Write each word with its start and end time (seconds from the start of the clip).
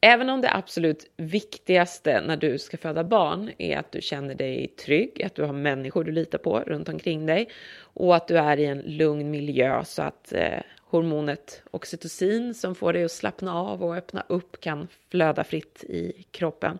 Även 0.00 0.30
om 0.30 0.40
det 0.40 0.54
absolut 0.54 1.10
viktigaste 1.16 2.20
när 2.20 2.36
du 2.36 2.58
ska 2.58 2.76
föda 2.76 3.04
barn 3.04 3.50
är 3.58 3.78
att 3.78 3.92
du 3.92 4.00
känner 4.00 4.34
dig 4.34 4.66
trygg, 4.66 5.22
att 5.22 5.34
du 5.34 5.42
har 5.42 5.52
människor 5.52 6.04
du 6.04 6.12
litar 6.12 6.38
på 6.38 6.60
runt 6.60 6.88
omkring 6.88 7.26
dig 7.26 7.48
och 7.78 8.16
att 8.16 8.28
du 8.28 8.38
är 8.38 8.56
i 8.56 8.64
en 8.66 8.78
lugn 8.78 9.30
miljö 9.30 9.84
så 9.84 10.02
att 10.02 10.32
eh, 10.32 10.60
hormonet 10.80 11.62
oxytocin 11.70 12.54
som 12.54 12.74
får 12.74 12.92
dig 12.92 13.04
att 13.04 13.12
slappna 13.12 13.54
av 13.54 13.84
och 13.84 13.96
öppna 13.96 14.24
upp 14.28 14.60
kan 14.60 14.88
flöda 15.10 15.44
fritt 15.44 15.84
i 15.84 16.26
kroppen. 16.30 16.78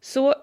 Så 0.00 0.34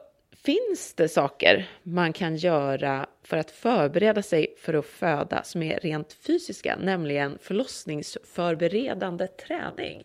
finns 0.48 0.94
det 0.94 1.10
saker 1.10 1.70
man 1.84 2.14
kan 2.14 2.36
göra 2.36 3.06
för 3.24 3.38
att 3.38 3.52
förbereda 3.52 4.22
sig 4.22 4.56
för 4.58 4.74
att 4.74 4.86
föda 4.86 5.44
som 5.44 5.64
är 5.64 5.80
rent 5.80 6.14
fysiska, 6.14 6.78
nämligen 6.82 7.38
förlossningsförberedande 7.42 9.28
träning. 9.28 10.04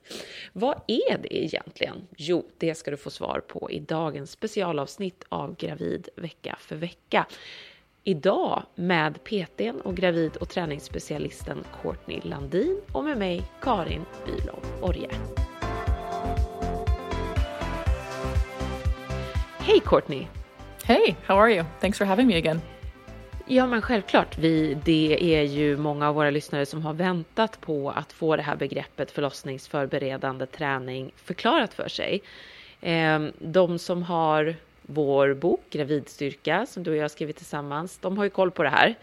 Vad 0.53 0.81
är 0.87 1.19
det 1.19 1.45
egentligen? 1.45 2.09
Jo, 2.17 2.47
det 2.59 2.75
ska 2.75 2.91
du 2.91 2.97
få 2.97 3.11
svar 3.11 3.41
på 3.41 3.71
i 3.71 3.81
dagens 3.81 4.31
specialavsnitt 4.31 5.25
av 5.29 5.57
Gravid 5.57 6.09
vecka 6.17 6.57
för 6.61 6.77
vecka. 6.77 7.27
Idag 8.05 8.63
med 8.75 9.25
PTn 9.25 9.81
och 9.81 9.97
gravid 9.97 10.37
och 10.37 10.49
träningsspecialisten 10.49 11.65
Courtney 11.83 12.21
Landin 12.23 12.81
och 12.93 13.05
med 13.05 13.19
mig 13.19 13.43
Karin 13.61 14.05
Bülow 14.27 14.83
Orje. 14.83 15.11
Hej 19.65 19.81
Courtney! 19.81 20.42
Hej, 20.85 21.17
how 21.27 21.37
are 21.37 21.55
you? 21.55 21.65
Thanks 21.81 21.99
for 21.99 22.05
having 22.05 22.27
me 22.27 22.37
again. 22.37 22.61
Ja, 23.47 23.67
men 23.67 23.83
självklart. 23.83 24.39
Vi, 24.39 24.75
det 24.85 25.37
är 25.37 25.43
ju 25.43 25.77
många 25.77 26.09
av 26.09 26.15
våra 26.15 26.31
lyssnare 26.31 26.67
som 26.67 26.83
har 26.83 26.93
väntat 26.93 27.61
på 27.61 27.91
att 27.91 28.13
få 28.13 28.37
det 28.37 28.43
här 28.43 28.57
begreppet 28.57 29.11
förlossningsförberedande 29.11 30.47
träning 30.47 31.13
förklarat 31.17 31.75
för 31.75 31.89
sig. 31.89 32.23
Ehm, 32.81 33.33
de 33.39 33.79
som 33.79 34.03
har 34.03 34.55
vår 34.83 35.35
bok 35.35 35.61
Gravidstyrka 35.71 36.67
som 36.67 36.83
du 36.83 36.91
och 36.91 36.97
jag 36.97 37.03
har 37.03 37.09
skrivit 37.09 37.37
tillsammans, 37.37 37.99
de 37.99 38.19
har 38.19 38.25
ju 38.25 38.31
koll 38.31 38.51
på 38.51 38.63
det 38.63 38.69
här. 38.69 38.95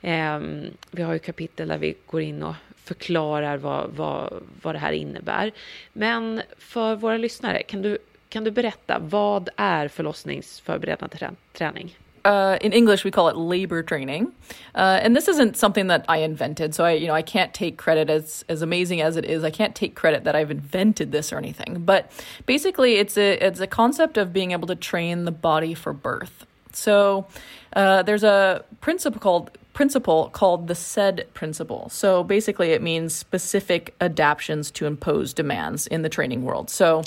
Ehm, 0.00 0.64
vi 0.90 1.02
har 1.02 1.12
ju 1.12 1.18
kapitel 1.18 1.68
där 1.68 1.78
vi 1.78 1.94
går 2.06 2.20
in 2.22 2.42
och 2.42 2.54
förklarar 2.76 3.56
vad, 3.56 3.90
vad, 3.90 4.42
vad 4.62 4.74
det 4.74 4.78
här 4.78 4.92
innebär. 4.92 5.52
Men 5.92 6.42
för 6.58 6.96
våra 6.96 7.16
lyssnare, 7.16 7.62
kan 7.62 7.82
du 7.82 7.98
kan 8.32 8.44
du 8.44 8.50
berätta, 8.50 8.98
vad 8.98 9.48
är 9.56 9.88
förlossningsförberedande 9.88 11.16
träning? 11.52 11.98
Uh, 12.24 12.56
in 12.60 12.72
English, 12.72 13.04
we 13.04 13.10
call 13.10 13.28
it 13.28 13.36
labor 13.36 13.82
training, 13.82 14.32
uh, 14.76 15.04
and 15.04 15.16
this 15.16 15.28
isn't 15.28 15.56
something 15.56 15.88
that 15.88 16.04
I 16.08 16.18
invented. 16.18 16.72
So 16.74 16.84
I, 16.84 16.92
you 16.92 17.08
know, 17.08 17.18
I 17.18 17.22
can't 17.22 17.52
take 17.52 17.76
credit 17.76 18.08
as 18.10 18.44
as 18.48 18.62
amazing 18.62 19.02
as 19.02 19.16
it 19.16 19.24
is. 19.24 19.42
I 19.42 19.50
can't 19.50 19.74
take 19.74 19.94
credit 19.94 20.22
that 20.24 20.36
I've 20.36 20.52
invented 20.52 21.10
this 21.10 21.32
or 21.32 21.38
anything. 21.38 21.82
But 21.84 22.04
basically, 22.46 22.92
it's 23.00 23.18
a 23.18 23.44
it's 23.44 23.60
a 23.60 23.66
concept 23.66 24.16
of 24.16 24.32
being 24.32 24.52
able 24.52 24.68
to 24.68 24.76
train 24.76 25.24
the 25.24 25.32
body 25.32 25.74
for 25.74 25.92
birth. 25.92 26.46
So 26.72 27.26
uh, 27.72 28.02
there's 28.04 28.24
a 28.24 28.64
principle 28.80 29.20
called 29.20 29.50
principle 29.72 30.30
called 30.32 30.68
the 30.68 30.74
SAID 30.74 31.26
principle. 31.34 31.88
So 31.88 32.22
basically, 32.22 32.70
it 32.70 32.82
means 32.82 33.16
specific 33.16 33.94
adaptations 34.00 34.70
to 34.72 34.86
imposed 34.86 35.34
demands 35.34 35.88
in 35.88 36.02
the 36.02 36.08
training 36.08 36.44
world. 36.44 36.70
So 36.70 37.02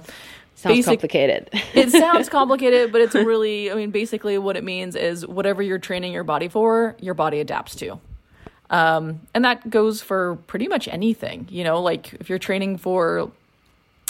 Sounds 0.55 0.77
Basic, 0.77 0.85
complicated. 0.85 1.49
it 1.73 1.91
sounds 1.91 2.29
complicated, 2.39 2.91
but 2.91 3.01
it's 3.01 3.13
really, 3.13 3.71
I 3.71 3.75
mean, 3.75 3.91
basically 3.91 4.37
what 4.37 4.55
it 4.55 4.63
means 4.63 4.95
is 4.95 5.27
whatever 5.27 5.61
you're 5.61 5.79
training 5.79 6.13
your 6.13 6.23
body 6.23 6.47
for, 6.47 6.95
your 7.01 7.13
body 7.13 7.41
adapts 7.41 7.75
to. 7.75 7.99
Um, 8.69 9.21
and 9.33 9.43
that 9.45 9.69
goes 9.69 10.01
for 10.01 10.37
pretty 10.47 10.67
much 10.67 10.87
anything, 10.87 11.47
you 11.51 11.63
know, 11.63 11.81
like 11.81 12.13
if 12.15 12.29
you're 12.29 12.39
training 12.39 12.77
for 12.77 13.31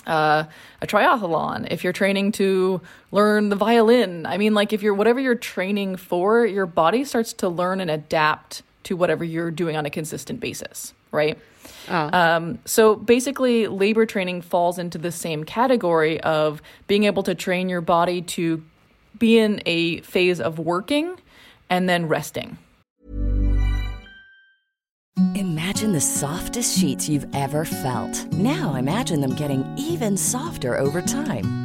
uh, 0.07 0.43
a 0.81 0.87
triathlon, 0.87 1.67
if 1.71 1.83
you're 1.83 1.93
training 1.93 2.31
to 2.33 2.79
learn 3.11 3.49
the 3.49 3.55
violin, 3.55 4.25
I 4.25 4.37
mean, 4.37 4.53
like 4.53 4.71
if 4.71 4.81
you're 4.81 4.93
whatever 4.93 5.19
you're 5.19 5.35
training 5.35 5.97
for, 5.97 6.45
your 6.45 6.65
body 6.65 7.03
starts 7.03 7.33
to 7.33 7.49
learn 7.49 7.81
and 7.81 7.89
adapt 7.89 8.61
to 8.83 8.95
whatever 8.95 9.23
you're 9.23 9.51
doing 9.51 9.75
on 9.75 9.85
a 9.85 9.89
consistent 9.89 10.39
basis, 10.39 10.93
right? 11.15 11.39
Oh. 11.89 12.09
Um, 12.11 12.59
so 12.65 12.95
basically, 12.95 13.67
labor 13.67 14.05
training 14.05 14.41
falls 14.41 14.77
into 14.77 14.97
the 14.97 15.11
same 15.11 15.43
category 15.43 16.19
of 16.21 16.61
being 16.87 17.05
able 17.05 17.23
to 17.23 17.35
train 17.35 17.69
your 17.69 17.81
body 17.81 18.21
to 18.21 18.63
be 19.17 19.37
in 19.37 19.61
a 19.65 20.01
phase 20.01 20.41
of 20.41 20.59
working 20.59 21.15
and 21.69 21.87
then 21.87 22.07
resting. 22.07 22.57
Imagine 25.35 25.93
the 25.93 26.01
softest 26.01 26.77
sheets 26.77 27.07
you've 27.07 27.27
ever 27.33 27.63
felt. 27.63 28.25
Now 28.33 28.75
imagine 28.75 29.21
them 29.21 29.35
getting 29.35 29.65
even 29.77 30.17
softer 30.17 30.77
over 30.77 31.01
time. 31.01 31.64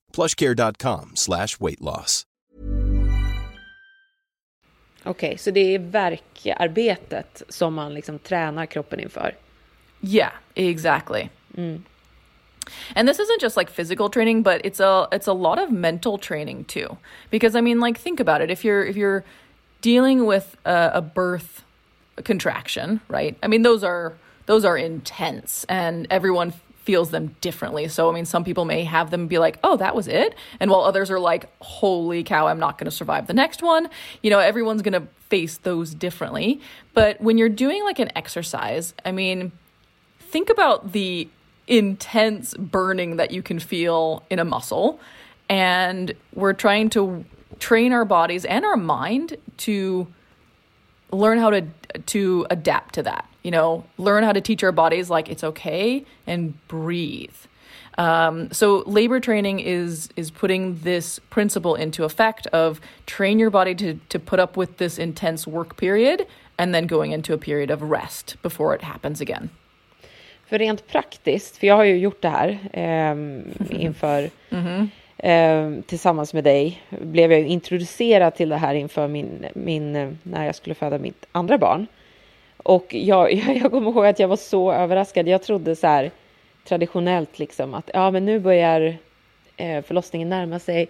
plushcare.com 0.11 1.11
slash 1.15 1.59
weight 1.59 1.81
loss. 1.81 2.25
Okej, 5.03 5.29
okay, 5.29 5.37
så 5.37 5.51
det 5.51 5.75
är 5.75 5.79
verkarbetet 5.79 7.43
som 7.49 7.73
man 7.73 7.93
liksom 7.93 8.19
tränar 8.19 8.65
kroppen 8.65 8.99
inför? 8.99 9.35
Yeah, 10.01 10.33
exactly. 10.55 11.29
Mm. 11.57 11.83
And 12.95 13.07
this 13.07 13.19
isn't 13.19 13.41
just 13.41 13.57
like 13.57 13.69
physical 13.69 14.09
training, 14.09 14.43
but 14.43 14.61
it's 14.63 14.79
a 14.79 15.07
it's 15.11 15.27
a 15.27 15.33
lot 15.33 15.59
of 15.59 15.71
mental 15.71 16.17
training 16.17 16.65
too. 16.65 16.97
Because 17.29 17.55
I 17.55 17.61
mean, 17.61 17.79
like 17.79 17.99
think 17.99 18.19
about 18.19 18.41
it. 18.41 18.51
If 18.51 18.63
you're 18.63 18.85
if 18.85 18.95
you're 18.95 19.23
dealing 19.81 20.25
with 20.25 20.55
a, 20.65 20.91
a 20.93 21.01
birth 21.01 21.63
contraction, 22.23 23.01
right? 23.07 23.35
I 23.43 23.47
mean, 23.47 23.63
those 23.63 23.83
are 23.83 24.13
those 24.45 24.65
are 24.65 24.77
intense, 24.77 25.65
and 25.69 26.07
everyone 26.09 26.53
feels 26.83 27.11
them 27.11 27.35
differently. 27.41 27.87
So, 27.87 28.09
I 28.09 28.13
mean, 28.13 28.25
some 28.25 28.43
people 28.43 28.65
may 28.65 28.83
have 28.83 29.11
them 29.11 29.27
be 29.27 29.37
like, 29.37 29.59
oh, 29.63 29.77
that 29.77 29.95
was 29.95 30.07
it. 30.07 30.35
And 30.59 30.71
while 30.71 30.81
others 30.81 31.11
are 31.11 31.19
like, 31.19 31.49
holy 31.61 32.23
cow, 32.23 32.47
I'm 32.47 32.59
not 32.59 32.77
going 32.77 32.85
to 32.85 32.91
survive 32.91 33.27
the 33.27 33.33
next 33.33 33.61
one. 33.61 33.89
You 34.23 34.31
know, 34.31 34.39
everyone's 34.39 34.81
going 34.81 34.99
to 34.99 35.07
face 35.29 35.57
those 35.57 35.93
differently. 35.93 36.59
But 36.93 37.21
when 37.21 37.37
you're 37.37 37.49
doing 37.49 37.83
like 37.83 37.99
an 37.99 38.09
exercise, 38.15 38.93
I 39.05 39.11
mean, 39.11 39.51
think 40.19 40.49
about 40.49 40.91
the 40.91 41.29
intense 41.67 42.55
burning 42.55 43.17
that 43.17 43.31
you 43.31 43.43
can 43.43 43.59
feel 43.59 44.23
in 44.29 44.39
a 44.39 44.45
muscle. 44.45 44.99
And 45.49 46.15
we're 46.33 46.53
trying 46.53 46.89
to 46.91 47.25
train 47.59 47.93
our 47.93 48.05
bodies 48.05 48.43
and 48.43 48.65
our 48.65 48.77
mind 48.77 49.37
to 49.57 50.07
learn 51.11 51.37
how 51.37 51.51
to 51.51 51.67
to 52.05 52.47
adapt 52.49 52.95
to 52.95 53.03
that 53.03 53.30
you 53.43 53.51
know, 53.51 53.83
learn 53.97 54.23
how 54.23 54.33
to 54.33 54.41
teach 54.41 54.63
our 54.63 54.71
bodies 54.71 55.09
like 55.09 55.29
it's 55.29 55.43
okay 55.43 56.05
and 56.27 56.53
breathe. 56.67 57.35
Um, 57.97 58.51
so 58.51 58.83
labor 58.87 59.19
training 59.19 59.59
is 59.59 60.09
is 60.15 60.31
putting 60.31 60.79
this 60.79 61.19
principle 61.29 61.75
into 61.75 62.03
effect 62.03 62.47
of 62.47 62.79
train 63.05 63.39
your 63.39 63.49
body 63.49 63.75
to 63.75 63.99
to 64.09 64.19
put 64.19 64.39
up 64.39 64.57
with 64.57 64.77
this 64.77 64.97
intense 64.97 65.45
work 65.45 65.75
period 65.77 66.25
and 66.57 66.73
then 66.73 66.87
going 66.87 67.11
into 67.11 67.33
a 67.33 67.37
period 67.37 67.71
of 67.71 67.81
rest 67.81 68.37
before 68.41 68.75
it 68.75 68.81
happens 68.81 69.21
again. 69.21 69.49
För 70.45 70.59
rent 70.59 70.87
praktiskt, 70.87 71.57
för 71.57 71.67
jag 71.67 71.75
har 71.75 71.83
ju 71.83 71.97
gjort 71.97 72.21
det 72.21 72.29
här 72.29 72.59
eh, 72.73 73.11
inför 73.81 74.29
mm 74.49 74.65
-hmm. 74.65 74.87
eh, 75.17 75.83
tillsammans 75.83 76.33
med 76.33 76.43
dig 76.43 76.81
blev 76.89 77.31
jag 77.31 77.41
introducerad 77.41 78.35
till 78.35 78.49
det 78.49 78.57
här 78.57 78.73
inför 78.73 79.07
min, 79.07 79.45
min 79.53 80.17
när 80.23 80.45
jag 80.45 80.55
skulle 80.55 80.75
föda 80.75 80.97
mitt 80.97 81.25
andra 81.31 81.57
barn. 81.57 81.87
Och 82.63 82.93
jag, 82.93 83.33
jag 83.61 83.71
kommer 83.71 83.91
ihåg 83.91 84.05
att 84.05 84.19
jag 84.19 84.27
var 84.27 84.35
så 84.35 84.71
överraskad. 84.71 85.27
Jag 85.27 85.43
trodde 85.43 85.75
så 85.75 85.87
här 85.87 86.11
traditionellt 86.67 87.39
liksom 87.39 87.73
att 87.73 87.89
ja, 87.93 88.11
men 88.11 88.25
nu 88.25 88.39
börjar 88.39 88.97
eh, 89.57 89.81
förlossningen 89.81 90.29
närma 90.29 90.59
sig. 90.59 90.87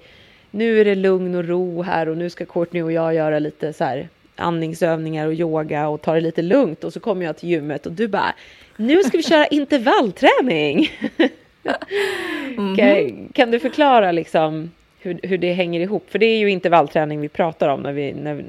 nu 0.51 0.81
är 0.81 0.85
det 0.85 0.95
lugn 0.95 1.35
och 1.35 1.45
ro 1.45 1.81
här 1.81 2.09
och 2.09 2.17
nu 2.17 2.29
ska 2.29 2.45
Courtney 2.45 2.81
och 2.81 2.91
jag 2.91 3.13
göra 3.13 3.39
lite 3.39 3.73
så 3.73 3.83
här 3.83 4.09
andningsövningar 4.35 5.27
och 5.27 5.33
yoga 5.33 5.87
och 5.87 6.01
ta 6.01 6.13
det 6.13 6.21
lite 6.21 6.41
lugnt 6.41 6.83
och 6.83 6.93
så 6.93 6.99
kommer 6.99 7.25
jag 7.25 7.37
till 7.37 7.49
gymmet 7.49 7.85
och 7.85 7.91
du 7.91 8.07
bara 8.07 8.35
nu 8.77 9.03
ska 9.03 9.17
vi 9.17 9.23
köra 9.23 9.47
intervallträning. 9.51 10.89
mm. 12.57 12.75
kan, 12.75 13.27
kan, 13.33 13.51
du 13.51 13.59
förklara 13.59 14.11
liksom 14.11 14.71
hur, 14.99 15.19
hur 15.23 15.37
det 15.37 15.53
hänger 15.53 15.79
ihop? 15.79 16.09
För 16.09 16.19
det 16.19 16.25
är 16.25 16.37
ju 16.37 16.49
intervallträning 16.49 17.21
vi 17.21 17.29
pratar 17.29 17.69
om 17.69 17.81
när, 17.81 17.93
vi, 17.93 18.13
när, 18.13 18.45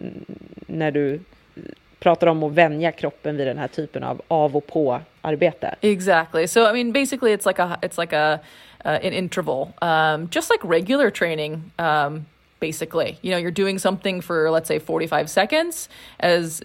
när 0.67 0.91
du 0.91 1.21
pratar 2.02 2.26
om 2.26 2.43
att 2.43 2.52
vänja 2.52 2.93
kroppen 2.93 3.37
vid 3.37 3.46
den 3.46 3.58
här 3.58 3.69
typen 3.69 4.04
av 4.04 4.22
av 4.28 4.56
och 4.56 4.66
på 4.66 5.00
arbete. 5.22 5.75
Exactly. 5.81 6.46
So 6.46 6.70
I 6.70 6.72
mean 6.72 6.93
basically 6.93 7.32
it's 7.32 7.46
like 7.46 7.62
a 7.62 7.78
it's 7.82 8.00
like 8.00 8.16
a 8.16 8.40
uh, 8.84 9.06
an 9.06 9.12
interval. 9.12 9.72
Um, 9.81 10.28
just 10.31 10.50
like 10.50 10.60
regular 10.64 11.10
training 11.10 11.72
um, 11.78 12.26
basically. 12.60 13.19
You 13.22 13.31
know, 13.31 13.38
you're 13.38 13.64
doing 13.64 13.78
something 13.78 14.22
for 14.22 14.50
let's 14.50 14.69
say 14.69 14.78
45 14.78 15.31
seconds 15.31 15.88
as 16.20 16.62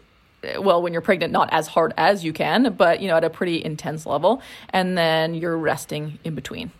well 0.59 0.81
when 0.81 0.93
you're 0.93 1.01
pregnant 1.01 1.33
not 1.33 1.49
as 1.51 1.67
hard 1.67 1.93
as 1.97 2.23
you 2.23 2.33
can, 2.33 2.73
but 2.73 3.01
you 3.01 3.07
know 3.07 3.17
at 3.17 3.23
a 3.23 3.29
pretty 3.29 3.63
intense 3.63 4.05
level 4.05 4.41
and 4.69 4.97
then 4.97 5.35
you're 5.35 5.57
resting 5.57 6.19
in 6.23 6.35
between. 6.35 6.71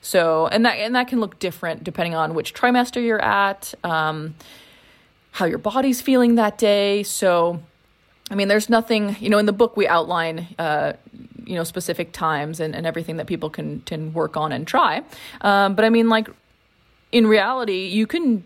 So, 0.00 0.46
and 0.46 0.64
that 0.64 0.78
and 0.78 0.94
that 0.94 1.08
can 1.08 1.20
look 1.20 1.38
different 1.38 1.84
depending 1.84 2.14
on 2.14 2.34
which 2.34 2.54
trimester 2.54 3.02
you're 3.02 3.22
at, 3.22 3.74
um, 3.84 4.34
how 5.32 5.44
your 5.44 5.58
body's 5.58 6.00
feeling 6.00 6.36
that 6.36 6.56
day. 6.56 7.02
So, 7.02 7.60
I 8.30 8.34
mean, 8.34 8.48
there's 8.48 8.68
nothing, 8.68 9.16
you 9.20 9.30
know, 9.30 9.38
in 9.38 9.46
the 9.46 9.52
book 9.52 9.76
we 9.76 9.88
outline, 9.88 10.48
uh, 10.58 10.92
you 11.44 11.54
know, 11.54 11.64
specific 11.64 12.12
times 12.12 12.60
and, 12.60 12.74
and 12.74 12.86
everything 12.86 13.16
that 13.16 13.26
people 13.26 13.48
can, 13.48 13.80
can 13.80 14.12
work 14.12 14.36
on 14.36 14.52
and 14.52 14.66
try. 14.66 15.02
Um, 15.40 15.74
but 15.74 15.84
I 15.84 15.90
mean, 15.90 16.08
like, 16.08 16.28
in 17.10 17.26
reality, 17.26 17.86
you 17.86 18.06
can 18.06 18.44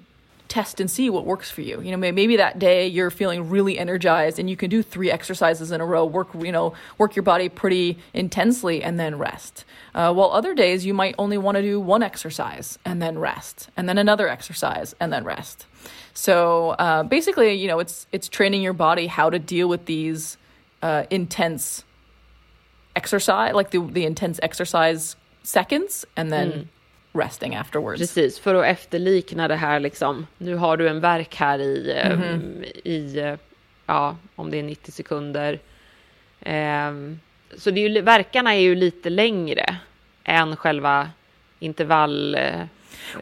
test 0.52 0.80
and 0.80 0.90
see 0.90 1.08
what 1.08 1.24
works 1.24 1.50
for 1.50 1.62
you. 1.62 1.80
You 1.80 1.90
know, 1.90 1.96
maybe 1.96 2.36
that 2.36 2.58
day 2.58 2.86
you're 2.86 3.10
feeling 3.10 3.48
really 3.48 3.78
energized 3.78 4.38
and 4.38 4.50
you 4.50 4.56
can 4.56 4.68
do 4.68 4.82
three 4.82 5.10
exercises 5.10 5.72
in 5.72 5.80
a 5.80 5.86
row, 5.86 6.04
work, 6.04 6.28
you 6.38 6.52
know, 6.52 6.74
work 6.98 7.16
your 7.16 7.22
body 7.22 7.48
pretty 7.48 7.98
intensely 8.12 8.82
and 8.82 9.00
then 9.00 9.16
rest. 9.16 9.64
Uh, 9.94 10.12
while 10.12 10.30
other 10.30 10.54
days 10.54 10.84
you 10.84 10.92
might 10.92 11.14
only 11.16 11.38
want 11.38 11.56
to 11.56 11.62
do 11.62 11.80
one 11.80 12.02
exercise 12.02 12.78
and 12.84 13.00
then 13.00 13.18
rest, 13.18 13.70
and 13.78 13.88
then 13.88 13.96
another 13.96 14.28
exercise 14.28 14.94
and 15.00 15.10
then 15.10 15.24
rest. 15.24 15.66
So 16.14 16.70
uh, 16.78 17.02
basically, 17.02 17.54
you 17.54 17.68
know, 17.68 17.80
it's 17.80 18.06
it's 18.12 18.28
training 18.28 18.62
your 18.62 18.74
body 18.74 19.06
how 19.06 19.30
to 19.30 19.38
deal 19.38 19.68
with 19.68 19.86
these 19.86 20.36
uh, 20.82 21.04
intense 21.10 21.84
exercise, 22.94 23.54
like 23.54 23.70
the 23.70 23.80
the 23.92 24.04
intense 24.04 24.40
exercise 24.42 25.16
seconds, 25.42 26.06
and 26.16 26.30
then 26.30 26.52
mm. 26.52 26.68
resting 27.14 27.54
afterwards. 27.54 28.00
Precis, 28.00 28.38
för 28.38 28.54
att 28.54 28.64
efterlikna 28.64 29.48
det 29.48 29.56
här 29.56 29.80
liksom. 29.80 30.26
Nu 30.38 30.54
har 30.54 30.76
du 30.76 30.88
en 30.88 31.00
verk 31.00 31.36
här 31.36 31.58
i, 31.58 31.92
mm 31.92 32.20
-hmm. 32.20 32.64
i 32.84 33.36
ja, 33.86 34.16
om 34.36 34.50
det 34.50 34.58
är 34.58 34.62
90 34.62 34.92
sekunder. 34.92 35.58
Um, 36.46 37.20
så 37.56 37.70
det 37.70 37.80
är 37.80 37.88
ju, 37.88 38.00
verkarna 38.00 38.54
är 38.54 38.60
ju 38.60 38.74
lite 38.74 39.10
längre 39.10 39.76
än 40.24 40.56
själva 40.56 41.10
intervall 41.58 42.36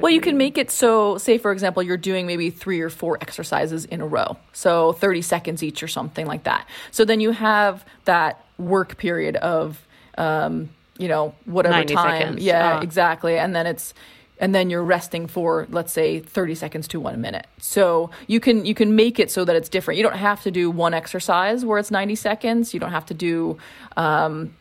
Well, 0.00 0.12
you 0.12 0.20
can 0.20 0.37
make 0.37 0.58
it 0.58 0.70
so, 0.70 1.19
say, 1.19 1.38
for 1.38 1.52
example, 1.52 1.82
you're 1.82 1.96
doing 1.96 2.26
maybe 2.26 2.50
three 2.50 2.81
or 2.81 2.90
four 2.90 3.19
exercises 3.20 3.84
in 3.84 4.00
a 4.00 4.06
row. 4.06 4.37
So 4.52 4.93
30 4.93 5.22
seconds 5.22 5.62
each 5.62 5.82
or 5.82 5.88
something 5.88 6.26
like 6.26 6.44
that. 6.44 6.69
So 6.90 7.05
then 7.05 7.20
you 7.20 7.32
have 7.32 7.84
that 8.05 8.44
work 8.58 8.96
period 8.99 9.37
of, 9.37 9.87
um, 10.17 10.70
you 10.99 11.08
know, 11.08 11.34
whatever 11.44 11.84
time. 11.84 12.20
Seconds. 12.20 12.43
Yeah, 12.43 12.78
uh. 12.78 12.81
exactly. 12.82 13.38
And 13.38 13.55
then 13.55 13.67
it's, 13.67 13.94
and 14.40 14.55
then 14.55 14.70
you're 14.70 14.82
resting 14.82 15.26
for 15.26 15.67
let's 15.70 15.93
say 15.93 16.20
30 16.20 16.55
seconds 16.55 16.88
to 16.88 16.99
1 16.99 17.20
minute. 17.20 17.46
So 17.58 18.11
you 18.26 18.40
can 18.40 18.64
you 18.64 18.75
can 18.75 18.96
make 18.96 19.19
it 19.20 19.31
so 19.31 19.44
that 19.44 19.55
it's 19.55 19.69
different. 19.69 19.99
You 19.99 20.02
don't 20.02 20.16
have 20.16 20.43
to 20.43 20.50
do 20.50 20.70
one 20.70 20.94
exercise 20.94 21.64
where 21.64 21.78
it's 21.78 21.90
90 21.90 22.14
seconds. 22.14 22.75
You 22.75 22.81
don't 22.81 22.90
have 22.90 23.06
to 23.06 23.14
do 23.14 23.58
um, 23.96 24.55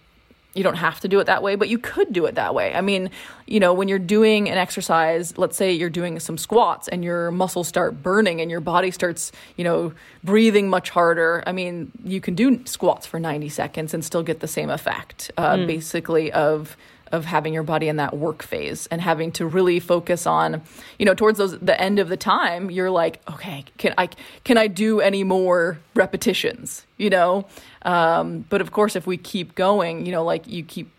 you 0.55 0.63
don't 0.63 0.75
have 0.75 0.99
to 1.01 1.07
do 1.07 1.19
it 1.19 1.25
that 1.25 1.43
way, 1.43 1.55
but 1.55 1.69
you 1.69 1.77
could 1.77 2.11
do 2.11 2.25
it 2.25 2.35
that 2.35 2.55
way. 2.55 2.73
I 2.73 2.81
mean, 2.81 3.11
you 3.45 3.59
know, 3.59 3.73
when 3.73 3.87
you're 3.87 3.99
doing 3.99 4.49
an 4.49 4.57
exercise, 4.57 5.37
let's 5.37 5.55
say 5.55 5.71
you're 5.71 5.89
doing 5.89 6.19
some 6.19 6.37
squats 6.37 6.87
and 6.87 7.03
your 7.03 7.29
muscles 7.29 7.67
start 7.67 8.01
burning 8.01 8.41
and 8.41 8.49
your 8.49 8.59
body 8.59 8.89
starts, 8.89 9.31
you 9.57 9.63
know, 9.63 9.93
breathing 10.23 10.69
much 10.69 10.89
harder. 10.89 11.43
I 11.45 11.51
mean, 11.51 11.91
you 12.03 12.19
can 12.19 12.33
do 12.33 12.65
squats 12.65 13.05
for 13.05 13.19
90 13.19 13.49
seconds 13.49 13.93
and 13.93 14.03
still 14.03 14.23
get 14.23 14.39
the 14.39 14.47
same 14.47 14.71
effect, 14.71 15.31
uh, 15.37 15.55
mm. 15.55 15.67
basically, 15.67 16.31
of 16.31 16.75
of 17.11 17.25
having 17.25 17.53
your 17.53 17.63
body 17.63 17.87
in 17.87 17.97
that 17.97 18.15
work 18.15 18.43
phase 18.43 18.87
and 18.87 19.01
having 19.01 19.31
to 19.33 19.45
really 19.45 19.79
focus 19.79 20.25
on 20.25 20.61
you 20.97 21.05
know 21.05 21.13
towards 21.13 21.37
those 21.37 21.57
the 21.59 21.79
end 21.79 21.99
of 21.99 22.09
the 22.09 22.17
time 22.17 22.69
you're 22.71 22.91
like 22.91 23.21
okay 23.29 23.65
can 23.77 23.93
i 23.97 24.07
can 24.43 24.57
i 24.57 24.67
do 24.67 24.99
any 24.99 25.23
more 25.23 25.79
repetitions 25.95 26.85
you 26.97 27.09
know? 27.09 27.45
Um, 27.83 28.45
but 28.49 28.59
of 28.59 28.71
course 28.71 28.95
if 28.95 29.07
we 29.07 29.17
keep 29.17 29.55
going 29.55 30.05
you 30.05 30.11
know 30.11 30.23
like 30.23 30.47
you 30.47 30.63
keep 30.63 30.91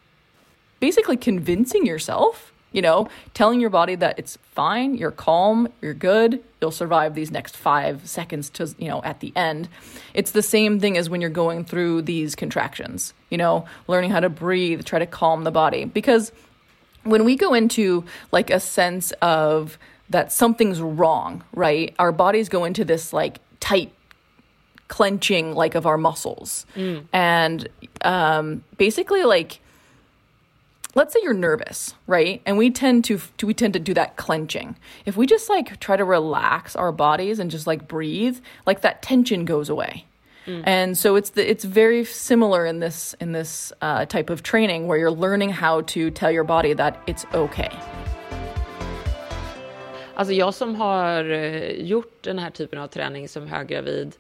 basically 0.80 1.16
convincing 1.16 1.84
yourself 1.84 2.52
you 2.72 2.82
know, 2.82 3.08
telling 3.34 3.60
your 3.60 3.70
body 3.70 3.94
that 3.96 4.18
it's 4.18 4.38
fine, 4.42 4.94
you're 4.96 5.10
calm, 5.10 5.68
you're 5.80 5.94
good, 5.94 6.42
you'll 6.60 6.70
survive 6.70 7.14
these 7.14 7.30
next 7.30 7.56
five 7.56 8.08
seconds 8.08 8.50
to, 8.50 8.74
you 8.78 8.88
know, 8.88 9.02
at 9.02 9.20
the 9.20 9.32
end. 9.34 9.68
It's 10.14 10.30
the 10.30 10.42
same 10.42 10.78
thing 10.78 10.96
as 10.96 11.10
when 11.10 11.20
you're 11.20 11.30
going 11.30 11.64
through 11.64 12.02
these 12.02 12.34
contractions, 12.34 13.14
you 13.30 13.38
know, 13.38 13.66
learning 13.88 14.10
how 14.10 14.20
to 14.20 14.28
breathe, 14.28 14.84
try 14.84 14.98
to 14.98 15.06
calm 15.06 15.44
the 15.44 15.50
body. 15.50 15.84
Because 15.84 16.32
when 17.02 17.24
we 17.24 17.36
go 17.36 17.54
into 17.54 18.04
like 18.30 18.50
a 18.50 18.60
sense 18.60 19.12
of 19.22 19.78
that 20.10 20.32
something's 20.32 20.80
wrong, 20.80 21.42
right? 21.52 21.94
Our 21.98 22.12
bodies 22.12 22.48
go 22.48 22.64
into 22.64 22.84
this 22.84 23.12
like 23.12 23.40
tight 23.60 23.92
clenching 24.88 25.54
like 25.54 25.74
of 25.74 25.86
our 25.86 25.96
muscles. 25.96 26.66
Mm. 26.76 27.06
And 27.12 27.68
um, 28.02 28.64
basically 28.76 29.24
like 29.24 29.60
let's 30.94 31.12
say 31.12 31.20
you're 31.22 31.34
nervous, 31.34 31.94
right? 32.06 32.42
And 32.46 32.58
we 32.58 32.70
tend 32.70 33.04
to, 33.06 33.20
we 33.42 33.54
tend 33.54 33.74
to 33.74 33.78
do 33.80 33.94
that 33.94 34.16
clenching. 34.16 34.76
If 35.06 35.16
we 35.16 35.26
just 35.26 35.48
like 35.48 35.78
try 35.80 35.96
to 35.96 36.04
relax 36.04 36.76
our 36.76 36.92
bodies 36.92 37.38
and 37.38 37.50
just 37.50 37.66
like 37.66 37.86
breathe, 37.88 38.38
like 38.66 38.80
that 38.82 39.02
tension 39.02 39.44
goes 39.44 39.68
away. 39.68 40.04
Mm. 40.46 40.62
And 40.66 40.98
so 40.98 41.16
it's 41.16 41.30
the, 41.30 41.48
it's 41.48 41.64
very 41.64 42.04
similar 42.04 42.64
in 42.66 42.80
this 42.80 43.14
in 43.20 43.32
this 43.32 43.72
uh, 43.82 44.06
type 44.06 44.30
of 44.30 44.42
training 44.42 44.86
where 44.86 44.98
you're 44.98 45.10
learning 45.10 45.50
how 45.50 45.82
to 45.82 46.10
tell 46.10 46.30
your 46.30 46.44
body 46.44 46.72
that 46.74 46.96
it's 47.06 47.26
okay. 47.34 47.70
Alltså 50.14 50.34
jag 50.34 50.54
som 50.54 50.74
har 50.74 51.30
eh, 51.30 51.72
gjort 51.72 52.22
den 52.22 52.38
här 52.38 52.50
typen 52.50 52.78
av 52.78 52.88
träning 52.88 53.28
som 53.28 53.46
höggravid 53.46 54.16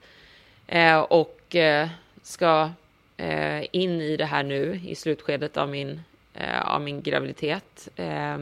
eh, 0.66 0.98
och 0.98 1.56
eh, 1.56 1.88
ska 2.22 2.70
eh, 3.16 3.64
in 3.72 4.00
i 4.00 4.16
det 4.16 4.24
här 4.24 4.42
nu 4.42 4.80
i 4.84 4.94
slutskedet 4.94 5.56
av 5.56 5.68
min 5.68 6.00
eh, 6.34 6.60
av 6.62 6.80
min 6.80 7.02
graviditet. 7.02 7.88
Eh, 7.96 8.38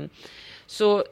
så 0.67 1.05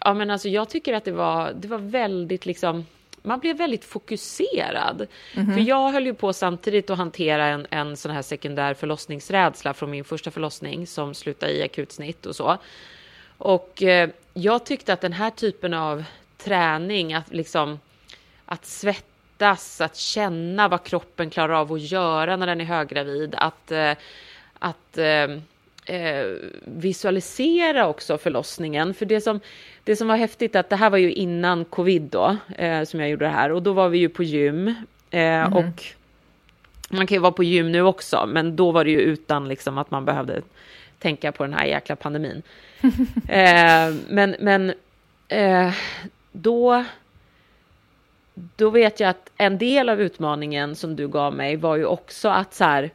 ja, 0.00 0.14
men 0.14 0.30
alltså, 0.30 0.48
jag 0.48 0.68
tycker 0.68 0.94
att 0.94 1.04
det 1.04 1.12
var, 1.12 1.52
det 1.52 1.68
var 1.68 1.78
väldigt 1.78 2.46
liksom 2.46 2.86
man 3.22 3.40
blev 3.40 3.56
väldigt 3.56 3.84
fokuserad. 3.84 5.06
Mm 5.34 5.46
-hmm. 5.46 5.54
För 5.54 5.60
jag 5.60 5.92
höll 5.92 6.06
ju 6.06 6.14
på 6.14 6.32
samtidigt 6.32 6.90
att 6.90 6.98
hantera 6.98 7.46
en, 7.46 7.66
en 7.70 7.96
sån 7.96 8.10
här 8.10 8.22
sekundär 8.22 8.74
förlossningsrädsla 8.74 9.74
från 9.74 9.90
min 9.90 10.04
första 10.04 10.30
förlossning 10.30 10.86
som 10.86 11.14
slutade 11.14 11.52
i 11.52 11.62
akutsnitt 11.62 12.26
och 12.26 12.36
så. 12.36 12.58
Och 13.38 13.82
eh, 13.82 14.10
jag 14.34 14.66
tyckte 14.66 14.92
att 14.92 15.00
den 15.00 15.12
här 15.12 15.30
typen 15.30 15.74
av 15.74 16.04
träning, 16.36 17.14
att 17.14 17.34
liksom 17.34 17.80
att 18.44 18.66
svettas, 18.66 19.80
att 19.80 19.96
känna 19.96 20.68
vad 20.68 20.84
kroppen 20.84 21.30
klarar 21.30 21.54
av 21.54 21.72
att 21.72 21.80
göra 21.80 22.36
när 22.36 22.46
den 22.46 22.60
är 22.60 22.64
höggravid, 22.64 23.34
att, 23.38 23.72
eh, 23.72 23.92
att 24.58 24.98
eh, 24.98 25.26
eh, 25.88 26.26
visualisera 26.64 27.88
också 27.88 28.18
förlossningen. 28.18 28.94
För 28.94 29.06
det 29.06 29.20
som, 29.20 29.40
det 29.84 29.96
som 29.96 30.08
var 30.08 30.16
häftigt 30.16 30.56
att 30.56 30.70
det 30.70 30.76
här 30.76 30.90
var 30.90 30.98
ju 30.98 31.12
innan 31.12 31.64
covid 31.64 32.02
då, 32.02 32.36
eh, 32.58 32.84
som 32.84 33.00
jag 33.00 33.10
gjorde 33.10 33.24
det 33.24 33.30
här. 33.30 33.52
Och 33.52 33.62
då 33.62 33.72
var 33.72 33.88
vi 33.88 33.98
ju 33.98 34.08
på 34.08 34.22
gym. 34.22 34.68
Eh, 35.10 35.20
mm. 35.20 35.52
Och 35.52 35.84
man 36.88 37.06
kan 37.06 37.14
ju 37.14 37.20
vara 37.20 37.32
på 37.32 37.44
gym 37.44 37.72
nu 37.72 37.82
också, 37.82 38.26
men 38.28 38.56
då 38.56 38.70
var 38.70 38.84
det 38.84 38.90
ju 38.90 39.00
utan 39.00 39.48
liksom 39.48 39.78
att 39.78 39.90
man 39.90 40.04
behövde 40.04 40.42
tänka 40.98 41.32
på 41.32 41.44
den 41.44 41.52
här 41.52 41.66
jäkla 41.66 41.96
pandemin. 41.96 42.42
eh, 43.28 43.94
men 44.08 44.36
men 44.40 44.72
eh, 45.28 45.72
då, 46.32 46.84
då 48.34 48.70
vet 48.70 49.00
jag 49.00 49.10
att 49.10 49.30
en 49.36 49.58
del 49.58 49.88
av 49.88 50.00
utmaningen 50.00 50.76
som 50.76 50.96
du 50.96 51.08
gav 51.08 51.34
mig 51.34 51.56
var 51.56 51.76
ju 51.76 51.84
också 51.84 52.28
att 52.28 52.54
så 52.54 52.64
här, 52.64 52.90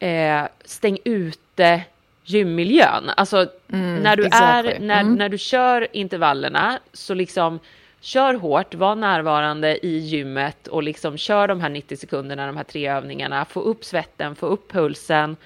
eh, 0.00 0.42
stäng 0.64 0.98
ute 1.04 1.84
gymmiljön. 2.24 3.10
Alltså 3.16 3.46
mm, 3.72 4.02
när 4.02 4.16
du 4.16 4.26
exactly. 4.26 4.72
är, 4.72 4.80
när, 4.80 5.00
mm. 5.00 5.14
när 5.14 5.28
du 5.28 5.38
kör 5.38 5.86
intervallerna 5.92 6.78
så 6.92 7.14
liksom 7.14 7.58
kör 8.00 8.34
hårt, 8.34 8.74
var 8.74 8.94
närvarande 8.94 9.86
i 9.86 9.98
gymmet 9.98 10.66
och 10.66 10.82
liksom 10.82 11.16
kör 11.16 11.48
de 11.48 11.60
här 11.60 11.68
90 11.68 11.96
sekunderna, 11.96 12.46
de 12.46 12.56
här 12.56 12.64
tre 12.64 12.88
övningarna, 12.88 13.44
få 13.44 13.60
upp 13.60 13.84
svetten, 13.84 14.34
få 14.34 14.46
upp 14.46 14.72
pulsen 14.72 15.36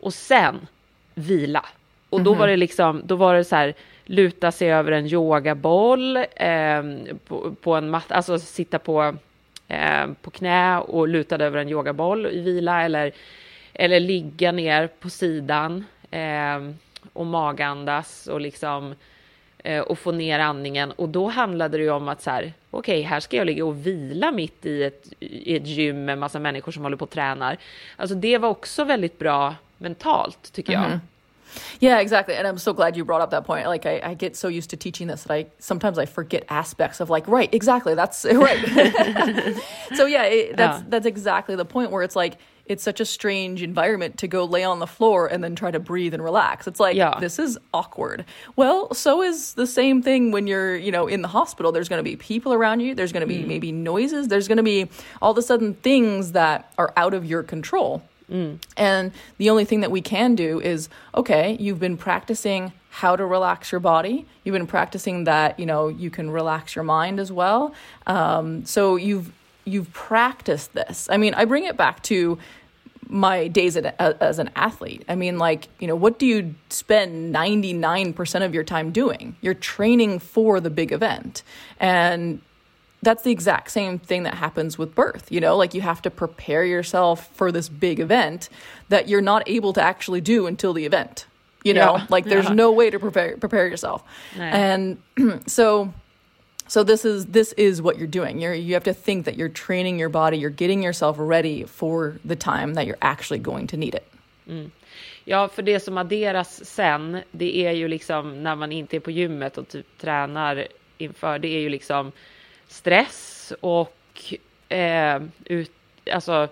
och 0.00 0.14
sen 0.14 0.66
vila. 1.14 1.64
Och 2.10 2.20
då 2.20 2.30
mm 2.30 2.36
-hmm. 2.36 2.40
var 2.40 2.48
det 2.48 2.56
liksom, 2.56 3.02
då 3.04 3.16
var 3.16 3.34
det 3.34 3.44
så 3.44 3.56
här 3.56 3.74
luta 4.04 4.52
sig 4.52 4.72
över 4.72 4.92
en 4.92 5.06
yogaboll 5.06 6.16
eh, 6.16 6.82
på, 7.26 7.54
på, 7.60 7.74
en 7.74 7.90
matta, 7.90 8.14
alltså 8.14 8.38
sitta 8.38 8.78
på, 8.78 9.14
eh, 9.68 10.06
på 10.22 10.30
knä 10.30 10.78
och 10.78 11.08
luta 11.08 11.36
över 11.36 11.58
en 11.58 11.68
yogaboll 11.68 12.26
i 12.26 12.40
vila 12.40 12.82
eller, 12.82 13.12
eller 13.78 14.00
ligga 14.00 14.52
ner 14.52 14.86
på 14.86 15.10
sidan 15.10 15.84
eh, 16.10 16.70
och 17.12 17.26
magandas 17.26 18.26
och 18.26 18.40
liksom 18.40 18.94
eh, 19.58 19.80
och 19.80 19.98
få 19.98 20.12
ner 20.12 20.38
andningen 20.38 20.92
och 20.92 21.08
då 21.08 21.28
handlade 21.28 21.78
det 21.78 21.82
ju 21.82 21.90
om 21.90 22.08
att 22.08 22.22
så 22.22 22.30
här 22.30 22.52
okej, 22.70 22.98
okay, 22.98 23.02
här 23.02 23.20
ska 23.20 23.36
jag 23.36 23.46
ligga 23.46 23.64
och 23.64 23.86
vila 23.86 24.32
mitt 24.32 24.66
i 24.66 24.82
ett, 24.82 25.12
i 25.20 25.56
ett 25.56 25.66
gym 25.66 26.04
med 26.04 26.18
massa 26.18 26.38
människor 26.38 26.72
som 26.72 26.82
håller 26.82 26.96
på 26.96 27.04
och 27.04 27.10
tränar. 27.10 27.56
Alltså 27.96 28.16
det 28.16 28.38
var 28.38 28.48
också 28.48 28.84
väldigt 28.84 29.18
bra 29.18 29.54
mentalt 29.78 30.52
tycker 30.52 30.72
jag. 30.72 30.84
Mm 30.84 30.98
-hmm. 30.98 31.00
Yeah, 31.80 32.00
exactly. 32.00 32.34
And 32.34 32.46
I'm 32.46 32.58
so 32.58 32.72
glad 32.72 32.96
you 32.96 33.04
brought 33.04 33.22
up 33.22 33.30
that 33.30 33.46
point. 33.46 33.68
Like, 33.68 33.86
I, 33.86 34.10
I 34.10 34.14
get 34.14 34.36
so 34.36 34.48
used 34.48 34.70
to 34.70 34.76
teaching 34.76 35.08
this 35.08 35.24
that 35.24 35.34
I 35.34 35.46
sometimes 35.58 35.98
I 35.98 36.06
forget 36.06 36.44
aspects 36.48 37.00
of 37.00 37.10
like, 37.10 37.26
right, 37.28 37.48
exactly, 37.54 37.94
that's 37.94 38.24
right. 38.30 38.58
so 39.96 40.06
yeah, 40.06 40.24
it, 40.24 40.56
that's 40.56 40.80
yeah. 40.80 40.84
that's 40.88 41.06
exactly 41.06 41.56
the 41.56 41.64
point 41.64 41.90
where 41.90 42.02
it's 42.02 42.16
like 42.16 42.38
it's 42.66 42.82
such 42.82 43.00
a 43.00 43.04
strange 43.04 43.62
environment 43.62 44.18
to 44.18 44.28
go 44.28 44.44
lay 44.44 44.64
on 44.64 44.78
the 44.78 44.86
floor 44.86 45.26
and 45.26 45.42
then 45.42 45.54
try 45.54 45.70
to 45.70 45.78
breathe 45.78 46.14
and 46.14 46.22
relax. 46.22 46.66
It's 46.66 46.80
like 46.80 46.96
yeah. 46.96 47.18
this 47.20 47.38
is 47.38 47.58
awkward. 47.72 48.24
Well, 48.56 48.92
so 48.92 49.22
is 49.22 49.54
the 49.54 49.66
same 49.66 50.02
thing 50.02 50.30
when 50.32 50.46
you're, 50.46 50.76
you 50.76 50.92
know, 50.92 51.06
in 51.06 51.22
the 51.22 51.28
hospital. 51.28 51.72
There's 51.72 51.88
going 51.88 52.00
to 52.00 52.10
be 52.10 52.16
people 52.16 52.52
around 52.52 52.80
you. 52.80 52.94
There's 52.94 53.12
going 53.12 53.22
to 53.22 53.26
be 53.26 53.42
mm. 53.42 53.46
maybe 53.46 53.72
noises. 53.72 54.28
There's 54.28 54.48
going 54.48 54.56
to 54.56 54.64
be 54.64 54.88
all 55.22 55.32
of 55.32 55.38
a 55.38 55.42
sudden 55.42 55.74
things 55.74 56.32
that 56.32 56.72
are 56.78 56.92
out 56.96 57.14
of 57.14 57.24
your 57.24 57.42
control. 57.42 58.02
Mm. 58.30 58.58
And 58.76 59.12
the 59.38 59.50
only 59.50 59.64
thing 59.64 59.80
that 59.80 59.90
we 59.90 60.00
can 60.00 60.34
do 60.34 60.60
is 60.60 60.88
okay, 61.14 61.56
you've 61.60 61.78
been 61.78 61.96
practicing 61.96 62.72
how 62.90 63.14
to 63.14 63.26
relax 63.26 63.70
your 63.70 63.80
body. 63.80 64.24
You've 64.42 64.54
been 64.54 64.66
practicing 64.66 65.24
that, 65.24 65.60
you 65.60 65.66
know, 65.66 65.88
you 65.88 66.08
can 66.08 66.30
relax 66.30 66.74
your 66.74 66.82
mind 66.82 67.20
as 67.20 67.30
well. 67.30 67.74
Um, 68.06 68.64
so 68.64 68.96
you've 68.96 69.30
you've 69.66 69.92
practiced 69.92 70.72
this. 70.72 71.08
I 71.10 71.18
mean, 71.18 71.34
I 71.34 71.44
bring 71.44 71.64
it 71.64 71.76
back 71.76 72.02
to 72.04 72.38
my 73.08 73.48
days 73.48 73.76
as 73.76 74.38
an 74.38 74.50
athlete. 74.56 75.04
I 75.08 75.14
mean, 75.14 75.38
like, 75.38 75.68
you 75.78 75.86
know, 75.86 75.94
what 75.94 76.18
do 76.18 76.26
you 76.26 76.54
spend 76.70 77.34
99% 77.34 78.44
of 78.44 78.54
your 78.54 78.64
time 78.64 78.90
doing? 78.90 79.36
You're 79.40 79.54
training 79.54 80.18
for 80.20 80.60
the 80.60 80.70
big 80.70 80.92
event. 80.92 81.42
And 81.78 82.40
that's 83.02 83.22
the 83.22 83.30
exact 83.30 83.70
same 83.70 83.98
thing 83.98 84.24
that 84.24 84.34
happens 84.34 84.78
with 84.78 84.94
birth. 84.94 85.30
You 85.30 85.40
know, 85.40 85.56
like 85.56 85.74
you 85.74 85.82
have 85.82 86.02
to 86.02 86.10
prepare 86.10 86.64
yourself 86.64 87.28
for 87.34 87.52
this 87.52 87.68
big 87.68 88.00
event 88.00 88.48
that 88.88 89.08
you're 89.08 89.20
not 89.20 89.48
able 89.48 89.72
to 89.74 89.82
actually 89.82 90.20
do 90.20 90.46
until 90.46 90.72
the 90.72 90.84
event. 90.84 91.26
You 91.62 91.74
know, 91.74 91.96
yeah. 91.96 92.06
like 92.10 92.24
there's 92.24 92.46
yeah. 92.46 92.54
no 92.54 92.70
way 92.70 92.90
to 92.90 92.98
prepare 92.98 93.36
prepare 93.36 93.66
yourself. 93.66 94.04
And 94.36 94.98
so 95.46 95.92
so 96.68 96.84
this 96.84 97.04
is 97.04 97.26
this 97.26 97.52
is 97.56 97.80
what 97.80 97.98
you're 97.98 98.20
doing. 98.20 98.40
You're 98.40 98.54
you 98.54 98.74
have 98.74 98.84
to 98.84 98.94
think 98.94 99.24
that 99.24 99.36
you're 99.36 99.52
training 99.66 100.00
your 100.00 100.10
body, 100.10 100.38
you're 100.38 100.56
getting 100.56 100.82
yourself 100.82 101.16
ready 101.18 101.64
for 101.64 102.18
the 102.24 102.36
time 102.36 102.74
that 102.74 102.86
you're 102.86 102.98
actually 103.00 103.42
going 103.42 103.66
to 103.66 103.76
need 103.76 103.94
it. 103.94 104.12
Mm. 104.48 104.70
Ja, 105.28 105.48
för 105.48 105.62
det 105.62 105.80
som 105.80 105.98
adderas 105.98 106.64
sen, 106.64 107.20
det 107.30 107.66
är 107.66 107.72
ju 107.72 107.88
liksom 107.88 108.42
när 108.42 108.54
man 108.54 108.72
inte 108.72 108.96
är 108.96 109.00
på 109.00 109.10
gymmet 109.10 109.58
och 109.58 109.68
typ 109.68 109.98
tränar 109.98 110.66
inför, 110.98 111.38
det 111.38 111.48
är 111.48 111.60
ju 111.60 111.68
liksom 111.68 112.12
stress 112.68 113.52
och 113.60 114.34
eh, 114.68 115.22
ut, 115.44 115.72
alltså 116.12 116.48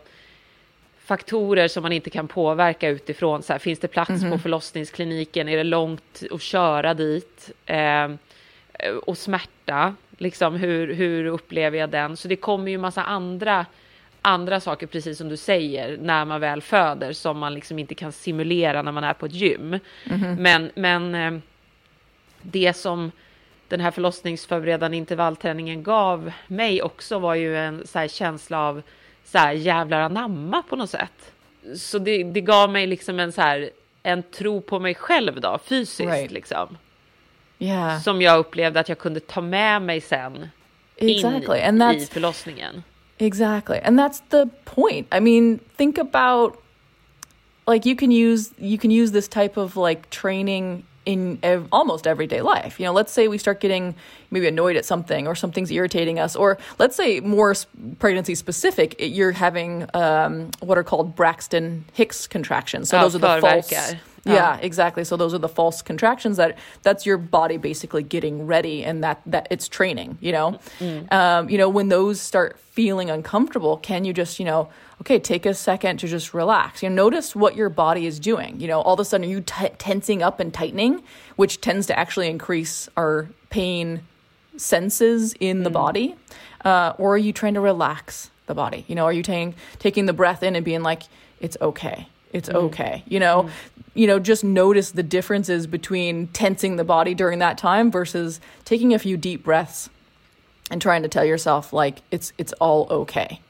faktorer 1.05 1.69
som 1.69 1.83
man 1.83 1.93
inte 1.93 2.11
kan 2.11 2.29
påverka 2.29 2.89
utifrån. 2.89 3.43
Så 3.43 3.53
här, 3.53 3.61
finns 3.61 3.79
det 3.79 3.89
plats 3.89 4.11
mm 4.11 4.21
-hmm. 4.21 4.29
på 4.29 4.35
mhm. 4.35 4.43
förlossningskliniken? 4.43 5.49
Är 5.49 5.57
det 5.57 5.65
långt 5.65 6.23
att 6.31 6.43
köra 6.43 6.95
dit? 6.95 7.51
Eh, 7.67 8.11
och 9.03 9.19
smärta, 9.19 9.95
liksom 10.19 10.55
hur, 10.55 10.95
hur 10.95 11.27
upplever 11.27 11.79
jag 11.79 11.91
den? 11.91 12.17
Så 12.17 12.29
det 12.29 12.37
kommer 12.37 12.71
ju 12.71 12.79
massa 12.79 13.03
andra 13.03 13.67
andra 14.27 14.61
saker, 14.61 14.87
precis 14.87 15.19
som 15.19 15.29
du 15.29 15.37
säger, 15.37 15.99
när 15.99 16.25
man 16.25 16.41
väl 16.41 16.63
föder 16.63 17.13
som 17.13 17.39
man 17.39 17.55
liksom 17.55 17.79
inte 17.79 17.95
kan 17.95 18.13
simulera 18.13 18.83
när 18.83 18.93
man 18.93 19.05
är 19.05 19.15
på 19.15 19.27
ett 19.27 19.33
gym. 19.33 19.67
Mm 19.69 19.81
-hmm. 20.05 20.39
Men, 20.39 20.71
men 20.75 21.15
eh, 21.15 21.41
det 22.43 22.77
som 22.77 23.13
den 23.69 23.81
här 23.81 23.91
förlossningsförberedande 23.91 24.97
intervallträningen 24.97 25.83
gav 25.83 26.33
mig 26.47 26.83
också 26.83 27.19
var 27.19 27.35
ju 27.35 27.57
en 27.57 27.87
så 27.87 28.09
känsla 28.09 28.59
av 28.59 28.83
så 29.25 29.39
här 29.39 29.53
jävlar 29.53 30.01
anamma 30.01 30.63
på 30.63 30.77
något 30.77 30.91
sätt. 30.91 31.33
Så 31.77 31.99
det, 31.99 32.23
det 32.25 32.41
gav 32.41 32.71
mig 32.71 32.87
liksom 32.87 33.21
en 33.21 33.33
så 33.33 33.41
här 33.41 33.71
en 34.03 34.23
tro 34.23 34.61
på 34.61 34.79
mig 34.79 34.95
själv 34.95 35.41
då, 35.41 35.59
fysiskt 35.65 36.01
right. 36.01 36.31
liksom. 36.31 36.79
Yeah. 37.65 38.01
Som 38.01 38.23
jag 38.23 38.39
upplevde 38.39 38.81
att 38.81 38.89
jag 38.89 38.99
kunde 38.99 39.21
ta 39.21 39.41
med 39.41 39.83
mig 39.83 40.01
sen 40.01 40.49
exactly. 40.97 41.59
in 41.59 41.65
and 41.65 41.83
that's, 41.83 42.03
i 42.03 42.07
förlossningen. 42.07 42.83
Exactly. 43.19 43.81
And 43.85 44.01
that's 44.01 44.23
the 44.29 44.47
point. 44.65 45.15
I 45.15 45.21
mean, 45.21 45.59
think 45.77 45.99
about 45.99 46.57
like 47.67 47.89
you 47.89 47.97
can 47.97 48.11
use 48.11 48.51
you 48.59 48.79
can 48.79 48.91
use 48.91 49.13
this 49.13 49.29
type 49.29 49.57
of 49.57 49.77
like 49.77 50.11
training 50.11 50.85
in 51.05 51.39
ev- 51.43 51.69
almost 51.71 52.07
everyday 52.07 52.41
life. 52.41 52.81
You 52.81 52.87
know, 52.87 52.93
let's 52.93 53.13
say 53.13 53.29
we 53.29 53.39
start 53.39 53.61
getting 53.61 53.95
maybe 54.31 54.49
annoyed 54.49 54.77
at 54.77 54.85
something 54.85 55.27
or 55.27 55.35
something's 55.35 55.71
irritating 55.71 56.19
us, 56.19 56.37
or 56.37 56.59
let's 56.79 56.97
say 56.97 57.21
more 57.21 57.55
pregnancy 57.99 58.35
specific, 58.35 58.97
you're 58.99 59.33
having 59.33 59.87
um, 59.95 60.51
what 60.61 60.79
are 60.79 60.83
called 60.83 61.15
Braxton 61.15 61.85
Hicks 61.93 62.27
contractions. 62.27 62.89
So 62.89 62.99
oh, 62.99 63.03
those 63.03 63.15
are 63.17 63.19
the 63.19 63.41
false. 63.41 63.73
Oh. 64.27 64.33
Yeah, 64.33 64.57
exactly. 64.59 65.05
So 65.05 65.17
those 65.17 65.35
are 65.35 65.39
the 65.39 65.49
false 65.49 65.83
contractions 65.83 66.39
that 66.39 66.57
that's 66.83 67.05
your 67.05 67.19
body 67.19 67.59
basically 67.59 68.03
getting 68.03 68.47
ready, 68.47 68.85
and 68.85 69.05
that 69.05 69.21
that 69.27 69.47
it's 69.51 69.69
training. 69.69 70.17
You 70.21 70.33
know, 70.33 70.59
mm. 70.79 71.13
um, 71.13 71.51
you 71.51 71.59
know 71.59 71.69
when 71.69 71.89
those 71.89 72.21
start 72.21 72.59
feeling 72.59 73.11
uncomfortable, 73.11 73.77
can 73.79 74.05
you 74.05 74.13
just 74.13 74.39
you 74.39 74.45
know 74.45 74.69
okay, 75.01 75.19
take 75.19 75.45
a 75.45 75.53
second 75.55 75.99
to 75.99 76.07
just 76.07 76.33
relax. 76.33 76.83
You 76.83 76.89
know, 76.89 76.95
notice 76.95 77.35
what 77.37 77.57
your 77.57 77.69
body 77.69 78.07
is 78.07 78.19
doing. 78.19 78.61
You 78.61 78.69
know, 78.69 78.81
all 78.81 78.95
of 78.95 79.01
a 79.01 79.05
sudden 79.05 79.27
are 79.27 79.31
you 79.31 79.41
t- 79.41 79.69
tensing 79.77 80.23
up 80.23 80.41
and 80.41 80.55
tightening, 80.55 81.03
which 81.37 81.61
tends 81.61 81.87
to 81.89 81.99
actually 81.99 82.29
increase 82.29 82.89
our 82.97 83.29
pain 83.51 84.03
senses 84.57 85.35
in 85.41 85.61
mm. 85.61 85.65
the 85.65 85.71
body, 85.71 86.17
uh, 86.65 86.95
or 86.99 87.15
are 87.15 87.19
you 87.19 87.33
trying 87.33 87.55
to 87.55 87.61
relax 87.61 88.31
the 88.47 88.55
body? 88.55 88.85
You 88.89 88.95
know, 88.95 89.05
are 89.05 89.13
you 89.13 89.23
taking 89.23 89.55
taking 89.79 90.07
the 90.07 90.13
breath 90.13 90.43
in 90.43 90.57
and 90.57 90.65
being 90.65 90.83
like, 90.83 91.03
it's 91.41 91.57
okay, 91.61 92.09
it's 92.33 92.49
mm. 92.49 92.55
okay. 92.55 93.03
You 93.07 93.21
know, 93.21 93.45
mm. 93.45 93.51
You 93.95 94.07
know, 94.07 94.19
just 94.19 94.45
notice 94.45 94.91
the 94.91 95.03
differences 95.03 95.67
between 95.67 96.27
tensing 96.29 96.77
the 96.77 96.85
body 96.85 97.15
during 97.15 97.39
that 97.39 97.57
time 97.57 97.91
versus 97.91 98.41
taking 98.65 98.93
a 98.93 98.99
few 98.99 99.17
deep 99.17 99.45
breaths 99.45 99.89
and 100.71 100.83
trying 100.83 101.03
to 101.03 101.09
tell 101.09 101.25
yourself 101.25 101.73
like 101.73 102.03
it's 102.11 102.33
it's 102.39 102.53
all 102.55 102.87
okay 102.91 103.41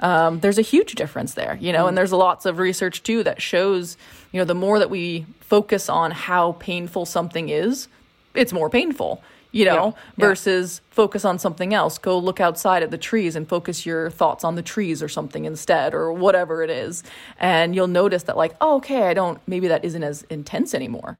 um, 0.00 0.40
there's 0.40 0.58
a 0.58 0.62
huge 0.62 0.94
difference 0.94 1.34
there, 1.34 1.58
you 1.60 1.72
know, 1.72 1.84
mm. 1.84 1.88
and 1.88 1.98
there's 1.98 2.12
lots 2.12 2.46
of 2.46 2.58
research 2.58 3.02
too 3.02 3.22
that 3.24 3.42
shows, 3.42 3.96
you 4.32 4.38
know, 4.38 4.44
the 4.44 4.54
more 4.54 4.78
that 4.78 4.90
we 4.90 5.26
focus 5.40 5.88
on 5.88 6.10
how 6.10 6.52
painful 6.52 7.04
something 7.04 7.48
is, 7.48 7.88
it's 8.34 8.52
more 8.52 8.70
painful, 8.70 9.22
you 9.52 9.64
know, 9.64 9.94
yeah. 10.16 10.26
versus 10.26 10.80
yeah. 10.82 10.94
focus 10.94 11.24
on 11.24 11.38
something 11.38 11.74
else. 11.74 11.98
Go 11.98 12.18
look 12.18 12.40
outside 12.40 12.82
at 12.82 12.90
the 12.90 12.98
trees 12.98 13.36
and 13.36 13.48
focus 13.48 13.86
your 13.86 14.10
thoughts 14.10 14.44
on 14.44 14.54
the 14.54 14.62
trees 14.62 15.02
or 15.02 15.08
something 15.08 15.44
instead, 15.44 15.94
or 15.94 16.12
whatever 16.12 16.62
it 16.62 16.70
is. 16.70 17.02
And 17.38 17.74
you'll 17.74 17.86
notice 17.86 18.24
that, 18.24 18.36
like, 18.36 18.54
oh, 18.60 18.76
okay, 18.76 19.04
I 19.04 19.14
don't, 19.14 19.40
maybe 19.46 19.68
that 19.68 19.84
isn't 19.84 20.02
as 20.02 20.22
intense 20.30 20.74
anymore. 20.74 21.18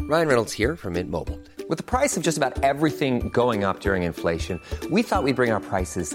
Ryan 0.00 0.28
Reynolds 0.28 0.52
here 0.52 0.76
from 0.76 0.94
Mint 0.94 1.10
Mobile. 1.10 1.40
With 1.68 1.78
the 1.78 1.84
price 1.84 2.16
of 2.16 2.22
just 2.22 2.36
about 2.36 2.62
everything 2.64 3.28
going 3.28 3.64
up 3.64 3.80
during 3.80 4.02
inflation, 4.02 4.60
we 4.90 5.02
thought 5.02 5.22
we'd 5.22 5.36
bring 5.36 5.52
our 5.52 5.60
prices 5.60 6.14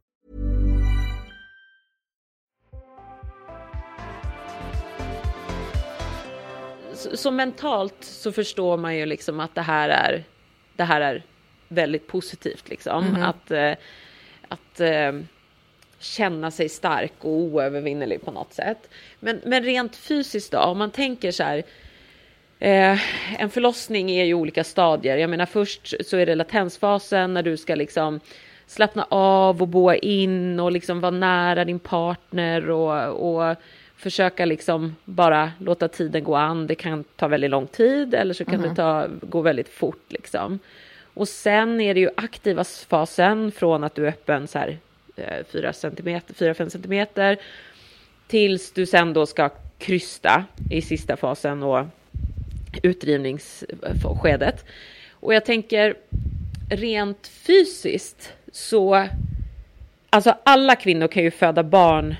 Så, 7.01 7.17
så 7.17 7.31
mentalt 7.31 7.95
så 7.99 8.31
förstår 8.31 8.77
man 8.77 8.95
ju 8.95 9.05
liksom 9.05 9.39
att 9.39 9.55
det 9.55 9.61
här 9.61 9.89
är, 9.89 10.23
det 10.75 10.83
här 10.83 11.01
är 11.01 11.23
väldigt 11.67 12.07
positivt 12.07 12.69
liksom. 12.69 13.15
Att, 13.23 13.51
eh, 13.51 13.73
att 14.47 14.79
eh, 14.79 15.11
känna 15.99 16.51
sig 16.51 16.69
stark 16.69 17.13
och 17.19 17.31
oövervinnerlig 17.31 18.25
på 18.25 18.31
något 18.31 18.53
sätt. 18.53 18.89
Men, 19.19 19.41
men 19.45 19.63
rent 19.63 19.95
fysiskt 19.95 20.51
då, 20.51 20.59
om 20.59 20.77
man 20.77 20.91
tänker 20.91 21.31
så 21.31 21.43
här. 21.43 21.63
Eh, 22.59 22.99
en 23.41 23.49
förlossning 23.49 24.11
är 24.11 24.23
ju 24.23 24.33
olika 24.33 24.63
stadier. 24.63 25.17
Jag 25.17 25.29
menar 25.29 25.45
först 25.45 25.93
så 26.05 26.17
är 26.17 26.25
det 26.25 26.35
latensfasen 26.35 27.33
när 27.33 27.43
du 27.43 27.57
ska 27.57 27.75
liksom 27.75 28.19
slappna 28.67 29.07
av 29.09 29.61
och 29.61 29.67
boa 29.67 29.95
in 29.95 30.59
och 30.59 30.71
liksom 30.71 30.99
vara 30.99 31.11
nära 31.11 31.65
din 31.65 31.79
partner 31.79 32.69
och, 32.69 33.35
och 33.35 33.55
försöka 34.01 34.45
liksom 34.45 34.95
bara 35.05 35.51
låta 35.59 35.87
tiden 35.87 36.23
gå 36.23 36.35
an. 36.35 36.67
Det 36.67 36.75
kan 36.75 37.03
ta 37.03 37.27
väldigt 37.27 37.49
lång 37.49 37.67
tid 37.67 38.13
eller 38.13 38.33
så 38.33 38.45
kan 38.45 38.61
det 38.61 38.75
ta, 38.75 39.07
gå 39.21 39.41
väldigt 39.41 39.69
fort 39.69 40.05
liksom. 40.09 40.59
Och 41.13 41.27
sen 41.27 41.81
är 41.81 41.93
det 41.93 41.99
ju 41.99 42.09
aktiva 42.17 42.63
fasen 42.63 43.51
från 43.51 43.83
att 43.83 43.95
du 43.95 44.05
är 44.05 44.09
öppen 44.09 44.47
så 44.47 44.59
här 44.59 44.77
4 45.51 45.73
centimeter, 45.73 46.53
4-5 46.53 46.69
centimeter 46.69 47.37
tills 48.27 48.71
du 48.71 48.85
sen 48.85 49.13
då 49.13 49.25
ska 49.25 49.49
krysta 49.77 50.45
i 50.69 50.81
sista 50.81 51.17
fasen 51.17 51.63
och 51.63 51.85
utdrivningsskedet. 52.83 54.65
Och 55.11 55.33
jag 55.33 55.45
tänker 55.45 55.95
rent 56.69 57.27
fysiskt 57.27 58.33
så 58.51 59.07
alltså 60.09 60.35
alla 60.43 60.75
kvinnor 60.75 61.07
kan 61.07 61.23
ju 61.23 61.31
föda 61.31 61.63
barn 61.63 62.15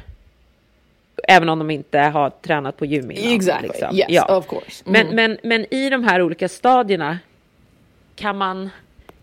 även 1.28 1.50
om 1.50 1.60
de 1.60 1.72
inte 1.72 2.00
har 2.00 2.30
tränat 2.30 2.78
på 2.78 2.86
gym 2.86 3.12
innan. 3.12 3.34
Exactly. 3.34 3.68
liksom. 3.68 3.96
Yes, 3.96 4.06
Ja. 4.10 4.36
of 4.38 4.48
course. 4.48 4.84
Men, 4.86 5.02
Mm. 5.08 5.16
men, 5.16 5.38
men 5.44 5.74
i 5.74 5.90
de 5.90 6.04
här 6.04 6.22
olika 6.22 6.50
stadierna 6.50 7.20
kan 8.16 8.38
man, 8.38 8.70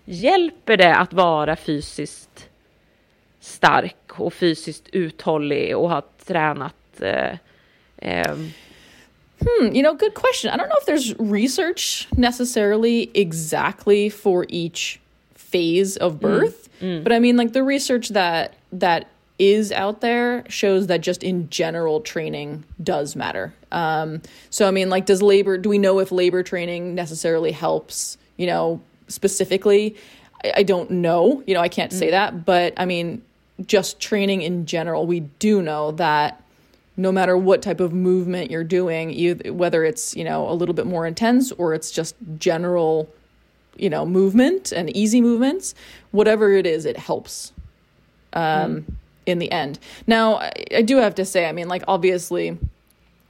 hjälper 0.05 0.77
det 0.77 0.95
att 0.95 1.13
vara 1.13 1.57
fysiskt 1.57 2.49
stark 3.41 3.97
och 4.21 4.33
fysiskt 4.35 4.89
uthållig 4.93 5.77
och 5.77 5.91
ha 5.91 6.03
tränat 6.27 6.75
eh, 7.01 7.37
ehm, 7.99 8.51
Hmm, 9.41 9.67
you 9.77 9.83
know, 9.83 9.95
good 9.97 10.15
question. 10.15 10.51
I 10.51 10.57
don't 10.57 10.69
know 10.69 10.79
if 10.83 10.89
there's 10.89 11.33
research 11.33 12.09
necessarily 12.11 13.09
exactly 13.15 14.11
for 14.11 14.47
each 14.49 15.01
phase 15.53 15.97
of 16.01 16.21
birth, 16.21 16.69
but 17.05 17.13
I 17.13 17.21
mean 17.21 17.37
like 17.37 17.53
the 17.53 17.63
research 17.63 18.09
that 18.09 18.49
that 18.81 19.05
is 19.39 19.71
out 19.71 20.01
there 20.01 20.45
shows 20.49 20.89
that 20.89 21.01
just 21.01 21.23
in 21.23 21.49
general 21.49 22.01
training 22.01 22.65
does 22.83 23.15
matter. 23.15 23.55
Um, 23.71 24.23
so 24.51 24.67
I 24.67 24.71
mean 24.71 24.91
like 24.91 25.07
does 25.07 25.23
labor 25.23 25.59
do 25.59 25.69
we 25.69 25.79
know 25.79 26.01
if 26.01 26.11
labor 26.11 26.43
training 26.43 26.95
necessarily 26.95 27.53
helps, 27.53 28.19
you 28.37 28.47
know, 28.47 28.81
specifically? 29.07 29.97
I, 30.45 30.53
I 30.57 30.63
don't 30.63 30.91
know. 30.91 31.43
You 31.47 31.55
know, 31.55 31.61
I 31.61 31.69
can't 31.69 31.93
say 31.93 32.11
that, 32.11 32.45
but 32.45 32.75
I 32.77 32.85
mean 32.85 33.23
just 33.67 34.01
training 34.01 34.43
in 34.43 34.67
general, 34.67 35.07
we 35.07 35.21
do 35.21 35.63
know 35.63 35.93
that 35.93 36.43
no 36.97 37.13
matter 37.13 37.37
what 37.37 37.63
type 37.63 37.79
of 37.79 37.93
movement 37.93 38.51
you're 38.51 38.65
doing, 38.65 39.11
you, 39.11 39.37
whether 39.53 39.85
it's 39.85 40.17
you 40.17 40.25
know 40.25 40.49
a 40.49 40.55
little 40.55 40.75
bit 40.75 40.87
more 40.87 41.07
intense 41.07 41.53
or 41.53 41.75
it's 41.75 41.93
just 41.93 42.17
general, 42.39 43.09
you 43.77 43.89
know, 43.89 44.05
movement 44.05 44.73
and 44.73 44.95
easy 44.97 45.21
movements, 45.21 45.75
whatever 46.11 46.53
it 46.53 46.67
is, 46.67 46.85
it 46.85 46.97
helps 46.97 47.53
um, 48.33 48.85
in 49.29 49.39
the 49.39 49.51
end. 49.53 49.79
Now, 50.07 50.37
I, 50.37 50.53
I 50.77 50.83
do 50.83 50.97
have 50.97 51.15
to 51.17 51.25
say, 51.25 51.47
I 51.47 51.53
mean, 51.53 51.69
like 51.69 51.85
obviously, 51.87 52.59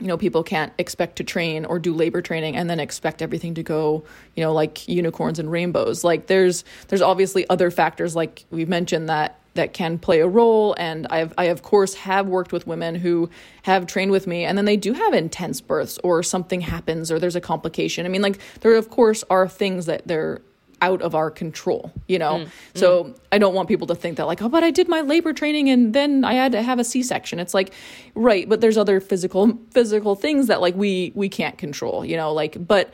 you 0.01 0.07
know, 0.07 0.17
people 0.17 0.43
can't 0.43 0.73
expect 0.79 1.17
to 1.17 1.25
train 1.25 1.65
or 1.65 1.79
do 1.79 1.93
labor 1.93 2.23
training 2.23 2.57
and 2.57 2.71
then 2.71 2.79
expect 2.79 3.21
everything 3.21 3.55
to 3.55 3.63
go, 3.63 4.05
you 4.37 4.45
know, 4.45 4.53
like 4.53 4.87
unicorns 4.87 5.39
and 5.39 5.51
rainbows. 5.51 6.05
Like 6.05 6.29
there's 6.29 6.65
there's 6.89 7.03
obviously 7.03 7.49
other 7.51 7.71
factors 7.71 8.15
like 8.15 8.45
we've 8.51 8.69
mentioned 8.69 9.09
that 9.09 9.41
that 9.55 9.73
can 9.73 9.99
play 9.99 10.21
a 10.21 10.29
role 10.29 10.77
and 10.79 11.09
I've 11.11 11.35
I 11.37 11.45
of 11.47 11.63
course 11.63 11.95
have 11.95 12.29
worked 12.29 12.53
with 12.53 12.67
women 12.67 12.95
who 12.95 13.29
have 13.63 13.87
trained 13.89 14.13
with 14.13 14.29
me 14.29 14.45
and 14.45 14.57
then 14.57 14.67
they 14.67 14.77
do 14.77 14.93
have 14.93 15.13
intense 15.15 15.61
births 15.61 15.99
or 16.05 16.23
something 16.23 16.61
happens 16.61 17.11
or 17.11 17.19
there's 17.19 17.35
a 17.35 17.41
complication. 17.41 18.07
I 18.07 18.09
mean 18.09 18.23
like 18.23 18.39
there 18.61 18.77
of 18.77 18.89
course 18.89 19.25
are 19.31 19.49
things 19.49 19.87
that 19.87 20.07
they're 20.07 20.41
out 20.81 21.03
of 21.03 21.15
our 21.15 21.31
control, 21.31 21.93
you 22.07 22.19
know? 22.19 22.39
Mm, 22.39 22.49
so 22.75 23.05
mm. 23.05 23.19
I 23.33 23.39
don't 23.39 23.55
want 23.55 23.69
people 23.69 23.87
to 23.89 23.95
think 23.95 24.17
that, 24.17 24.27
like, 24.27 24.43
oh, 24.43 24.49
but 24.49 24.65
I 24.65 24.71
did 24.71 24.89
my 24.89 25.01
labor 25.01 25.33
training 25.33 25.69
and 25.71 25.95
then 25.95 26.25
I 26.25 26.35
had 26.35 26.53
to 26.53 26.63
have 26.63 26.79
a 26.79 26.85
C 26.85 27.03
section. 27.03 27.39
It's 27.39 27.55
like, 27.55 27.73
right, 28.15 28.49
but 28.49 28.61
there's 28.61 28.79
other 28.79 29.01
physical 29.01 29.59
physical 29.71 30.15
things 30.15 30.47
that 30.47 30.61
like 30.61 30.75
we 30.75 31.13
we 31.15 31.29
can't 31.29 31.59
control, 31.59 32.05
you 32.05 32.17
know, 32.17 32.33
like 32.33 32.67
but 32.67 32.93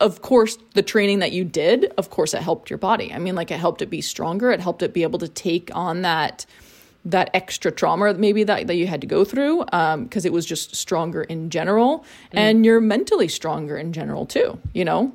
of 0.00 0.22
course 0.22 0.58
the 0.74 0.82
training 0.82 1.18
that 1.20 1.32
you 1.32 1.44
did, 1.44 1.92
of 1.98 2.10
course 2.10 2.34
it 2.34 2.42
helped 2.42 2.70
your 2.70 2.78
body. 2.78 3.12
I 3.12 3.18
mean, 3.18 3.34
like 3.34 3.50
it 3.50 3.58
helped 3.58 3.82
it 3.82 3.90
be 3.90 4.00
stronger, 4.00 4.50
it 4.50 4.60
helped 4.60 4.82
it 4.82 4.92
be 4.92 5.02
able 5.02 5.18
to 5.18 5.28
take 5.28 5.74
on 5.74 6.02
that 6.02 6.46
that 7.04 7.30
extra 7.32 7.70
trauma 7.70 8.12
maybe 8.14 8.44
that, 8.44 8.66
that 8.66 8.74
you 8.74 8.86
had 8.86 9.00
to 9.00 9.06
go 9.06 9.24
through 9.24 9.64
um, 9.72 10.04
because 10.04 10.24
it 10.24 10.32
was 10.32 10.44
just 10.44 10.74
stronger 10.74 11.22
in 11.22 11.48
general 11.48 12.00
mm. 12.00 12.04
and 12.32 12.66
you're 12.66 12.80
mentally 12.80 13.28
stronger 13.28 13.78
in 13.78 13.92
general 13.92 14.26
too 14.26 14.58
you 14.74 14.84
know 14.84 15.12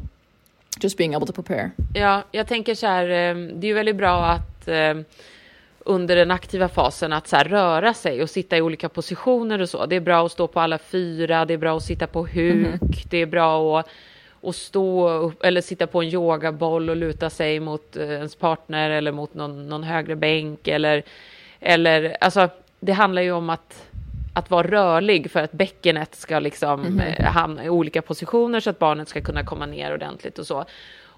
just 0.79 0.97
being 0.97 1.15
able 1.15 1.27
to 1.27 1.33
prepare 1.33 1.71
Ja, 1.93 2.23
jag 2.31 2.47
tänker 2.47 2.75
så 2.75 2.87
här, 2.87 3.03
eh, 3.03 3.35
det 3.35 3.65
är 3.65 3.69
ju 3.69 3.73
väldigt 3.73 3.95
bra 3.95 4.25
att 4.25 4.67
eh, 4.67 4.93
under 5.79 6.15
den 6.15 6.31
aktiva 6.31 6.69
fasen 6.69 7.13
att 7.13 7.27
så 7.27 7.37
röra 7.37 7.93
sig 7.93 8.23
och 8.23 8.29
sitta 8.29 8.57
i 8.57 8.61
olika 8.61 8.89
positioner 8.89 9.61
och 9.61 9.69
så. 9.69 9.85
Det 9.85 9.95
är 9.95 9.99
bra 9.99 10.25
att 10.25 10.31
stå 10.31 10.47
på 10.47 10.59
alla 10.59 10.77
fyra, 10.77 11.45
det 11.45 11.53
är 11.53 11.57
bra 11.57 11.77
att 11.77 11.83
sitta 11.83 12.07
på 12.07 12.27
huk, 12.27 13.05
det 13.09 13.17
är 13.17 13.25
bra 13.25 13.79
att, 13.79 13.89
att 14.43 14.55
stå 14.55 15.09
upp, 15.09 15.43
eller 15.43 15.61
sitta 15.61 15.87
på 15.87 16.01
en 16.01 16.07
yogaboll 16.07 16.89
och 16.89 16.95
luta 16.95 17.29
sig 17.29 17.59
mot 17.59 17.95
eh, 17.95 18.09
ens 18.11 18.35
partner 18.35 18.89
eller 18.89 19.11
mot 19.11 19.33
någon, 19.33 19.69
någon 19.69 19.83
högre 19.83 20.15
bänk 20.15 20.67
eller, 20.67 21.03
eller 21.59 22.17
alltså 22.21 22.49
det 22.79 22.93
handlar 22.93 23.21
ju 23.21 23.31
om 23.31 23.49
att 23.49 23.92
att 24.33 24.51
vara 24.51 24.67
rörlig 24.67 25.31
för 25.31 25.39
att 25.39 25.51
bäckenet 25.51 26.15
ska 26.15 26.39
liksom 26.39 26.99
eh, 26.99 27.25
hamna 27.25 27.65
i 27.65 27.69
olika 27.69 28.01
positioner 28.01 28.59
så 28.59 28.69
att 28.69 28.79
barnet 28.79 29.09
ska 29.09 29.21
kunna 29.21 29.43
komma 29.43 29.65
ner 29.65 29.93
ordentligt 29.93 30.39
och 30.39 30.47
så. 30.47 30.65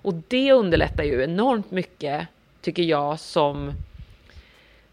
Och 0.05 0.13
det 0.27 0.51
underlättar 0.51 1.03
ju 1.03 1.23
enormt 1.23 1.71
mycket, 1.71 2.27
tycker 2.61 2.83
jag, 2.83 3.19
som 3.19 3.67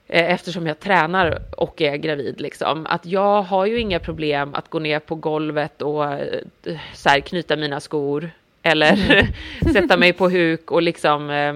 eh, 0.08 0.32
eftersom 0.32 0.66
jag 0.66 0.80
tränar 0.80 1.42
och 1.56 1.82
är 1.82 1.96
gravid 1.96 2.40
liksom, 2.40 2.86
att 2.86 3.06
jag 3.06 3.42
har 3.42 3.66
ju 3.66 3.80
inga 3.80 3.98
problem 3.98 4.54
att 4.54 4.70
gå 4.70 4.78
ner 4.78 4.98
på 4.98 5.14
golvet 5.14 5.82
och 5.82 6.04
eh, 6.04 6.78
så 6.94 7.08
här, 7.08 7.20
knyta 7.20 7.56
mina 7.56 7.80
skor 7.80 8.30
eller 8.62 8.96
sätta 9.72 9.96
mig 9.96 10.12
på 10.12 10.28
huk 10.28 10.70
och 10.70 10.82
liksom 10.82 11.30
eh, 11.30 11.54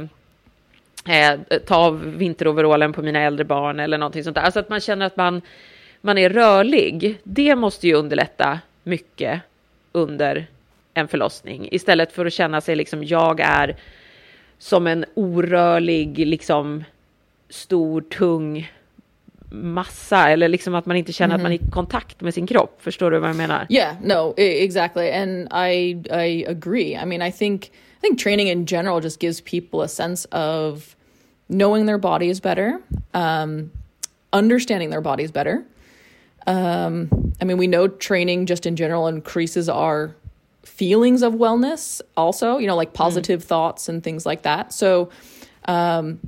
ta 1.66 1.76
av 1.76 2.16
vinteroverallen 2.16 2.92
på 2.92 3.02
mina 3.02 3.20
äldre 3.20 3.44
barn 3.44 3.80
eller 3.80 3.98
någonting 3.98 4.24
sånt 4.24 4.34
där. 4.34 4.42
Alltså 4.42 4.60
att 4.60 4.68
man 4.68 4.80
känner 4.80 5.06
att 5.06 5.16
man, 5.16 5.42
man 6.06 6.18
är 6.18 6.30
rörlig. 6.30 7.18
Det 7.24 7.56
måste 7.56 7.86
ju 7.88 7.94
underlätta 7.94 8.60
mycket 8.82 9.40
under 9.92 10.46
en 10.94 11.08
förlossning 11.08 11.68
istället 11.72 12.12
för 12.12 12.26
att 12.26 12.32
känna 12.32 12.60
sig 12.60 12.76
liksom 12.76 13.04
jag 13.04 13.40
är 13.40 13.76
som 14.58 14.86
en 14.86 15.04
orörlig, 15.14 16.26
liksom 16.26 16.84
stor, 17.48 18.00
tung 18.00 18.70
massa 19.50 20.30
eller 20.30 20.48
liksom 20.48 20.74
att 20.74 20.86
man 20.86 20.96
inte 20.96 21.12
känner 21.12 21.34
att 21.34 21.42
man 21.42 21.52
är 21.52 21.56
i 21.56 21.70
kontakt 21.70 22.20
med 22.20 22.34
sin 22.34 22.46
kropp. 22.46 22.78
Förstår 22.82 23.10
du 23.10 23.18
vad 23.18 23.28
jag 23.30 23.36
menar? 23.36 23.66
Yeah, 23.70 23.96
no, 24.02 24.34
e- 24.36 24.64
exactly. 24.64 25.10
And 25.10 25.48
I 25.52 25.90
I 26.10 26.46
agree. 26.48 26.98
I 27.02 27.06
mean, 27.06 27.22
I 27.22 27.32
think 27.32 27.64
I 27.66 28.00
think 28.00 28.20
training 28.20 28.48
in 28.48 28.66
general 28.66 29.04
just 29.04 29.22
gives 29.22 29.40
people 29.40 29.80
a 29.84 29.88
sense 29.88 30.28
of 30.28 30.96
knowing 31.46 31.86
their 31.86 31.98
bodies 31.98 32.42
better, 32.42 32.78
um, 33.12 33.70
understanding 34.32 34.90
their 34.90 35.00
bodies 35.00 35.32
better. 35.32 35.62
Um, 36.46 37.32
I 37.40 37.44
mean, 37.44 37.56
we 37.56 37.66
know 37.66 37.88
training 37.88 38.46
just 38.46 38.66
in 38.66 38.76
general 38.76 39.06
increases 39.06 39.68
our 39.68 40.14
feelings 40.64 41.22
of 41.22 41.34
wellness, 41.34 42.00
also, 42.16 42.58
you 42.58 42.66
know, 42.66 42.76
like 42.76 42.92
positive 42.92 43.42
thoughts 43.42 43.88
and 43.88 44.02
things 44.02 44.26
like 44.26 44.42
that. 44.42 44.72
So, 44.72 45.10
um, 45.66 46.20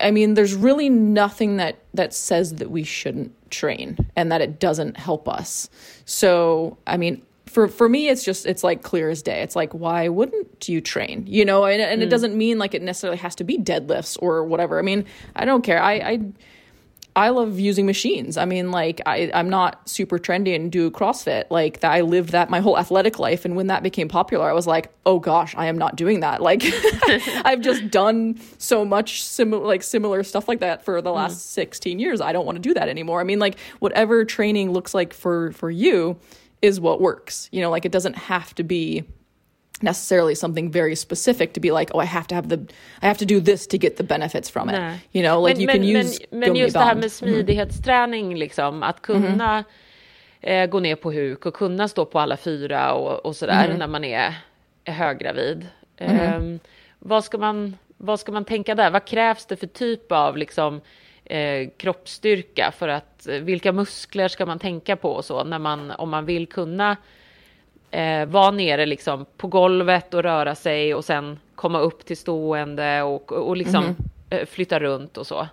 I 0.00 0.10
mean, 0.10 0.34
there's 0.34 0.54
really 0.54 0.88
nothing 0.88 1.56
that 1.56 1.78
that 1.94 2.12
says 2.12 2.56
that 2.56 2.70
we 2.70 2.84
shouldn't 2.84 3.32
train 3.50 3.96
and 4.16 4.32
that 4.32 4.40
it 4.40 4.58
doesn't 4.58 4.96
help 4.96 5.28
us. 5.28 5.68
So, 6.04 6.76
I 6.86 6.96
mean, 6.96 7.22
for 7.46 7.68
for 7.68 7.88
me 7.88 8.08
it's 8.08 8.24
just 8.24 8.46
it's 8.46 8.64
like 8.64 8.82
clear 8.82 9.08
as 9.08 9.22
day. 9.22 9.40
It's 9.42 9.54
like 9.54 9.72
why 9.72 10.08
wouldn't 10.08 10.68
you 10.68 10.80
train? 10.80 11.24
You 11.26 11.44
know 11.44 11.64
and, 11.64 11.80
and 11.80 12.02
it 12.02 12.10
doesn't 12.10 12.36
mean 12.36 12.58
like 12.58 12.74
it 12.74 12.82
necessarily 12.82 13.18
has 13.18 13.36
to 13.36 13.44
be 13.44 13.56
deadlifts 13.58 14.18
or 14.20 14.44
whatever. 14.44 14.78
I 14.78 14.82
mean 14.82 15.04
i 15.36 15.44
don't 15.44 15.62
care. 15.62 15.80
I 15.80 15.92
i 15.94 16.20
I 17.16 17.28
love 17.28 17.60
using 17.60 17.86
machines. 17.86 18.36
I 18.36 18.44
mean, 18.44 18.72
like 18.72 19.00
I, 19.06 19.30
I'm 19.32 19.48
not 19.48 19.88
super 19.88 20.18
trendy 20.18 20.56
and 20.56 20.70
do 20.70 20.90
CrossFit. 20.90 21.44
Like 21.48 21.80
that, 21.80 21.92
I 21.92 22.00
lived 22.00 22.30
that 22.30 22.50
my 22.50 22.58
whole 22.58 22.76
athletic 22.76 23.20
life, 23.20 23.44
and 23.44 23.54
when 23.54 23.68
that 23.68 23.84
became 23.84 24.08
popular, 24.08 24.48
I 24.48 24.52
was 24.52 24.66
like, 24.66 24.92
oh 25.06 25.20
gosh, 25.20 25.54
I 25.56 25.66
am 25.66 25.78
not 25.78 25.94
doing 25.94 26.20
that. 26.20 26.42
Like 26.42 26.62
I've 27.44 27.60
just 27.60 27.88
done 27.90 28.40
so 28.58 28.84
much 28.84 29.22
similar, 29.22 29.64
like 29.64 29.84
similar 29.84 30.24
stuff 30.24 30.48
like 30.48 30.60
that 30.60 30.84
for 30.84 31.00
the 31.00 31.12
last 31.12 31.36
mm. 31.36 31.40
16 31.40 32.00
years. 32.00 32.20
I 32.20 32.32
don't 32.32 32.46
want 32.46 32.56
to 32.56 32.62
do 32.62 32.74
that 32.74 32.88
anymore. 32.88 33.20
I 33.20 33.24
mean, 33.24 33.38
like 33.38 33.58
whatever 33.78 34.24
training 34.24 34.72
looks 34.72 34.92
like 34.92 35.14
for 35.14 35.52
for 35.52 35.70
you 35.70 36.18
is 36.62 36.80
what 36.80 37.00
works. 37.00 37.48
You 37.52 37.60
know, 37.60 37.70
like 37.70 37.84
it 37.84 37.92
doesn't 37.92 38.16
have 38.16 38.54
to 38.56 38.64
be 38.64 39.04
necessarily 39.84 40.34
something 40.34 40.70
very 40.70 40.96
specific 40.96 41.52
to 41.52 41.60
be 41.60 41.70
like, 41.70 41.94
oh, 41.94 42.02
I 42.02 42.06
have 42.06 42.26
to 42.26 42.34
have 42.34 42.48
the, 42.48 42.56
I 43.02 43.06
have 43.06 43.18
to 43.18 43.24
do 43.24 43.40
this 43.40 43.66
to 43.66 43.78
get 43.78 43.96
the 43.96 44.04
benefits 44.04 44.50
from 44.50 44.68
it. 44.68 44.72
Nej. 44.72 44.98
You 45.12 45.22
know, 45.22 45.48
like 45.48 45.56
men, 45.56 45.62
you 45.62 45.72
can 45.72 45.80
men, 45.80 46.06
use 46.06 46.26
Men, 46.30 46.40
men 46.40 46.56
just 46.56 46.74
det 46.74 46.80
här 46.80 46.94
med 46.94 47.12
smidighetsträning, 47.12 48.26
mm. 48.26 48.38
liksom, 48.38 48.82
att 48.82 49.02
kunna 49.02 49.64
mm. 50.42 50.62
eh, 50.62 50.70
gå 50.70 50.80
ner 50.80 50.96
på 50.96 51.12
huk 51.12 51.46
och 51.46 51.54
kunna 51.54 51.88
stå 51.88 52.04
på 52.04 52.20
alla 52.20 52.36
fyra 52.36 52.92
och, 52.92 53.26
och 53.26 53.36
sådär 53.36 53.64
mm. 53.64 53.78
när 53.78 53.86
man 53.86 54.04
är, 54.04 54.34
är 54.84 54.92
höggravid. 54.92 55.66
Eh, 55.96 56.40
vad, 56.98 57.24
ska 57.24 57.38
man, 57.38 57.76
vad 57.96 58.20
ska 58.20 58.32
man 58.32 58.44
tänka 58.44 58.74
där? 58.74 58.90
Vad 58.90 59.04
krävs 59.04 59.46
det 59.46 59.56
för 59.56 59.66
typ 59.66 60.12
av 60.12 60.36
liksom, 60.36 60.80
eh, 61.24 61.68
kroppsstyrka 61.76 62.72
för 62.78 62.88
att, 62.88 63.26
vilka 63.26 63.72
muskler 63.72 64.28
ska 64.28 64.46
man 64.46 64.58
tänka 64.58 64.96
på 64.96 65.10
och 65.12 65.24
så 65.24 65.44
när 65.44 65.58
man, 65.58 65.90
om 65.90 66.10
man 66.10 66.24
vill 66.24 66.46
kunna 66.46 66.96
eh, 67.94 68.26
vara 68.26 68.50
nere 68.50 68.86
liksom 68.86 69.26
på 69.36 69.48
golvet 69.48 70.14
och 70.14 70.22
röra 70.22 70.54
sig 70.54 70.94
och 70.94 71.04
sen 71.04 71.38
komma 71.54 71.78
upp 71.78 72.06
till 72.06 72.16
stående 72.16 73.02
och, 73.02 73.32
och 73.32 73.56
liksom 73.56 73.84
mm 73.84 73.96
-hmm. 74.30 74.46
flytta 74.46 74.78
runt 74.78 75.16
och 75.16 75.26
så? 75.26 75.48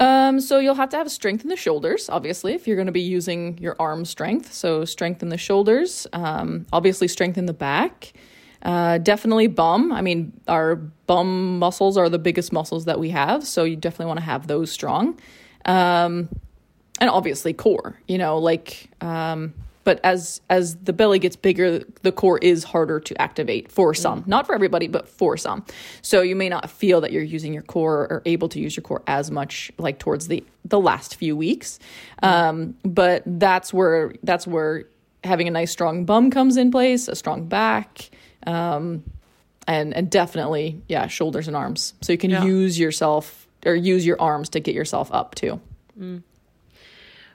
Um, 0.00 0.40
so 0.40 0.60
you'll 0.60 0.76
have 0.76 0.90
to 0.90 0.96
have 0.96 1.10
strength 1.10 1.44
in 1.44 1.50
the 1.50 1.56
shoulders, 1.56 2.08
obviously, 2.08 2.54
if 2.54 2.66
you're 2.66 2.76
going 2.76 2.86
to 2.86 2.92
be 2.92 3.16
using 3.16 3.58
your 3.58 3.74
arm 3.78 4.04
strength. 4.04 4.52
So 4.52 4.84
strength 4.84 5.22
in 5.22 5.30
the 5.30 5.38
shoulders, 5.38 6.06
um, 6.12 6.66
obviously 6.72 7.08
strength 7.08 7.38
in 7.38 7.46
the 7.46 7.52
back. 7.52 8.12
Uh, 8.62 8.98
definitely 8.98 9.48
bum. 9.48 9.92
I 9.92 10.00
mean, 10.00 10.32
our 10.46 10.76
bum 11.06 11.58
muscles 11.58 11.96
are 11.96 12.08
the 12.08 12.18
biggest 12.18 12.52
muscles 12.52 12.84
that 12.84 13.00
we 13.00 13.10
have, 13.10 13.44
so 13.44 13.64
you 13.64 13.76
definitely 13.76 14.06
want 14.06 14.20
to 14.20 14.26
have 14.26 14.46
those 14.46 14.70
strong. 14.70 15.18
Um, 15.64 16.28
and 17.00 17.10
obviously 17.10 17.52
core. 17.52 17.94
You 18.06 18.18
know, 18.18 18.38
like 18.38 18.88
um, 19.00 19.52
but 19.88 19.98
as 20.04 20.42
as 20.50 20.76
the 20.76 20.92
belly 20.92 21.18
gets 21.18 21.34
bigger 21.34 21.78
the 22.02 22.12
core 22.12 22.36
is 22.42 22.62
harder 22.62 23.00
to 23.00 23.18
activate 23.18 23.72
for 23.72 23.94
some 23.94 24.22
mm. 24.22 24.26
not 24.26 24.46
for 24.46 24.54
everybody 24.54 24.86
but 24.86 25.08
for 25.08 25.34
some 25.38 25.64
so 26.02 26.20
you 26.20 26.36
may 26.36 26.50
not 26.50 26.68
feel 26.68 27.00
that 27.00 27.10
you're 27.10 27.22
using 27.22 27.54
your 27.54 27.62
core 27.62 28.06
or 28.10 28.20
able 28.26 28.50
to 28.50 28.60
use 28.60 28.76
your 28.76 28.82
core 28.82 29.02
as 29.06 29.30
much 29.30 29.72
like 29.78 29.98
towards 29.98 30.28
the 30.28 30.44
the 30.66 30.78
last 30.78 31.16
few 31.16 31.34
weeks 31.34 31.78
um, 32.22 32.76
but 32.82 33.22
that's 33.24 33.72
where 33.72 34.12
that's 34.22 34.46
where 34.46 34.84
having 35.24 35.48
a 35.48 35.50
nice 35.50 35.70
strong 35.70 36.04
bum 36.04 36.30
comes 36.30 36.58
in 36.58 36.70
place 36.70 37.08
a 37.08 37.16
strong 37.16 37.48
back 37.48 38.10
um, 38.46 39.02
and 39.66 39.94
and 39.96 40.10
definitely 40.10 40.82
yeah 40.86 41.06
shoulders 41.06 41.48
and 41.48 41.56
arms 41.56 41.94
so 42.02 42.12
you 42.12 42.18
can 42.18 42.30
yeah. 42.30 42.44
use 42.44 42.78
yourself 42.78 43.48
or 43.64 43.74
use 43.74 44.04
your 44.04 44.20
arms 44.20 44.50
to 44.50 44.60
get 44.60 44.74
yourself 44.74 45.10
up 45.12 45.34
too 45.34 45.58
mm. 45.98 46.22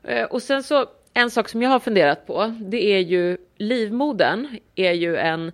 Uh, 0.05 0.23
och 0.23 0.41
sen 0.41 0.63
så 0.63 0.87
en 1.13 1.31
sak 1.31 1.49
som 1.49 1.61
jag 1.61 1.69
har 1.69 1.79
funderat 1.79 2.27
på, 2.27 2.55
det 2.61 2.83
är 2.83 2.99
ju 2.99 3.37
livmodern 3.57 4.57
är 4.75 4.91
ju 4.91 5.17
en, 5.17 5.51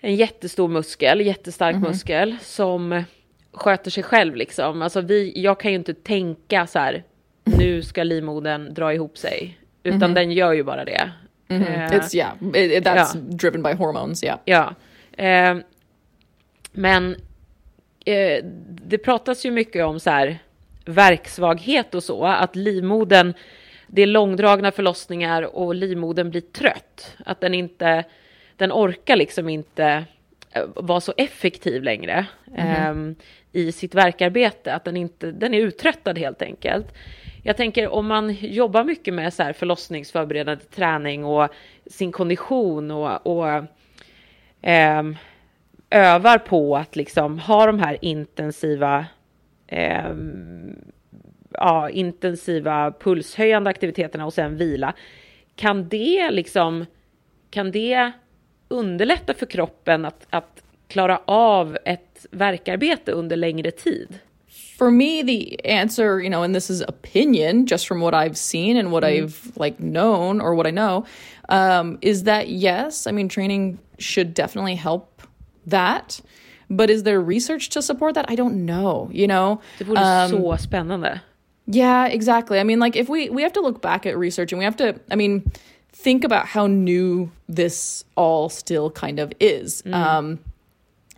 en 0.00 0.14
jättestor 0.14 0.68
muskel, 0.68 1.20
jättestark 1.20 1.74
mm 1.74 1.84
-hmm. 1.84 1.88
muskel 1.88 2.36
som 2.40 3.04
sköter 3.52 3.90
sig 3.90 4.02
själv 4.02 4.36
liksom. 4.36 4.82
Alltså 4.82 5.00
vi, 5.00 5.32
jag 5.36 5.60
kan 5.60 5.70
ju 5.70 5.78
inte 5.78 5.94
tänka 5.94 6.66
så 6.66 6.78
här, 6.78 7.04
nu 7.44 7.82
ska 7.82 8.02
livmodern 8.02 8.74
dra 8.74 8.94
ihop 8.94 9.18
sig, 9.18 9.58
utan 9.82 10.02
mm 10.02 10.10
-hmm. 10.10 10.14
den 10.14 10.32
gör 10.32 10.52
ju 10.52 10.62
bara 10.62 10.84
det. 10.84 11.10
Mm 11.48 11.62
-hmm. 11.62 11.92
uh, 11.92 11.98
It's 11.98 12.16
yeah, 12.16 12.32
it, 12.54 12.84
that's 12.84 13.14
ja. 13.14 13.20
driven 13.20 13.62
by 13.62 13.72
hormones, 13.72 14.24
yeah. 14.24 14.38
Ja. 14.44 14.74
Uh, 15.18 15.62
men 16.72 17.10
uh, 18.08 18.44
det 18.86 18.98
pratas 18.98 19.46
ju 19.46 19.50
mycket 19.50 19.84
om 19.84 20.00
så 20.00 20.10
här 20.10 20.38
verksvaghet 20.84 21.94
och 21.94 22.02
så, 22.02 22.24
att 22.24 22.56
livmodern 22.56 23.34
det 23.86 24.02
är 24.02 24.06
långdragna 24.06 24.72
förlossningar 24.72 25.56
och 25.56 25.74
livmodern 25.74 26.30
blir 26.30 26.40
trött. 26.40 27.16
Att 27.24 27.40
den 27.40 27.54
inte, 27.54 28.04
den 28.56 28.72
orkar 28.72 29.16
liksom 29.16 29.48
inte 29.48 30.04
eh, 30.50 30.64
vara 30.74 31.00
så 31.00 31.14
effektiv 31.16 31.82
längre 31.82 32.26
mm. 32.56 33.16
eh, 33.52 33.60
i 33.60 33.72
sitt 33.72 33.94
verkarbete. 33.94 34.74
Att 34.74 34.84
den 34.84 34.96
inte, 34.96 35.30
den 35.30 35.54
är 35.54 35.60
uttröttad 35.60 36.18
helt 36.18 36.42
enkelt. 36.42 36.94
Jag 37.42 37.56
tänker 37.56 37.88
om 37.88 38.06
man 38.06 38.32
jobbar 38.40 38.84
mycket 38.84 39.14
med 39.14 39.34
så 39.34 39.42
här 39.42 39.52
förlossningsförberedande 39.52 40.64
träning 40.64 41.24
och 41.24 41.48
sin 41.86 42.12
kondition 42.12 42.90
och, 42.90 43.26
och 43.26 43.48
eh, 44.68 45.02
övar 45.90 46.38
på 46.38 46.76
att 46.76 46.96
liksom 46.96 47.38
ha 47.38 47.66
de 47.66 47.78
här 47.78 47.98
intensiva 48.00 49.06
eh, 49.66 50.14
ja, 51.58 51.90
intensiva 51.90 52.92
pulshöjande 53.00 53.70
aktiviteterna 53.70 54.26
och 54.26 54.34
sen 54.34 54.56
vila. 54.56 54.94
Kan 55.56 55.88
det 55.88 56.30
liksom, 56.30 56.86
kan 57.50 57.70
det 57.70 58.12
underlätta 58.68 59.34
för 59.34 59.46
kroppen 59.46 60.04
att, 60.04 60.26
att 60.30 60.62
klara 60.88 61.20
av 61.24 61.78
ett 61.84 62.26
verkarbete 62.30 63.12
under 63.12 63.36
längre 63.36 63.70
tid? 63.70 64.18
For 64.78 64.90
me, 64.90 65.22
the 65.22 65.58
answer, 65.64 66.20
you 66.20 66.28
know, 66.28 66.42
and 66.42 66.54
this 66.54 66.70
is 66.70 66.82
opinion 66.82 67.66
just 67.66 67.88
from 67.88 68.00
what 68.00 68.14
I've 68.14 68.36
seen 68.36 68.76
and 68.76 68.90
what 68.90 69.04
mm. 69.04 69.24
I've 69.24 69.52
like 69.56 69.78
known 69.78 70.40
or 70.40 70.54
what 70.54 70.66
I 70.66 70.70
know, 70.70 71.06
um, 71.48 71.98
is 72.02 72.24
that 72.24 72.48
yes, 72.48 73.06
I 73.06 73.12
mean, 73.12 73.28
training 73.28 73.78
should 73.98 74.34
definitely 74.34 74.74
help 74.74 75.22
that. 75.66 76.20
But 76.68 76.90
is 76.90 77.04
there 77.04 77.20
research 77.20 77.70
to 77.70 77.82
support 77.82 78.14
that? 78.14 78.30
I 78.30 78.34
don't 78.34 78.66
know, 78.66 79.10
you 79.12 79.26
know? 79.26 79.62
Det 79.78 79.84
vore 79.84 80.24
um, 80.24 80.30
så 80.30 80.56
spännande. 80.56 81.20
Yeah, 81.66 82.06
exactly. 82.06 82.60
I 82.60 82.64
mean, 82.64 82.78
like 82.78 82.96
if 82.96 83.08
we 83.08 83.28
we 83.28 83.42
have 83.42 83.52
to 83.54 83.60
look 83.60 83.82
back 83.82 84.06
at 84.06 84.16
research 84.16 84.52
and 84.52 84.58
we 84.58 84.64
have 84.64 84.76
to, 84.76 85.00
I 85.10 85.16
mean, 85.16 85.50
think 85.92 86.24
about 86.24 86.46
how 86.46 86.66
new 86.66 87.30
this 87.48 88.04
all 88.14 88.48
still 88.48 88.90
kind 88.90 89.18
of 89.18 89.32
is. 89.40 89.82
Mm. 89.82 89.94
Um, 89.94 90.38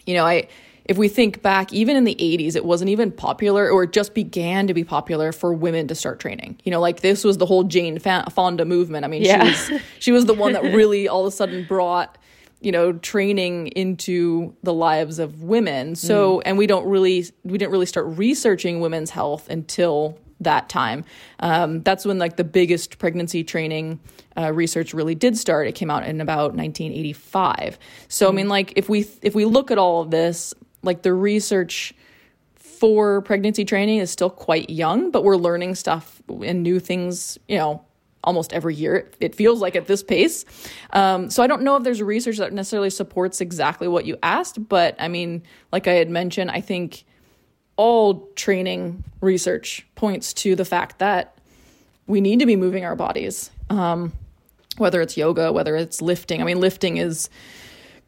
you 0.06 0.14
know, 0.14 0.24
I 0.24 0.48
if 0.86 0.96
we 0.96 1.08
think 1.08 1.42
back, 1.42 1.70
even 1.70 1.96
in 1.96 2.04
the 2.04 2.14
80s, 2.14 2.56
it 2.56 2.64
wasn't 2.64 2.88
even 2.88 3.12
popular 3.12 3.70
or 3.70 3.82
it 3.82 3.92
just 3.92 4.14
began 4.14 4.66
to 4.68 4.74
be 4.74 4.84
popular 4.84 5.32
for 5.32 5.52
women 5.52 5.86
to 5.88 5.94
start 5.94 6.18
training. 6.18 6.58
You 6.64 6.72
know, 6.72 6.80
like 6.80 7.00
this 7.00 7.24
was 7.24 7.36
the 7.36 7.44
whole 7.44 7.64
Jane 7.64 7.98
Fonda 7.98 8.64
movement. 8.64 9.04
I 9.04 9.08
mean, 9.08 9.22
yeah. 9.22 9.52
she 9.52 9.72
was 9.72 9.82
she 9.98 10.12
was 10.12 10.24
the 10.24 10.34
one 10.34 10.54
that 10.54 10.62
really 10.74 11.06
all 11.06 11.26
of 11.26 11.26
a 11.26 11.36
sudden 11.36 11.66
brought 11.66 12.16
you 12.60 12.72
know 12.72 12.92
training 12.94 13.68
into 13.68 14.54
the 14.64 14.72
lives 14.72 15.20
of 15.20 15.44
women 15.44 15.94
so 15.94 16.38
mm. 16.38 16.42
and 16.44 16.58
we 16.58 16.66
don't 16.66 16.88
really 16.88 17.24
we 17.44 17.56
didn't 17.56 17.70
really 17.70 17.86
start 17.86 18.04
researching 18.18 18.80
women's 18.80 19.10
health 19.10 19.48
until 19.48 20.18
that 20.40 20.68
time. 20.68 21.04
Um, 21.40 21.82
that's 21.82 22.04
when 22.04 22.18
like 22.18 22.36
the 22.36 22.44
biggest 22.44 22.98
pregnancy 22.98 23.44
training 23.44 24.00
uh, 24.36 24.52
research 24.52 24.94
really 24.94 25.14
did 25.14 25.36
start. 25.36 25.66
It 25.66 25.74
came 25.74 25.90
out 25.90 26.06
in 26.06 26.20
about 26.20 26.54
1985. 26.54 27.78
So 28.08 28.26
mm 28.26 28.28
I 28.28 28.32
mean, 28.32 28.46
mm. 28.46 28.50
like 28.50 28.72
if 28.76 28.88
we 28.88 29.06
if 29.22 29.34
we 29.34 29.44
look 29.44 29.70
at 29.70 29.78
all 29.78 30.02
of 30.02 30.10
this, 30.10 30.54
like 30.82 31.02
the 31.02 31.12
research 31.12 31.94
for 32.54 33.22
pregnancy 33.22 33.64
training 33.64 33.98
is 33.98 34.10
still 34.10 34.30
quite 34.30 34.70
young, 34.70 35.10
but 35.10 35.24
we're 35.24 35.36
learning 35.36 35.74
stuff 35.74 36.22
and 36.28 36.62
new 36.62 36.78
things. 36.80 37.38
You 37.48 37.58
know. 37.58 37.84
Almost 38.24 38.52
every 38.52 38.74
year, 38.74 39.10
it 39.20 39.36
feels 39.36 39.60
like 39.60 39.76
at 39.76 39.86
this 39.86 40.02
pace. 40.02 40.44
Um, 40.92 41.30
so 41.30 41.40
I 41.40 41.46
don't 41.46 41.62
know 41.62 41.76
if 41.76 41.84
there's 41.84 42.02
research 42.02 42.38
that 42.38 42.52
necessarily 42.52 42.90
supports 42.90 43.40
exactly 43.40 43.86
what 43.86 44.06
you 44.06 44.18
asked, 44.24 44.68
but 44.68 44.96
I 44.98 45.06
mean, 45.06 45.44
like 45.70 45.86
I 45.86 45.92
had 45.92 46.10
mentioned, 46.10 46.50
I 46.50 46.60
think 46.60 47.04
all 47.78 48.28
training 48.34 49.04
research 49.22 49.86
points 49.94 50.34
to 50.34 50.54
the 50.54 50.66
fact 50.66 50.98
that 50.98 51.38
we 52.06 52.20
need 52.20 52.40
to 52.40 52.46
be 52.46 52.56
moving 52.56 52.84
our 52.84 52.96
bodies. 52.96 53.50
Um, 53.70 54.12
whether 54.76 55.00
it's 55.00 55.16
yoga, 55.16 55.52
whether 55.52 55.76
it's 55.76 56.02
lifting. 56.02 56.40
I 56.40 56.44
mean, 56.44 56.60
lifting 56.60 56.98
is 56.98 57.30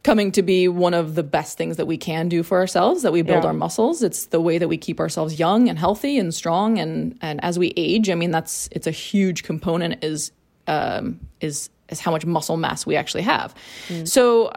coming 0.03 0.33
to 0.33 0.43
be 0.43 0.69
one 0.69 0.95
of 0.95 1.15
the 1.15 1.23
best 1.23 1.59
things 1.59 1.77
that 1.77 1.87
we 1.87 1.99
can 1.99 2.29
do 2.29 2.43
for 2.43 2.59
ourselves 2.59 3.03
that 3.03 3.13
we 3.13 3.23
build 3.23 3.43
yeah. 3.43 3.49
our 3.49 3.53
muscles 3.53 4.03
it's 4.03 4.27
the 4.27 4.41
way 4.41 4.57
that 4.57 4.67
we 4.67 4.79
keep 4.79 4.99
ourselves 4.99 5.39
young 5.39 5.69
and 5.69 5.79
healthy 5.79 6.19
and 6.19 6.35
strong 6.35 6.79
and 6.79 7.19
and 7.21 7.43
as 7.45 7.59
we 7.59 7.75
age 7.77 8.09
i 8.09 8.15
mean 8.15 8.31
that's 8.31 8.67
it's 8.73 8.87
a 8.87 8.91
huge 8.91 9.43
component 9.43 10.03
is 10.03 10.33
um 10.69 11.21
is 11.43 11.69
is 11.91 12.01
how 12.01 12.11
much 12.11 12.25
muscle 12.25 12.57
mass 12.57 12.87
we 12.87 12.97
actually 12.97 13.21
have 13.21 13.55
mm. 13.89 14.09
so 14.09 14.51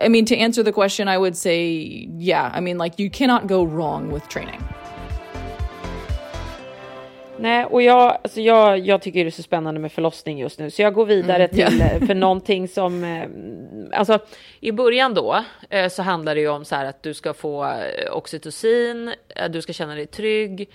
I 0.00 0.08
mean, 0.08 0.26
to 0.26 0.34
answer 0.34 0.64
the 0.64 0.72
question, 0.72 1.08
I 1.08 1.18
would 1.18 1.36
say, 1.36 2.08
yeah. 2.18 2.50
I 2.54 2.60
mean, 2.60 2.78
like, 2.78 3.02
you 3.02 3.10
cannot 3.10 3.46
go 3.46 3.64
wrong 3.64 4.12
with 4.12 4.28
training. 4.28 4.60
Nej, 7.40 7.64
och 7.64 7.82
jag, 7.82 8.18
alltså 8.22 8.40
jag, 8.40 8.78
jag 8.78 9.02
tycker 9.02 9.24
det 9.24 9.28
är 9.28 9.30
så 9.30 9.42
spännande 9.42 9.80
med 9.80 9.92
förlossning 9.92 10.38
just 10.38 10.58
nu, 10.58 10.70
så 10.70 10.82
jag 10.82 10.94
går 10.94 11.06
vidare 11.06 11.46
Mm, 11.46 11.48
till, 11.48 11.80
eh, 11.80 12.06
för 12.06 12.14
någonting 12.14 12.68
som, 12.68 13.04
eh, 13.04 13.28
alltså 13.98 14.18
i 14.60 14.72
början 14.72 15.14
då, 15.14 15.44
eh, 15.70 15.88
så 15.88 16.02
handlar 16.02 16.34
det 16.34 16.40
ju 16.40 16.48
om 16.48 16.64
så 16.64 16.74
här 16.74 16.84
att 16.84 17.02
du 17.02 17.14
ska 17.14 17.34
få 17.34 17.72
oxytocin, 18.12 19.14
du 19.50 19.62
ska 19.62 19.72
känna 19.72 19.94
dig 19.94 20.06
trygg, 20.06 20.68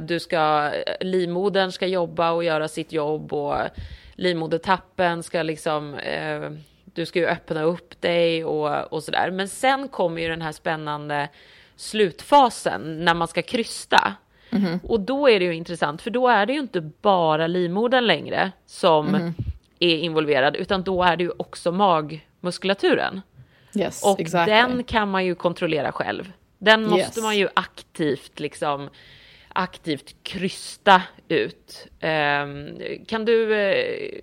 du 0.00 0.20
ska, 0.20 0.70
livmodern 1.00 1.72
ska 1.72 1.86
jobba 1.86 2.30
och 2.30 2.44
göra 2.44 2.68
sitt 2.68 2.92
jobb 2.92 3.32
och 3.32 3.54
livmodertappen 4.14 5.22
ska 5.22 5.42
liksom, 5.42 5.96
du 6.94 7.06
ska 7.06 7.18
ju 7.18 7.26
öppna 7.26 7.62
upp 7.62 8.00
dig 8.00 8.44
och, 8.44 8.92
och 8.92 9.02
sådär. 9.02 9.30
Men 9.30 9.48
sen 9.48 9.88
kommer 9.88 10.22
ju 10.22 10.28
den 10.28 10.42
här 10.42 10.52
spännande 10.52 11.28
slutfasen 11.76 13.04
när 13.04 13.14
man 13.14 13.28
ska 13.28 13.42
krysta. 13.42 14.14
Och 14.82 15.00
då 15.00 15.28
är 15.30 15.38
det 15.38 15.44
ju 15.44 15.54
intressant, 15.54 16.02
för 16.02 16.10
då 16.10 16.28
är 16.28 16.46
det 16.46 16.52
ju 16.52 16.58
inte 16.60 16.80
bara 16.80 17.46
livmodern 17.46 18.06
längre 18.06 18.52
som 18.66 19.34
är 19.78 19.96
involverad, 19.96 20.56
utan 20.56 20.82
då 20.82 21.02
är 21.02 21.16
det 21.16 21.24
ju 21.24 21.30
också 21.36 21.72
magmuskulaturen. 21.72 23.20
Yes, 23.76 24.04
Och 24.04 24.20
exactly. 24.20 24.54
den 24.54 24.84
kan 24.84 25.10
man 25.10 25.24
ju 25.24 25.34
kontrollera 25.34 25.92
själv. 25.92 26.32
Den 26.58 26.82
måste 26.82 26.98
Yes. 26.98 27.22
man 27.22 27.36
ju 27.38 27.48
aktivt 27.54 28.40
liksom 28.40 28.88
aktivt 29.48 30.14
krysta 30.22 31.02
ut. 31.28 31.86
Ehm, 32.00 32.68
kan 33.06 33.24
du 33.24 33.54
eh, 33.54 34.22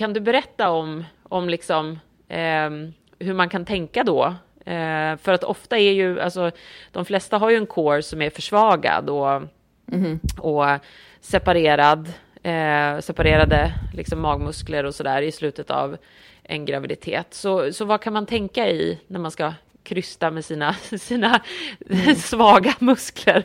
kan 0.00 0.12
du 0.12 0.20
berätta 0.20 0.70
om 0.70 1.04
om 1.22 1.48
liksom 1.48 1.98
ehm, 2.28 2.92
hur 3.18 3.34
man 3.34 3.48
kan 3.48 3.64
tänka 3.64 4.04
då? 4.04 4.34
Eh, 4.64 5.16
för 5.16 5.32
att 5.32 5.44
ofta 5.44 5.78
är 5.78 5.92
ju 5.92 6.20
alltså 6.20 6.50
de 6.92 7.04
flesta 7.04 7.38
har 7.38 7.50
ju 7.50 7.56
en 7.56 7.66
core 7.66 8.02
som 8.02 8.22
är 8.22 8.30
försvagad 8.30 9.10
och 9.10 9.42
och 10.38 10.64
separerad, 11.20 12.12
eh, 12.42 12.98
separerade 13.00 13.74
liksom 13.94 14.20
magmuskler 14.20 14.84
och 14.84 14.94
sådär 14.94 15.22
i 15.22 15.32
slutet 15.32 15.70
av 15.70 15.96
en 16.42 16.64
graviditet. 16.64 17.34
Så, 17.34 17.72
så 17.72 17.84
vad 17.84 18.00
kan 18.00 18.12
man 18.12 18.26
tänka 18.26 18.68
i 18.68 18.98
när 19.06 19.20
man 19.20 19.30
ska 19.30 19.52
krysta 19.84 20.32
med 20.32 20.44
sina, 20.44 20.76
sina 20.96 21.42
svaga 22.14 22.74
muskler? 22.80 23.44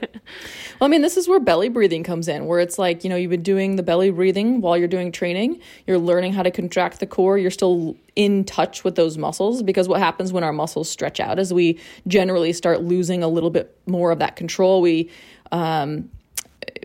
Well, 0.79 0.87
I 0.87 0.87
mean, 0.87 1.01
this 1.01 1.17
is 1.17 1.27
where 1.27 1.39
belly 1.39 1.69
breathing 1.69 2.03
comes 2.03 2.27
in, 2.27 2.45
where 2.45 2.59
it's 2.59 2.77
like, 2.77 3.03
you 3.03 3.09
know, 3.09 3.15
you've 3.15 3.31
been 3.31 3.43
doing 3.43 3.75
the 3.75 3.83
belly 3.83 4.11
breathing 4.11 4.61
while 4.61 4.77
you're 4.77 4.87
doing 4.87 5.11
training. 5.11 5.59
You're 5.87 5.99
learning 5.99 6.33
how 6.33 6.43
to 6.43 6.51
contract 6.51 6.99
the 6.99 7.07
core. 7.07 7.37
You're 7.37 7.51
still 7.51 7.95
in 8.15 8.43
touch 8.43 8.83
with 8.83 8.95
those 8.95 9.17
muscles 9.17 9.63
because 9.63 9.87
what 9.87 9.99
happens 9.99 10.31
when 10.31 10.43
our 10.43 10.53
muscles 10.53 10.89
stretch 10.89 11.19
out 11.19 11.39
is 11.39 11.53
we 11.53 11.79
generally 12.07 12.53
start 12.53 12.81
losing 12.81 13.23
a 13.23 13.27
little 13.27 13.49
bit 13.49 13.77
more 13.87 14.11
of 14.11 14.19
that 14.19 14.35
control. 14.35 14.81
We, 14.81 15.09
um, 15.51 16.09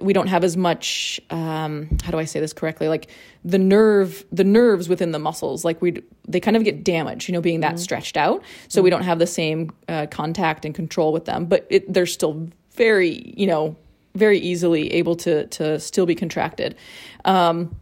we 0.01 0.13
don't 0.13 0.29
have 0.29 0.45
as 0.45 0.57
much 0.57 1.21
um, 1.31 1.99
how 2.03 2.11
do 2.11 2.19
i 2.19 2.25
say 2.25 2.41
this 2.41 2.53
correctly? 2.53 2.89
Like 2.89 3.09
the 3.45 3.59
nerve 3.59 4.25
the 4.33 4.45
nerves 4.45 4.89
within 4.89 5.13
the 5.13 5.19
muscles 5.19 5.65
like 5.65 5.81
we 5.81 6.03
they 6.29 6.41
kind 6.41 6.57
of 6.57 6.65
get 6.65 6.85
damaged 6.85 7.29
you 7.29 7.33
know 7.33 7.41
being 7.41 7.61
that 7.61 7.79
stretched 7.79 8.17
out. 8.17 8.43
So 8.69 8.83
we 8.83 8.91
don't 8.91 9.03
have 9.03 9.19
the 9.19 9.27
same 9.27 9.71
uh, 9.89 10.07
contact 10.11 10.65
and 10.65 10.75
control 10.75 11.13
with 11.13 11.25
them 11.25 11.47
but 11.47 11.67
it, 11.71 11.93
they're 11.93 12.07
still 12.07 12.49
very 12.73 13.33
you 13.37 13.47
know 13.47 13.77
very 14.15 14.39
easily 14.39 14.93
able 14.93 15.17
to 15.17 15.47
to 15.47 15.79
still 15.81 16.07
be 16.07 16.15
contracted. 16.15 16.77
Um, 17.25 17.77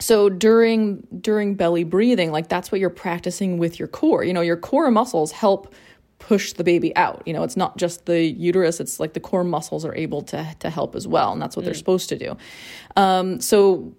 so 0.00 0.28
during 0.28 1.06
during 1.20 1.54
belly 1.54 1.84
breathing 1.84 2.32
like 2.32 2.48
that's 2.48 2.70
what 2.72 2.80
you're 2.80 2.90
practicing 2.90 3.58
with 3.58 3.78
your 3.78 3.88
core. 3.88 4.24
You 4.24 4.32
know 4.32 4.40
your 4.40 4.56
core 4.56 4.90
muscles 4.90 5.32
help 5.32 5.74
push 6.24 6.54
the 6.54 6.64
baby 6.64 6.96
out. 6.96 7.22
You 7.26 7.34
know 7.34 7.42
it's 7.42 7.56
not 7.56 7.76
just 7.76 8.06
the 8.06 8.22
uterus 8.22 8.80
it's 8.80 8.98
like 8.98 9.12
the 9.12 9.20
core 9.20 9.44
muscles 9.44 9.84
are 9.84 9.94
able 9.94 10.22
to 10.22 10.56
to 10.60 10.70
help 10.70 10.96
as 10.96 11.06
well 11.06 11.32
and 11.32 11.42
that's 11.42 11.54
what 11.54 11.66
they're 11.66 11.74
supposed 11.74 12.08
to 12.08 12.18
do. 12.18 12.36
Um, 12.96 13.40
so 13.40 13.94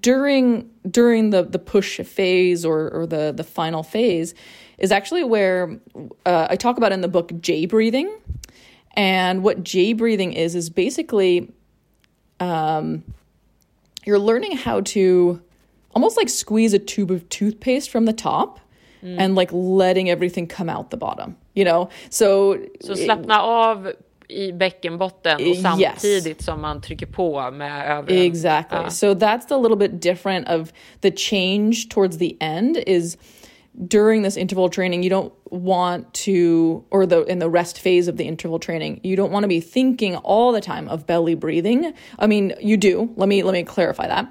during 0.00 0.70
during 0.90 1.30
the 1.30 1.42
the 1.42 1.58
push 1.58 1.98
phase 2.00 2.66
or 2.66 2.90
or 2.90 3.06
the 3.06 3.32
the 3.34 3.44
final 3.44 3.82
phase 3.82 4.34
is 4.76 4.92
actually 4.92 5.24
where 5.24 5.80
uh, 6.26 6.48
I 6.50 6.56
talk 6.56 6.76
about 6.76 6.92
in 6.92 7.00
the 7.00 7.08
book 7.08 7.32
J 7.40 7.64
breathing 7.64 8.14
and 8.92 9.42
what 9.42 9.64
J 9.64 9.94
breathing 9.94 10.34
is 10.34 10.54
is 10.54 10.68
basically 10.68 11.50
um, 12.40 13.04
you're 14.04 14.18
learning 14.18 14.56
how 14.56 14.82
to 14.82 15.40
almost 15.94 16.18
like 16.18 16.28
squeeze 16.28 16.74
a 16.74 16.78
tube 16.78 17.10
of 17.10 17.26
toothpaste 17.30 17.88
from 17.90 18.04
the 18.04 18.12
top 18.12 18.60
and 19.18 19.34
like 19.34 19.50
letting 19.50 20.10
everything 20.10 20.46
come 20.46 20.68
out 20.68 20.90
the 20.90 20.96
bottom, 20.96 21.36
you 21.54 21.64
know? 21.64 21.90
So, 22.10 22.56
Så 22.80 22.96
slappna 22.96 23.42
av 23.42 23.92
i 24.28 24.52
bäckenbotten 24.52 25.34
och 25.34 25.40
Yes. 25.40 25.62
samtidigt 25.62 26.42
som 26.42 26.60
man 26.60 26.80
trycker 26.80 27.06
på 27.06 27.50
med 27.50 27.98
övriga. 27.98 28.24
Exactly. 28.24 28.90
So 28.90 29.06
that's 29.14 29.46
the 29.48 29.56
little 29.56 29.76
bit 29.76 30.02
different 30.02 30.48
of 30.48 30.72
the 31.00 31.10
change 31.16 31.74
towards 31.90 32.18
the 32.18 32.36
end 32.40 32.78
is 32.86 33.18
during 33.88 34.22
this 34.24 34.36
interval 34.36 34.68
training 34.70 35.02
you 35.04 35.10
don't 35.10 35.32
want 35.50 36.12
to 36.12 36.82
or 36.90 37.06
the 37.06 37.24
in 37.32 37.38
the 37.40 37.48
rest 37.48 37.78
phase 37.78 38.10
of 38.10 38.16
the 38.16 38.24
interval 38.24 38.58
training 38.58 39.00
you 39.02 39.16
don't 39.16 39.30
want 39.32 39.44
to 39.44 39.48
be 39.48 39.60
thinking 39.60 40.16
all 40.16 40.52
the 40.52 40.60
time 40.60 40.88
of 40.88 41.06
belly 41.06 41.36
breathing. 41.36 41.92
I 42.18 42.26
mean, 42.26 42.52
you 42.60 42.76
do. 42.76 43.08
Let 43.16 43.28
me 43.28 43.42
let 43.42 43.52
me 43.52 43.64
clarify 43.64 44.06
that. 44.08 44.26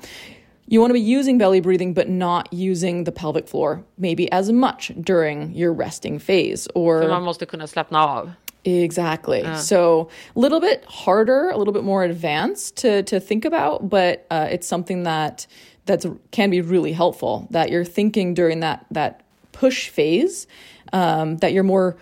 You 0.72 0.80
want 0.80 0.92
to 0.92 0.94
be 0.94 1.02
using 1.02 1.38
belly 1.40 1.62
breathing 1.62 1.94
but 1.94 2.08
not 2.08 2.54
using 2.54 3.04
the 3.04 3.12
pelvic 3.12 3.48
floor 3.48 3.84
maybe 3.98 4.32
as 4.32 4.52
much 4.52 4.92
during 5.02 5.52
your 5.56 5.74
resting 5.74 6.20
phase 6.20 6.68
or 6.76 7.02
För 7.02 7.10
man 7.10 7.24
måste 7.24 7.46
kunna 7.46 7.68
slappna 7.68 8.00
av. 8.00 8.32
Exactly. 8.64 9.44
So 9.56 10.10
a 10.36 10.40
little 10.40 10.60
bit 10.60 10.84
harder, 10.86 11.50
a 11.50 11.58
little 11.58 11.74
bit 11.74 11.84
more 11.84 12.04
advanced 12.04 12.76
to 12.78 13.04
to 13.04 13.20
think 13.20 13.46
about, 13.46 13.90
but 13.90 14.26
uh, 14.30 14.48
it's 14.52 14.68
something 14.68 15.04
that 15.04 15.48
that's 15.86 16.06
can 16.32 16.50
be 16.50 16.62
really 16.62 16.92
helpful. 16.92 17.48
That 17.52 17.70
you're 17.72 17.86
thinking 17.86 18.34
during 18.34 18.60
that 18.60 18.86
that 18.92 19.22
push 19.54 19.90
phase, 19.90 20.46
um, 20.94 21.38
that 21.38 21.54
you're 21.54 21.64
more 21.64 21.96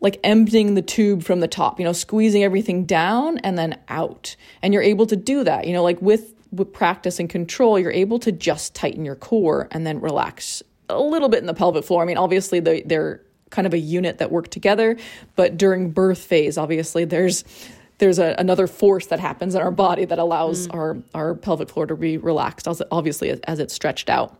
like 0.00 0.20
emptying 0.22 0.74
the 0.74 0.82
tube 0.82 1.22
from 1.22 1.40
the 1.40 1.48
top, 1.48 1.80
you 1.80 1.84
know, 1.84 1.92
squeezing 1.92 2.44
everything 2.44 2.84
down 2.86 3.38
and 3.38 3.58
then 3.58 3.78
out, 3.88 4.36
and 4.62 4.72
you're 4.72 4.82
able 4.82 5.06
to 5.06 5.16
do 5.16 5.42
that. 5.44 5.66
You 5.66 5.72
know, 5.72 5.82
like 5.82 6.00
with 6.00 6.35
with 6.56 6.72
practice 6.72 7.18
and 7.18 7.28
control, 7.28 7.78
you're 7.78 7.92
able 7.92 8.18
to 8.20 8.32
just 8.32 8.74
tighten 8.74 9.04
your 9.04 9.14
core 9.14 9.68
and 9.70 9.86
then 9.86 10.00
relax 10.00 10.62
a 10.88 11.00
little 11.00 11.28
bit 11.28 11.40
in 11.40 11.46
the 11.46 11.54
pelvic 11.54 11.84
floor. 11.84 12.02
I 12.02 12.06
mean, 12.06 12.16
obviously 12.18 12.60
they 12.60 12.82
they're 12.82 13.22
kind 13.50 13.66
of 13.66 13.74
a 13.74 13.78
unit 13.78 14.18
that 14.18 14.30
work 14.30 14.48
together, 14.48 14.96
but 15.34 15.56
during 15.56 15.90
birth 15.90 16.18
phase, 16.18 16.58
obviously 16.58 17.04
there's 17.04 17.44
there's 17.98 18.18
a, 18.18 18.34
another 18.38 18.66
force 18.66 19.06
that 19.06 19.20
happens 19.20 19.54
in 19.54 19.62
our 19.62 19.70
body 19.70 20.04
that 20.04 20.18
allows 20.18 20.68
mm. 20.68 20.74
our 20.74 20.96
our 21.14 21.34
pelvic 21.34 21.70
floor 21.70 21.86
to 21.86 21.96
be 21.96 22.18
relaxed, 22.18 22.68
obviously 22.90 23.30
as, 23.30 23.40
as 23.40 23.58
it's 23.58 23.74
stretched 23.74 24.10
out. 24.10 24.38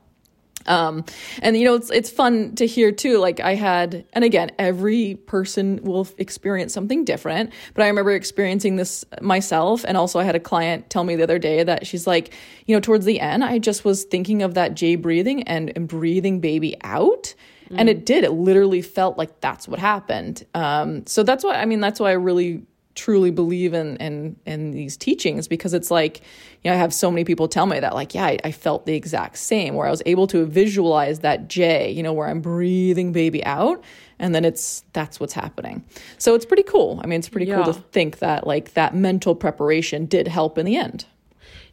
Um, 0.67 1.05
and 1.43 1.57
you 1.57 1.65
know, 1.65 1.75
it's 1.75 1.91
it's 1.91 2.11
fun 2.11 2.55
to 2.57 2.67
hear 2.67 2.93
too. 2.93 3.19
Like 3.19 3.41
I 3.41 3.55
had, 3.55 4.05
and 4.13 4.25
again, 4.25 4.51
every 4.59 5.15
person 5.15 5.81
will 5.83 6.09
experience 6.19 6.73
something 6.73 7.05
different. 7.05 7.53
But 7.75 7.85
I 7.85 7.89
remember 7.89 8.13
experiencing 8.13 8.77
this 8.77 9.05
myself, 9.21 9.85
and 9.87 9.97
also 9.97 10.19
I 10.19 10.25
had 10.25 10.37
a 10.37 10.41
client 10.41 10.91
tell 10.91 11.05
me 11.05 11.17
the 11.17 11.23
other 11.23 11.39
day 11.39 11.63
that 11.63 11.87
she's 11.87 12.07
like, 12.07 12.35
you 12.67 12.75
know, 12.77 12.81
towards 12.81 13.05
the 13.05 13.21
end, 13.21 13.45
I 13.45 13.59
just 13.59 13.85
was 13.85 14.05
thinking 14.05 14.43
of 14.43 14.55
that 14.55 14.75
J 14.75 14.97
breathing 14.97 15.43
and, 15.45 15.73
and 15.77 15.89
breathing 15.89 16.41
baby 16.41 16.77
out, 16.83 17.35
and 17.71 17.89
it 17.89 18.07
did. 18.07 18.25
It 18.25 18.33
literally 18.33 18.83
felt 18.83 19.19
like 19.19 19.41
that's 19.41 19.67
what 19.67 19.79
happened. 19.79 20.45
Um, 20.55 21.07
so 21.07 21.23
that's 21.23 21.43
why 21.45 21.57
I 21.57 21.65
mean, 21.65 21.81
that's 21.81 22.01
why 22.01 22.11
I 22.11 22.15
really 22.15 22.65
truly 22.97 23.31
believe 23.31 23.75
in 23.75 23.97
in 23.99 24.37
in 24.47 24.71
these 24.73 24.97
teachings 24.97 25.49
because 25.49 25.73
it's 25.77 25.91
like 25.91 26.21
you 26.65 26.71
know 26.71 26.75
I 26.77 26.81
have 26.81 26.93
so 26.93 27.11
many 27.11 27.25
people 27.25 27.47
tell 27.49 27.67
me 27.67 27.81
that 27.81 27.95
like 27.95 28.15
yeah 28.19 28.27
I, 28.33 28.39
I 28.49 28.53
felt 28.53 28.87
the 28.87 28.95
exact 28.95 29.37
same 29.39 29.75
where 29.75 29.87
I 29.87 29.91
was 29.91 30.03
able 30.07 30.27
to 30.29 30.47
visualize 30.47 31.21
that 31.21 31.39
J 31.49 31.91
you 31.97 32.03
know 32.03 32.13
where 32.19 32.29
I'm 32.29 32.41
breathing 32.41 33.13
baby 33.13 33.45
out 33.45 33.79
and 34.19 34.35
then 34.35 34.45
it's 34.45 34.85
that's 34.93 35.21
what's 35.21 35.35
happening 35.35 35.83
so 36.19 36.35
it's 36.35 36.47
pretty 36.47 36.65
cool 36.73 37.01
I 37.05 37.07
mean 37.07 37.19
it's 37.21 37.29
pretty 37.31 37.47
cool 37.47 37.65
Yeah. 37.67 37.73
to 37.73 37.81
think 37.93 38.19
that 38.19 38.47
like 38.55 38.73
that 38.75 38.95
mental 38.95 39.35
preparation 39.35 40.07
did 40.07 40.29
help 40.29 40.59
in 40.59 40.67
the 40.67 40.77
end 40.77 41.05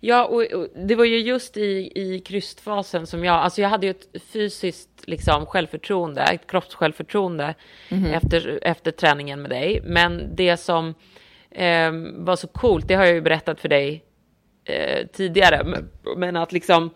Ja, 0.06 0.26
och, 0.26 0.42
och 0.42 0.68
det 0.88 0.96
var 0.96 1.06
ju 1.06 1.20
just 1.20 1.58
i, 1.58 1.92
i 1.96 2.20
krystfasen 2.26 3.08
som 3.08 3.24
jag, 3.26 3.36
alltså 3.36 3.62
jag 3.62 3.70
hade 3.70 3.86
ju 3.86 3.90
ett 3.92 4.08
fysiskt 4.32 4.90
liksom 5.04 5.46
självförtroende, 5.46 6.22
ett 6.22 6.48
kroppssjälvförtroende 6.48 7.56
efter, 8.14 8.60
efter 8.62 8.92
träningen 8.92 9.42
med 9.42 9.50
dig. 9.52 9.82
Men 9.84 10.36
det 10.36 10.58
som 10.58 10.94
eh, 11.54 11.92
var 12.16 12.36
så 12.36 12.48
coolt, 12.48 12.88
det 12.88 12.94
har 12.94 13.06
jag 13.06 13.14
ju 13.14 13.22
berättat 13.22 13.60
för 13.60 13.70
dig 13.70 14.04
eh, 14.66 15.08
tidigare, 15.08 15.64
men, 15.64 15.90
men 16.18 16.36
att 16.36 16.52
liksom 16.52 16.90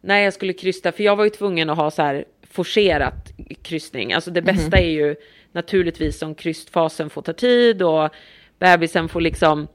när 0.00 0.18
jag 0.18 0.32
skulle 0.32 0.52
krysta, 0.52 0.92
för 0.92 1.02
jag 1.02 1.16
var 1.16 1.24
ju 1.24 1.30
tvungen 1.30 1.70
att 1.70 1.76
ha 1.76 1.90
så 1.90 2.02
här 2.02 2.24
forcerat 2.50 3.32
kryssning. 3.62 4.12
Alltså 4.12 4.30
det 4.30 4.42
bästa 4.42 4.78
är 4.78 4.90
ju 4.90 5.16
naturligtvis 5.52 6.22
om 6.22 6.34
krystfasen 6.34 7.10
får 7.10 7.22
ta 7.22 7.32
tid 7.32 7.82
och 7.82 8.10
bebisen 8.58 9.08
får 9.08 9.20
liksom 9.20 9.68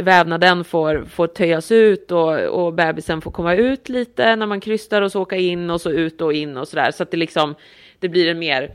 vävnaden 0.00 0.64
får, 0.64 1.04
får 1.04 1.26
töjas 1.26 1.72
ut 1.72 2.12
och, 2.12 2.40
och 2.40 2.74
bebisen 2.74 3.20
får 3.20 3.30
komma 3.30 3.54
ut 3.54 3.88
lite 3.88 4.36
när 4.36 4.46
man 4.46 4.60
krystar 4.60 5.02
och 5.02 5.12
så 5.12 5.22
åka 5.22 5.36
in 5.36 5.70
och 5.70 5.80
så 5.80 5.90
ut 5.90 6.20
och 6.20 6.32
in 6.32 6.56
och 6.56 6.68
sådär. 6.68 6.90
Så 6.90 7.02
att 7.02 7.10
det 7.10 7.16
liksom, 7.16 7.54
det 7.98 8.08
blir 8.08 8.28
en 8.28 8.38
mer 8.38 8.70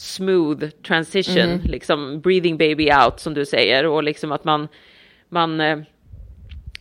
smooth 0.00 0.68
transition, 0.86 1.58
liksom 1.64 2.20
breathing 2.20 2.56
baby 2.56 2.90
out 2.92 3.20
som 3.20 3.34
du 3.34 3.46
säger 3.46 3.86
och 3.86 4.02
liksom 4.02 4.32
att 4.32 4.44
man, 4.44 4.68
man, 5.28 5.60
eh, 5.60 5.78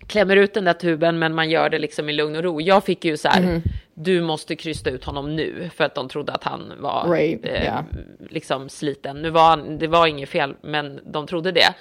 klämmer 0.07 0.35
ut 0.35 0.53
den 0.53 0.63
där 0.63 0.73
tuben 0.73 1.19
men 1.19 1.35
man 1.35 1.49
gör 1.49 1.69
det 1.69 1.79
liksom 1.79 2.09
i 2.09 2.13
lugn 2.13 2.35
och 2.35 2.43
ro. 2.43 2.61
Jag 2.61 2.83
fick 2.83 3.05
ju 3.05 3.17
så 3.17 3.27
här, 3.27 3.43
mm. 3.43 3.61
du 3.93 4.21
måste 4.21 4.55
krysta 4.55 4.89
ut 4.89 5.03
honom 5.03 5.35
nu 5.35 5.69
för 5.75 5.83
att 5.83 5.95
de 5.95 6.09
trodde 6.09 6.31
att 6.31 6.43
han 6.43 6.73
var 6.79 7.13
right. 7.13 7.45
eh, 7.45 7.63
yeah. 7.63 7.83
liksom 8.29 8.69
sliten. 8.69 9.21
Nu 9.21 9.29
var 9.29 9.77
det 9.79 9.87
var 9.87 10.07
inget 10.07 10.29
fel 10.29 10.55
men 10.61 10.99
de 11.05 11.27
trodde 11.27 11.51
det. 11.51 11.73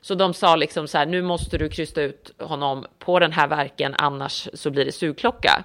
Så 0.00 0.14
de 0.14 0.34
sa 0.34 0.56
liksom 0.56 0.88
så 0.88 0.98
här, 0.98 1.06
nu 1.06 1.22
måste 1.22 1.58
du 1.58 1.68
krysta 1.68 2.02
ut 2.02 2.32
honom 2.38 2.86
på 2.98 3.18
den 3.18 3.32
här 3.32 3.48
verken 3.48 3.94
annars 3.98 4.48
så 4.52 4.70
blir 4.70 4.84
det 4.84 4.92
sugklocka. 4.92 5.64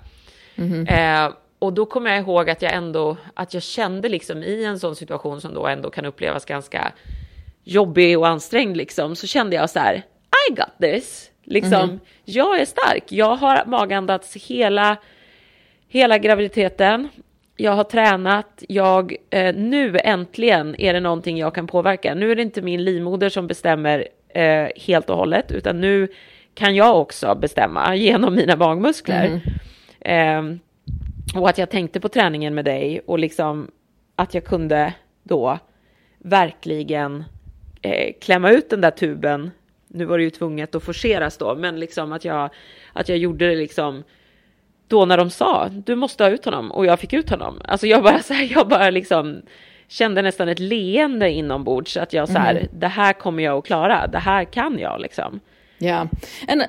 Mm. 0.56 0.88
Eh, 0.88 1.34
och 1.62 1.74
då 1.74 1.86
kommer 1.86 2.10
jag 2.12 2.19
ihåg 2.19 2.50
att 2.50 2.62
jag 2.62 2.74
ändå, 2.74 3.17
att 3.34 3.54
jag 3.54 3.63
kände 3.63 4.10
liksom 4.10 4.43
i 4.43 4.65
en 4.65 4.80
sån 4.80 4.95
situation 4.95 5.41
som 5.41 5.54
då 5.54 5.67
ändå 5.67 5.89
kan 5.89 6.06
upplevas 6.06 6.45
ganska 6.45 6.91
jobbig 7.63 8.19
och 8.19 8.28
ansträngd 8.28 8.78
liksom, 8.78 9.15
så 9.15 9.28
kände 9.28 9.56
jag 9.56 9.69
så 9.69 9.80
här, 9.80 9.95
I 10.50 10.54
got 10.54 10.78
this. 10.82 11.32
Liksom, 11.43 11.74
mm. 11.74 12.00
jag 12.26 12.62
är 12.62 12.65
stark. 12.65 13.04
Jag 13.12 13.36
har 13.36 13.65
magandats 13.65 14.36
hela, 14.36 14.97
hela 15.88 16.17
graviditeten. 16.17 17.10
Jag 17.58 17.71
har 17.71 17.84
tränat. 17.84 18.63
Jag, 18.67 19.15
eh, 19.30 19.56
nu 19.56 19.97
äntligen 20.04 20.82
är 20.82 20.93
det 20.93 21.00
någonting 21.00 21.38
jag 21.38 21.56
kan 21.56 21.67
påverka. 21.67 22.13
Nu 22.13 22.32
är 22.32 22.36
det 22.36 22.41
inte 22.41 22.62
min 22.62 22.84
livmoder 22.84 23.30
som 23.30 23.47
bestämmer 23.47 24.08
eh, 24.30 24.67
helt 24.76 25.10
och 25.10 25.17
hållet, 25.17 25.52
utan 25.52 25.82
nu 25.82 26.08
kan 26.54 26.76
jag 26.76 27.02
också 27.02 27.36
bestämma 27.36 27.95
genom 27.95 28.36
mina 28.36 28.56
magmuskler. 28.56 29.41
Mm. 30.02 30.54
Eh, 30.54 30.60
och 31.36 31.50
att 31.50 31.58
jag 31.58 31.70
tänkte 31.70 32.00
på 32.00 32.10
träningen 32.10 32.56
med 32.56 32.66
dig 32.66 33.02
och 33.06 33.20
liksom 33.20 33.72
att 34.16 34.34
jag 34.34 34.46
kunde 34.46 34.94
då 35.24 35.60
verkligen 36.18 37.24
eh, 37.82 38.14
klämma 38.22 38.52
ut 38.52 38.70
den 38.70 38.82
där 38.82 38.92
tuben. 38.92 39.52
Nu 39.88 40.06
var 40.06 40.18
det 40.18 40.24
ju 40.24 40.30
tvunget 40.30 40.76
att 40.76 40.84
forceras 40.84 41.38
då, 41.38 41.56
men 41.56 41.80
liksom 41.80 42.14
att 42.14 42.26
jag, 42.26 42.50
att 42.94 43.10
jag 43.10 43.18
gjorde 43.18 43.50
det 43.50 43.56
liksom 43.56 44.04
då 44.88 45.06
när 45.06 45.18
de 45.18 45.30
sa 45.30 45.70
du 45.70 45.96
måste 45.96 46.24
ha 46.24 46.32
ut 46.32 46.46
honom 46.46 46.72
och 46.72 46.86
jag 46.86 47.00
fick 47.00 47.14
ut 47.14 47.30
honom. 47.30 47.62
Alltså 47.66 47.88
jag 47.88 48.04
bara 48.04 48.20
så 48.24 48.34
här, 48.34 48.50
jag 48.52 48.68
bara 48.68 48.90
liksom 48.90 49.42
kände 49.88 50.22
nästan 50.22 50.50
ett 50.50 50.60
leende 50.60 51.30
inombords 51.30 51.98
att 51.98 52.14
jag 52.14 52.30
så 52.30 52.38
här, 52.38 52.56
mm. 52.56 52.68
det 52.72 52.88
här 52.88 53.14
kommer 53.14 53.44
jag 53.44 53.58
att 53.58 53.66
klara, 53.66 54.08
det 54.08 54.18
här 54.18 54.44
kan 54.44 54.80
jag 54.80 55.02
liksom. 55.02 55.40
Yeah, 55.80 56.08
and 56.48 56.64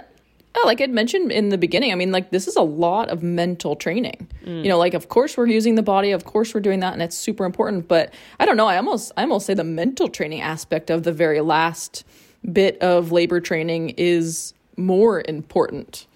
Oh, 0.54 0.62
like 0.66 0.80
I'd 0.80 0.90
mentioned 0.90 1.32
in 1.32 1.48
the 1.48 1.56
beginning, 1.56 1.92
I 1.92 1.94
mean, 1.94 2.12
like 2.12 2.30
this 2.30 2.46
is 2.46 2.56
a 2.56 2.62
lot 2.62 3.08
of 3.08 3.22
mental 3.22 3.74
training. 3.74 4.28
Mm. 4.44 4.62
You 4.62 4.68
know, 4.68 4.78
like 4.78 4.94
of 4.94 5.08
course 5.08 5.36
we're 5.36 5.46
using 5.46 5.76
the 5.76 5.82
body, 5.82 6.12
of 6.12 6.24
course 6.24 6.52
we're 6.52 6.60
doing 6.60 6.80
that, 6.80 6.92
and 6.92 7.02
it's 7.02 7.16
super 7.16 7.44
important. 7.44 7.88
But 7.88 8.12
I 8.38 8.44
don't 8.44 8.56
know. 8.56 8.66
I 8.66 8.76
almost, 8.76 9.12
I 9.16 9.22
almost 9.22 9.46
say 9.46 9.54
the 9.54 9.64
mental 9.64 10.08
training 10.08 10.42
aspect 10.42 10.90
of 10.90 11.04
the 11.04 11.12
very 11.12 11.40
last 11.40 12.04
bit 12.52 12.78
of 12.82 13.12
labor 13.12 13.40
training 13.40 13.90
is 13.96 14.52
more 14.76 15.22
important. 15.26 16.06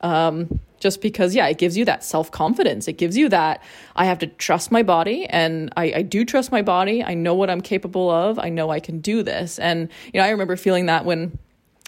Um, 0.00 0.60
just 0.80 1.00
because, 1.00 1.34
yeah, 1.34 1.46
it 1.46 1.56
gives 1.56 1.78
you 1.78 1.86
that 1.86 2.04
self 2.04 2.30
confidence. 2.30 2.88
It 2.88 2.98
gives 2.98 3.16
you 3.16 3.30
that 3.30 3.62
I 3.96 4.04
have 4.04 4.18
to 4.18 4.26
trust 4.26 4.70
my 4.70 4.82
body, 4.82 5.24
and 5.26 5.72
I, 5.78 5.92
I 5.96 6.02
do 6.02 6.26
trust 6.26 6.52
my 6.52 6.60
body. 6.60 7.02
I 7.02 7.14
know 7.14 7.34
what 7.34 7.48
I'm 7.48 7.62
capable 7.62 8.10
of. 8.10 8.38
I 8.38 8.50
know 8.50 8.68
I 8.70 8.80
can 8.80 9.00
do 9.00 9.22
this. 9.22 9.58
And 9.58 9.88
you 10.12 10.20
know, 10.20 10.26
I 10.26 10.28
remember 10.28 10.56
feeling 10.56 10.86
that 10.86 11.06
when 11.06 11.38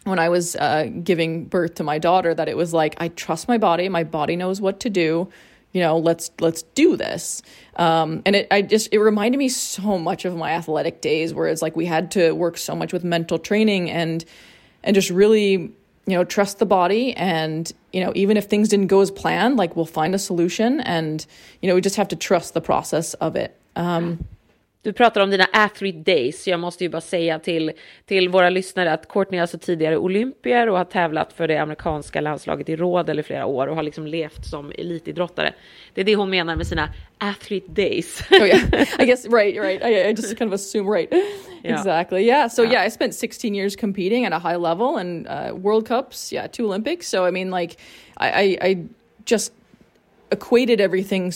when 0.06 0.18
I 0.20 0.28
was 0.28 0.54
uh, 0.56 0.88
giving 1.02 1.46
birth 1.46 1.74
to 1.74 1.84
my 1.84 1.98
daughter 1.98 2.32
that 2.32 2.48
it 2.48 2.56
was 2.56 2.72
like 2.72 2.94
I 2.98 3.08
trust 3.08 3.48
my 3.48 3.58
body, 3.58 3.88
my 3.88 4.04
body 4.04 4.36
knows 4.36 4.60
what 4.60 4.80
to 4.80 4.90
do. 4.90 5.28
You 5.72 5.82
know, 5.82 5.98
let's 5.98 6.30
let's 6.40 6.62
do 6.62 6.96
this. 6.96 7.42
Um, 7.74 8.22
and 8.24 8.36
it 8.36 8.46
I 8.50 8.62
just 8.62 8.88
it 8.92 9.00
reminded 9.00 9.38
me 9.38 9.48
so 9.48 9.98
much 9.98 10.24
of 10.24 10.36
my 10.36 10.52
athletic 10.52 11.00
days 11.00 11.34
where 11.34 11.48
it's 11.48 11.60
like 11.60 11.74
we 11.76 11.86
had 11.86 12.12
to 12.12 12.32
work 12.32 12.56
so 12.56 12.74
much 12.74 12.92
with 12.92 13.02
mental 13.04 13.38
training 13.38 13.90
and 13.90 14.24
and 14.84 14.94
just 14.94 15.10
really 15.10 15.52
you 15.52 16.14
know 16.14 16.22
trust 16.22 16.60
the 16.60 16.66
body 16.66 17.14
and 17.16 17.72
you 17.92 18.00
know 18.00 18.12
even 18.14 18.36
if 18.36 18.44
things 18.44 18.68
didn't 18.68 18.86
go 18.86 19.00
as 19.00 19.10
planned 19.10 19.56
like 19.56 19.74
we'll 19.74 19.84
find 19.84 20.14
a 20.14 20.18
solution 20.18 20.80
and 20.80 21.26
you 21.60 21.68
know 21.68 21.74
we 21.74 21.80
just 21.80 21.96
have 21.96 22.08
to 22.08 22.16
trust 22.16 22.54
the 22.54 22.60
process 22.60 23.14
of 23.14 23.34
it. 23.34 23.58
Um, 23.74 24.24
Du 24.86 24.92
pratar 24.92 25.20
om 25.20 25.30
dina 25.30 25.46
athlete 25.52 25.98
days. 25.98 26.48
Jag 26.48 26.60
måste 26.60 26.84
ju 26.84 26.90
bara 26.90 27.00
säga 27.00 27.38
till, 27.38 27.72
till 28.04 28.28
våra 28.28 28.50
lyssnare 28.50 28.92
att 28.92 29.08
Courtney 29.08 29.38
är 29.38 29.42
alltså 29.42 29.58
tidigare 29.58 29.96
olympier 29.96 30.68
och 30.68 30.76
har 30.76 30.84
tävlat 30.84 31.32
för 31.32 31.48
det 31.48 31.58
amerikanska 31.58 32.20
landslaget 32.20 32.68
i 32.68 32.76
råd 32.76 33.18
i 33.18 33.22
flera 33.22 33.46
år 33.46 33.66
och 33.66 33.76
har 33.76 33.82
liksom 33.82 34.06
levt 34.06 34.46
som 34.46 34.72
elitidrottare. 34.78 35.54
Det 35.94 36.00
är 36.00 36.04
det 36.04 36.14
hon 36.14 36.30
menar 36.30 36.56
med 36.56 36.66
sina 36.66 36.88
athlete 37.18 37.66
days. 37.68 38.22
oh 38.30 38.46
yeah, 38.46 38.60
I 38.98 39.06
guess 39.06 39.26
right, 39.30 39.56
right. 39.56 39.82
I, 39.82 40.08
I 40.08 40.10
just 40.10 40.38
kind 40.38 40.52
of 40.52 40.60
assume 40.60 40.90
right. 40.90 41.12
Yeah. 41.12 41.78
Exactly. 41.78 42.26
Yeah. 42.26 42.48
So 42.48 42.62
yeah. 42.62 42.72
yeah. 42.72 42.86
I 42.86 42.90
spent 42.90 43.14
16 43.14 43.54
years 43.54 43.76
competing 43.76 44.24
at 44.26 44.32
a 44.32 44.38
high 44.38 44.56
level 44.56 44.98
and 44.98 45.26
uh, 45.26 45.52
World 45.56 45.88
Cups. 45.88 46.32
Yeah, 46.32 46.46
two 46.46 46.64
Olympics. 46.64 47.08
So 47.08 47.26
I 47.26 47.30
mean, 47.30 47.50
like, 47.50 47.76
I, 48.16 48.28
I, 48.28 48.68
I 48.68 48.84
just 49.24 49.52
equated 50.30 50.80
everything 50.80 51.32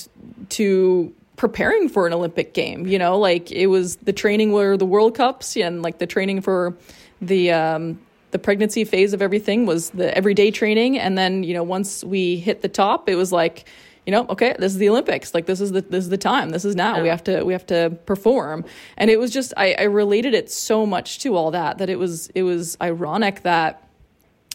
to 0.51 1.13
preparing 1.40 1.88
for 1.88 2.07
an 2.07 2.12
Olympic 2.12 2.53
game. 2.53 2.87
You 2.87 2.98
know, 2.98 3.18
like 3.18 3.50
it 3.50 3.68
was 3.68 3.96
the 3.96 4.12
training 4.12 4.53
were 4.53 4.76
the 4.76 4.85
World 4.85 5.14
Cups 5.14 5.57
and 5.57 5.81
like 5.81 5.96
the 5.96 6.07
training 6.07 6.42
for 6.42 6.76
the 7.22 7.50
um, 7.50 7.98
the 8.31 8.38
pregnancy 8.38 8.85
phase 8.85 9.14
of 9.14 9.22
everything 9.22 9.64
was 9.64 9.88
the 9.88 10.14
everyday 10.14 10.50
training, 10.50 10.98
and 10.98 11.16
then 11.16 11.42
you 11.42 11.55
know 11.55 11.62
once 11.62 12.05
we 12.05 12.37
hit 12.37 12.61
the 12.61 12.68
top, 12.68 13.09
it 13.09 13.14
was 13.14 13.33
like 13.33 13.66
you 14.05 14.12
know 14.12 14.26
okay 14.29 14.55
this 14.59 14.72
is 14.72 14.79
the 14.79 14.90
olympics. 14.90 15.33
Like 15.33 15.46
this 15.46 15.62
is 15.62 15.72
the 15.72 15.81
this 15.81 16.05
is 16.05 16.11
the 16.11 16.18
time. 16.18 16.50
This 16.50 16.66
is 16.66 16.76
now. 16.76 16.96
Yeah. 16.96 17.03
we 17.05 17.09
have 17.09 17.24
to 17.24 17.42
we 17.42 17.55
have 17.55 17.66
to 17.68 17.96
perform. 18.05 18.62
And 18.98 19.11
it 19.11 19.18
was 19.18 19.31
just 19.31 19.55
I, 19.57 19.74
I 19.79 19.85
related 19.85 20.35
it 20.35 20.50
so 20.50 20.85
much 20.85 21.20
to 21.20 21.37
all 21.37 21.50
that 21.53 21.79
that 21.79 21.88
it 21.88 21.98
was 21.98 22.29
it 22.35 22.42
was 22.42 22.76
ironic 22.83 23.44
that 23.44 23.88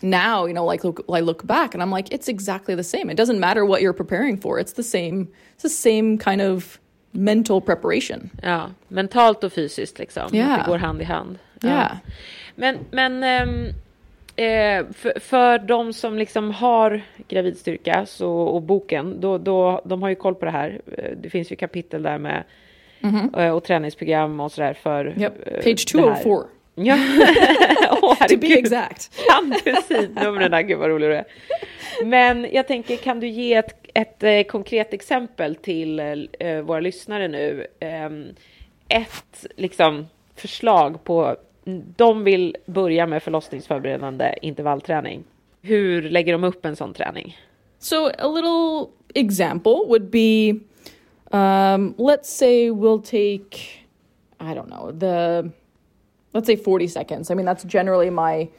now, 0.01 0.45
you 0.45 0.53
know, 0.53 0.65
like 0.65 0.83
look, 0.83 1.05
I 1.09 1.21
look 1.21 1.45
back 1.45 1.73
and 1.73 1.83
I'm 1.83 1.91
like, 1.91 2.11
it's 2.11 2.27
exactly 2.27 2.75
the 2.75 2.83
same. 2.83 3.09
It 3.09 3.17
doesn't 3.17 3.39
matter 3.39 3.65
what 3.65 3.81
you're 3.81 3.93
preparing 3.93 4.37
for. 4.37 4.59
It's 4.59 4.73
the 4.73 4.83
same. 4.83 5.27
It's 5.53 5.63
the 5.63 5.69
same 5.69 6.17
kind 6.17 6.41
of 6.41 6.79
mental 7.11 7.61
preparation. 7.61 8.29
Ja, 8.43 8.69
mentalt 8.87 9.43
och 9.43 9.53
fysiskt 9.53 9.99
liksom. 9.99 10.35
Yeah. 10.35 10.57
Det 10.57 10.71
går 10.71 10.77
hand 10.77 11.01
i 11.01 11.05
hand. 11.05 11.37
Ja. 11.61 11.69
Yeah. 11.69 11.97
Men, 12.55 12.77
men 12.91 13.23
ähm, 13.23 13.65
eh, 14.35 14.85
för, 14.93 15.19
för 15.19 15.59
de 15.59 15.93
som 15.93 16.17
liksom 16.17 16.51
har 16.51 17.01
gravidstyrka 17.27 18.05
så, 18.05 18.31
och 18.31 18.61
boken, 18.61 19.21
då, 19.21 19.37
då, 19.37 19.81
de 19.85 20.01
har 20.01 20.09
ju 20.09 20.15
koll 20.15 20.35
på 20.35 20.45
det 20.45 20.51
här. 20.51 20.81
Eh, 20.97 21.11
det 21.17 21.29
finns 21.29 21.51
ju 21.51 21.55
kapitel 21.55 22.03
där 22.03 22.17
med 22.17 22.43
mm 23.01 23.15
-hmm. 23.15 23.49
och 23.49 23.63
träningsprogram 23.63 24.39
och 24.39 24.51
sådär 24.51 24.73
för 24.73 25.19
yep. 25.19 25.63
Page 25.63 25.87
204. 25.91 26.43
Ja. 26.75 26.95
oh, 28.01 28.15
to 28.27 28.37
be 28.37 28.47
exact. 28.47 29.11
Sidnumren? 29.87 30.67
Gud 30.67 30.79
vad 30.79 30.89
rolig 30.89 31.09
du 31.09 31.15
är. 31.15 31.25
Men 32.03 32.47
jag 32.51 32.67
tänker, 32.67 32.97
kan 32.97 33.19
du 33.19 33.27
ge 33.27 33.53
ett, 33.53 33.75
ett 33.93 34.23
eh, 34.23 34.43
konkret 34.43 34.93
exempel 34.93 35.55
till 35.55 35.99
eh, 36.39 36.61
våra 36.61 36.79
lyssnare 36.79 37.27
nu? 37.27 37.67
Eh, 37.79 38.09
ett 38.87 39.45
liksom, 39.55 40.07
förslag 40.35 41.03
på, 41.03 41.35
de 41.95 42.23
vill 42.23 42.55
börja 42.65 43.07
med 43.07 43.23
förlossningsförberedande 43.23 44.35
intervallträning. 44.41 45.23
Hur 45.61 46.01
lägger 46.01 46.31
de 46.31 46.43
upp 46.43 46.65
en 46.65 46.75
sån 46.75 46.93
träning? 46.93 47.37
So 47.79 48.09
a 48.17 48.27
little 48.27 48.91
example 49.13 49.85
would 49.87 50.09
be, 50.09 50.49
um, 51.31 51.93
let's 51.97 52.23
say 52.23 52.71
we'll 52.71 53.01
take, 53.01 53.57
I 54.39 54.53
don't 54.53 54.67
know, 54.67 54.99
the 54.99 55.49
let's 56.35 56.45
say 56.45 56.55
40 56.55 56.87
seconds. 56.87 57.31
I 57.31 57.33
mean, 57.33 57.47
that's 57.47 57.63
generally 57.63 58.11
my 58.11 58.49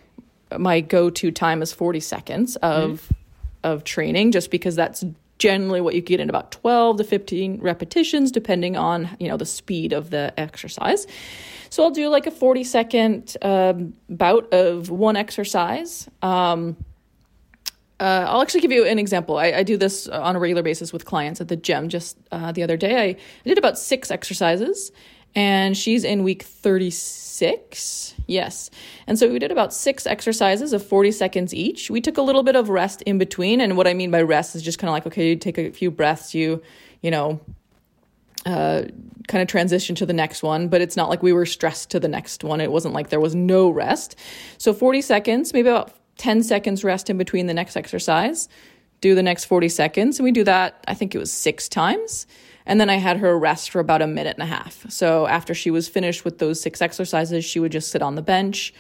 my 0.57 0.81
go-to 0.81 1.31
time 1.31 1.61
is 1.63 1.73
40 1.73 2.01
seconds 2.01 2.57
of 2.57 3.09
mm. 3.09 3.17
of 3.63 3.85
training 3.85 4.33
just 4.33 4.51
because 4.51 4.75
that's 4.75 5.05
generally 5.39 5.81
what 5.81 5.95
you 5.95 6.01
get 6.01 6.19
in 6.19 6.31
about 6.31 6.51
12 6.51 6.97
to 6.97 7.05
15 7.05 7.61
repetitions 7.61 8.33
depending 8.33 8.77
on, 8.77 9.15
you 9.21 9.29
know, 9.29 9.37
the 9.37 9.47
speed 9.47 9.93
of 9.93 10.11
the 10.11 10.33
exercise. 10.39 11.07
So 11.69 11.83
I'll 11.85 11.91
do 11.91 12.09
like 12.09 12.27
a 12.27 12.31
40 12.31 12.65
second 12.65 13.37
um, 13.43 13.95
bout 14.09 14.53
of 14.55 14.89
one 14.89 15.17
exercise. 15.17 16.09
Um, 16.23 16.77
uh, 17.99 18.27
I'll 18.29 18.43
actually 18.43 18.61
give 18.61 18.73
you 18.73 18.87
an 18.87 18.99
example. 18.99 19.39
I, 19.39 19.47
I, 19.53 19.63
do 19.63 19.79
this 19.79 20.07
on 20.07 20.37
a 20.37 20.39
regular 20.39 20.63
basis 20.63 20.93
with 20.93 21.07
clients 21.07 21.41
at 21.41 21.49
the 21.49 21.57
gym. 21.57 21.89
Just 21.89 22.19
uh, 22.31 22.53
the 22.53 22.63
other 22.63 22.77
day, 22.77 22.97
I, 22.97 23.05
I, 23.05 23.17
did 23.45 23.57
about 23.57 23.79
six 23.79 24.11
exercises, 24.11 24.93
and 25.37 25.77
she's 25.77 26.03
in 26.03 26.25
week 26.25 26.43
36. 26.43 28.15
Yes. 28.27 28.71
And 29.07 29.19
so 29.19 29.31
we 29.31 29.39
did 29.39 29.53
about 29.53 29.75
six 29.75 30.07
exercises 30.07 30.73
of 30.73 30.85
40 30.85 31.13
seconds 31.13 31.53
each. 31.55 31.91
We 31.91 32.01
took 32.01 32.17
a 32.17 32.23
little 32.23 32.43
bit 32.43 32.57
of 32.57 32.71
rest 32.71 33.03
in 33.03 33.19
between. 33.19 33.61
And 33.61 33.77
what 33.77 33.87
I 33.87 33.93
mean 33.93 34.11
by 34.11 34.23
rest 34.23 34.57
is 34.57 34.63
just 34.63 34.79
kind 34.79 34.89
of 34.89 34.95
like, 34.95 35.07
okay, 35.07 35.29
you 35.29 35.37
take 35.37 35.59
a 35.59 35.71
few 35.71 35.91
breaths, 35.91 36.35
you, 36.35 36.63
you 37.03 37.11
know, 37.11 37.39
uh, 38.47 38.85
kind 39.29 39.43
of 39.43 39.49
transition 39.49 39.95
to 39.97 40.07
the 40.07 40.15
next 40.15 40.43
one, 40.43 40.69
but 40.69 40.81
it's 40.81 40.97
not 40.97 41.11
like 41.11 41.23
we 41.23 41.35
were 41.35 41.47
stressed 41.47 41.91
to 41.91 42.01
the 42.01 42.09
next 42.09 42.43
one. 42.43 42.61
It 42.61 42.73
wasn't 42.73 42.95
like 42.95 43.11
there 43.11 43.21
was 43.21 43.35
no 43.35 43.69
rest. 43.69 44.17
So 44.57 44.73
40 44.73 45.03
seconds, 45.03 45.53
maybe 45.53 45.69
about 45.69 45.93
10 46.17 46.45
seconds 46.45 46.83
rest 46.83 47.11
in 47.11 47.19
between 47.19 47.47
the 47.47 47.55
next 47.55 47.77
exercise. 47.77 48.49
Do 49.03 49.15
the 49.15 49.23
next 49.23 49.45
40 49.45 49.69
seconds. 49.69 50.19
And 50.19 50.25
we 50.25 50.33
do 50.33 50.45
that, 50.45 50.83
I 50.89 50.95
think 50.95 51.15
it 51.15 51.19
was 51.19 51.31
six 51.31 51.69
times. 51.69 52.27
And 52.67 52.81
then 52.81 52.91
I 52.91 52.97
had 52.97 53.19
her 53.19 53.39
rest 53.39 53.71
for 53.71 53.81
about 53.81 54.03
a 54.03 54.07
minute 54.07 54.37
and 54.39 54.43
a 54.43 54.47
half. 54.47 54.91
So 54.91 55.27
after 55.27 55.55
she 55.55 55.71
was 55.71 55.89
finished 55.89 56.25
with 56.25 56.39
those 56.39 56.61
six 56.61 56.83
exercises, 56.83 57.45
she 57.45 57.61
would 57.61 57.73
just 57.73 57.91
sit 57.91 58.03
on 58.03 58.17
the 58.17 58.23
bench 58.23 58.75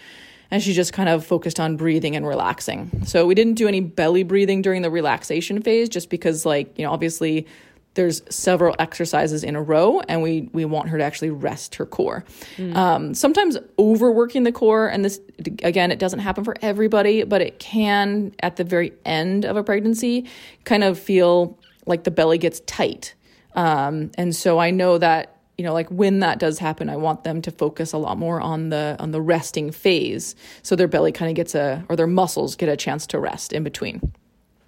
and 0.51 0.62
she 0.62 0.72
just 0.72 0.93
kind 0.93 1.09
of 1.09 1.24
focused 1.24 1.59
on 1.59 1.76
breathing 1.76 2.14
and 2.16 2.26
relaxing. 2.26 3.03
So 3.05 3.26
we 3.26 3.34
didn't 3.34 3.55
do 3.55 3.68
any 3.68 3.80
belly 3.80 4.22
breathing 4.22 4.62
during 4.62 4.82
the 4.82 4.91
relaxation 4.91 5.62
phase 5.62 5.89
just 5.89 6.11
because 6.11 6.45
like, 6.45 6.78
you 6.78 6.84
know, 6.84 6.93
obviously 6.93 7.47
there's 7.95 8.22
several 8.28 8.76
exercises 8.78 9.43
in 9.43 9.57
a 9.57 9.62
row 9.62 10.01
and 10.01 10.22
we 10.22 10.49
we 10.53 10.64
want 10.64 10.89
her 10.89 10.99
to 10.99 11.03
actually 11.03 11.30
rest 11.30 11.74
her 11.76 11.87
core 11.87 12.24
mm. 12.57 12.74
um, 12.76 13.14
sometimes 13.14 13.57
overworking 13.78 14.45
the 14.45 14.53
core 14.53 14.87
and 14.87 15.05
this 15.05 15.18
again 15.62 15.91
it 15.91 15.99
doesn't 15.99 16.18
happen 16.20 16.45
for 16.45 16.55
everybody 16.61 17.24
but 17.24 17.41
it 17.41 17.59
can 17.59 18.32
at 18.41 18.57
the 18.57 18.64
very 18.64 18.93
end 19.05 19.45
of 19.45 19.57
a 19.57 19.64
pregnancy 19.64 20.26
kind 20.64 20.84
of 20.84 20.99
feel 20.99 21.59
like 21.87 22.05
the 22.05 22.11
belly 22.11 22.39
gets 22.39 22.61
tight 22.61 23.14
um, 23.57 24.11
and 24.16 24.34
so 24.34 24.59
i 24.59 24.70
know 24.70 24.98
that 24.98 25.36
you 25.59 25.64
know 25.64 25.72
like 25.72 25.88
when 25.88 26.20
that 26.20 26.38
does 26.38 26.59
happen 26.59 26.88
i 26.88 26.96
want 26.96 27.24
them 27.24 27.42
to 27.42 27.50
focus 27.50 27.92
a 27.92 27.98
lot 27.98 28.16
more 28.16 28.40
on 28.40 28.68
the 28.68 28.96
on 28.98 29.11
the 29.11 29.20
resting 29.20 29.70
phase 29.70 30.36
so 30.62 30.76
their 30.76 30.88
belly 30.88 31.12
kind 31.12 31.30
of 31.30 31.34
gets 31.34 31.54
a 31.54 31.84
or 31.88 31.96
their 31.96 32.07
muscles 32.07 32.57
get 32.57 32.68
a 32.68 32.76
chance 32.76 33.07
to 33.09 33.18
rest 33.18 33.52
in 33.52 33.64
between. 33.64 34.00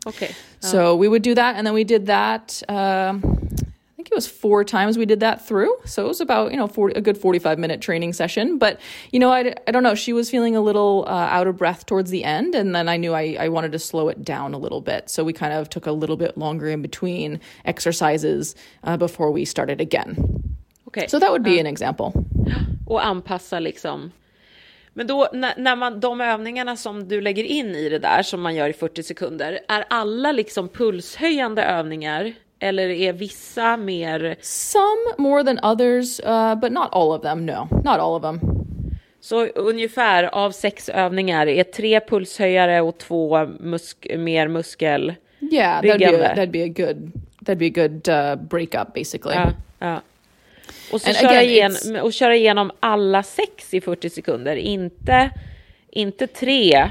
Okay. 0.07 0.35
So 0.61 0.97
we 0.97 1.09
would 1.09 1.23
do 1.23 1.35
that 1.35 1.57
and 1.57 1.67
then 1.67 1.75
we 1.75 1.85
did 1.85 2.07
that 2.07 2.63
um, 2.69 3.21
think 3.99 4.13
it 4.13 4.15
was 4.15 4.29
four 4.29 4.63
times 4.63 4.97
we 4.97 5.05
did 5.05 5.19
that 5.19 5.45
through 5.45 5.77
so 5.85 6.05
it 6.05 6.09
was 6.09 6.21
about 6.21 6.53
you 6.53 6.57
know 6.57 6.69
40, 6.69 6.95
a 6.95 7.01
good 7.01 7.19
45 7.19 7.59
minute 7.59 7.81
training 7.81 8.13
session 8.13 8.57
but 8.57 8.79
you 9.11 9.19
know 9.19 9.33
i, 9.33 9.53
I 9.67 9.73
don't 9.73 9.83
know 9.83 9.97
she 9.97 10.13
was 10.13 10.31
feeling 10.31 10.55
a 10.55 10.61
little 10.61 11.05
uh, 11.09 11.11
out 11.11 11.49
of 11.49 11.57
breath 11.57 11.85
towards 11.85 12.11
the 12.11 12.23
end 12.23 12.55
and 12.55 12.77
then 12.77 12.89
i 12.89 12.97
knew 12.97 13.13
I, 13.13 13.37
I 13.41 13.49
wanted 13.49 13.73
to 13.73 13.81
slow 13.81 14.09
it 14.09 14.25
down 14.25 14.55
a 14.55 14.59
little 14.59 14.81
bit 14.81 15.11
so 15.11 15.25
we 15.25 15.33
kind 15.33 15.53
of 15.53 15.69
took 15.69 15.87
a 15.87 15.91
little 15.91 16.17
bit 16.17 16.39
longer 16.39 16.69
in 16.69 16.81
between 16.81 17.41
exercises 17.65 18.55
uh, 18.85 18.97
before 18.97 19.33
we 19.33 19.45
started 19.45 19.81
again 19.81 20.39
Okay. 20.89 21.07
So 21.07 21.19
that 21.19 21.31
would 21.31 21.43
be 21.43 21.57
ja. 21.57 21.61
an 21.61 21.67
example. 21.67 22.13
Och 22.87 23.07
anpassa 23.07 23.61
liksom. 23.61 24.13
Men 24.95 25.07
då 25.07 25.29
när, 25.33 25.55
när, 25.57 25.77
man 25.77 26.01
de 26.01 26.21
övningarna 26.21 26.77
som 26.77 27.09
du 27.09 27.21
lägger 27.21 27.45
in 27.45 27.75
i 27.75 27.89
det 27.89 27.99
där 27.99 28.23
som 28.23 28.43
man 28.43 28.55
gör 28.55 28.69
i 28.69 28.73
40 28.73 29.03
sekunder, 29.03 29.61
är 29.69 29.85
alla 29.91 30.33
liksom 30.33 30.69
pulshöjande 30.69 31.63
övningar 31.63 32.35
eller 32.61 32.89
är 32.89 33.13
vissa 33.13 33.77
mer? 33.77 34.37
Some 34.41 35.15
more 35.19 35.45
than 35.45 35.59
others, 35.63 36.21
uh, 36.21 36.55
but 36.55 36.73
not 36.73 36.89
all 36.93 37.13
of 37.13 37.23
them. 37.23 37.47
No, 37.47 37.69
not 37.71 37.99
all 38.01 38.17
of 38.17 38.23
them. 38.23 38.41
Så 39.21 39.47
ungefär 39.47 40.25
av 40.25 40.51
sex 40.51 40.89
övningar 40.89 41.47
är 41.47 41.65
tre 41.65 42.01
pulshöjare 42.01 42.81
och 42.81 42.99
två 42.99 43.47
musk 43.47 44.07
mer 44.17 44.49
muskel. 44.49 45.15
Yeah, 45.41 45.83
that'd 45.83 45.99
be, 45.99 46.27
a, 46.27 46.35
that'd 46.35 46.51
be 46.51 46.65
a 46.65 46.69
good 46.69 47.13
that'd 47.45 47.59
be 47.59 47.67
a 47.67 47.89
good 47.89 48.09
uh, 48.09 48.49
breakup 48.49 48.95
basically. 48.95 49.35
Ja, 49.35 49.53
ja. 49.79 50.01
Och, 50.93 51.01
så 51.01 51.13
köra, 51.13 51.31
again, 51.31 51.45
igen, 51.45 52.01
och 52.01 52.13
köra 52.13 52.37
igenom 52.37 52.71
alla 52.81 53.23
sex 53.23 53.75
i 53.75 53.81
40 53.81 54.11
sekunder, 54.11 54.57
inte, 54.57 55.31
inte 55.91 56.27
tre 56.27 56.91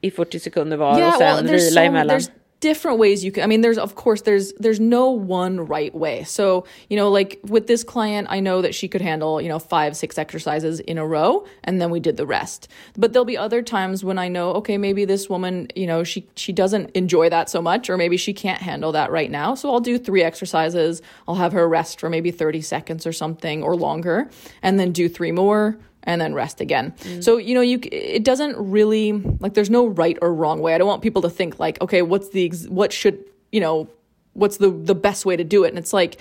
i 0.00 0.10
40 0.10 0.40
sekunder 0.40 0.76
var 0.76 0.98
yeah, 0.98 1.08
och 1.08 1.14
sen 1.14 1.46
well, 1.46 1.56
vila 1.56 1.84
emellan 1.84 2.20
different 2.60 2.98
ways 2.98 3.24
you 3.24 3.30
can 3.30 3.44
i 3.44 3.46
mean 3.46 3.60
there's 3.60 3.78
of 3.78 3.94
course 3.94 4.22
there's 4.22 4.52
there's 4.54 4.80
no 4.80 5.10
one 5.10 5.60
right 5.60 5.94
way. 5.94 6.24
So 6.24 6.64
you 6.88 6.96
know 6.96 7.10
like 7.10 7.38
with 7.44 7.66
this 7.66 7.84
client 7.84 8.28
i 8.30 8.40
know 8.40 8.62
that 8.62 8.74
she 8.74 8.88
could 8.88 9.00
handle 9.00 9.40
you 9.40 9.48
know 9.48 9.58
five 9.58 9.96
six 9.96 10.18
exercises 10.18 10.80
in 10.80 10.98
a 10.98 11.06
row 11.06 11.46
and 11.64 11.80
then 11.80 11.90
we 11.90 12.00
did 12.00 12.16
the 12.16 12.26
rest. 12.26 12.68
But 12.96 13.12
there'll 13.12 13.24
be 13.24 13.38
other 13.38 13.62
times 13.62 14.04
when 14.04 14.18
i 14.18 14.28
know 14.28 14.52
okay 14.54 14.78
maybe 14.78 15.04
this 15.04 15.28
woman 15.28 15.68
you 15.76 15.86
know 15.86 16.02
she 16.04 16.26
she 16.34 16.52
doesn't 16.52 16.90
enjoy 16.90 17.28
that 17.30 17.48
so 17.48 17.62
much 17.62 17.88
or 17.88 17.96
maybe 17.96 18.16
she 18.16 18.32
can't 18.32 18.60
handle 18.60 18.92
that 18.92 19.10
right 19.10 19.30
now. 19.30 19.54
So 19.54 19.70
i'll 19.72 19.80
do 19.80 19.98
three 19.98 20.22
exercises. 20.22 21.00
I'll 21.26 21.36
have 21.36 21.52
her 21.52 21.68
rest 21.68 22.00
for 22.00 22.10
maybe 22.10 22.30
30 22.30 22.60
seconds 22.62 23.06
or 23.06 23.12
something 23.12 23.62
or 23.62 23.76
longer 23.76 24.30
and 24.62 24.80
then 24.80 24.92
do 24.92 25.08
three 25.08 25.32
more 25.32 25.78
and 26.04 26.20
then 26.20 26.34
rest 26.34 26.60
again. 26.60 26.92
Mm. 27.00 27.22
So, 27.22 27.36
you 27.36 27.54
know, 27.54 27.60
you 27.60 27.78
it 27.82 28.24
doesn't 28.24 28.56
really 28.56 29.12
like 29.12 29.54
there's 29.54 29.70
no 29.70 29.86
right 29.86 30.18
or 30.22 30.32
wrong 30.32 30.60
way. 30.60 30.74
I 30.74 30.78
don't 30.78 30.88
want 30.88 31.02
people 31.02 31.22
to 31.22 31.30
think 31.30 31.58
like, 31.58 31.80
okay, 31.80 32.02
what's 32.02 32.30
the 32.30 32.50
what 32.68 32.92
should, 32.92 33.24
you 33.52 33.60
know, 33.60 33.88
what's 34.32 34.56
the 34.58 34.70
the 34.70 34.94
best 34.94 35.26
way 35.26 35.36
to 35.36 35.44
do 35.44 35.64
it? 35.64 35.68
And 35.68 35.78
it's 35.78 35.92
like 35.92 36.18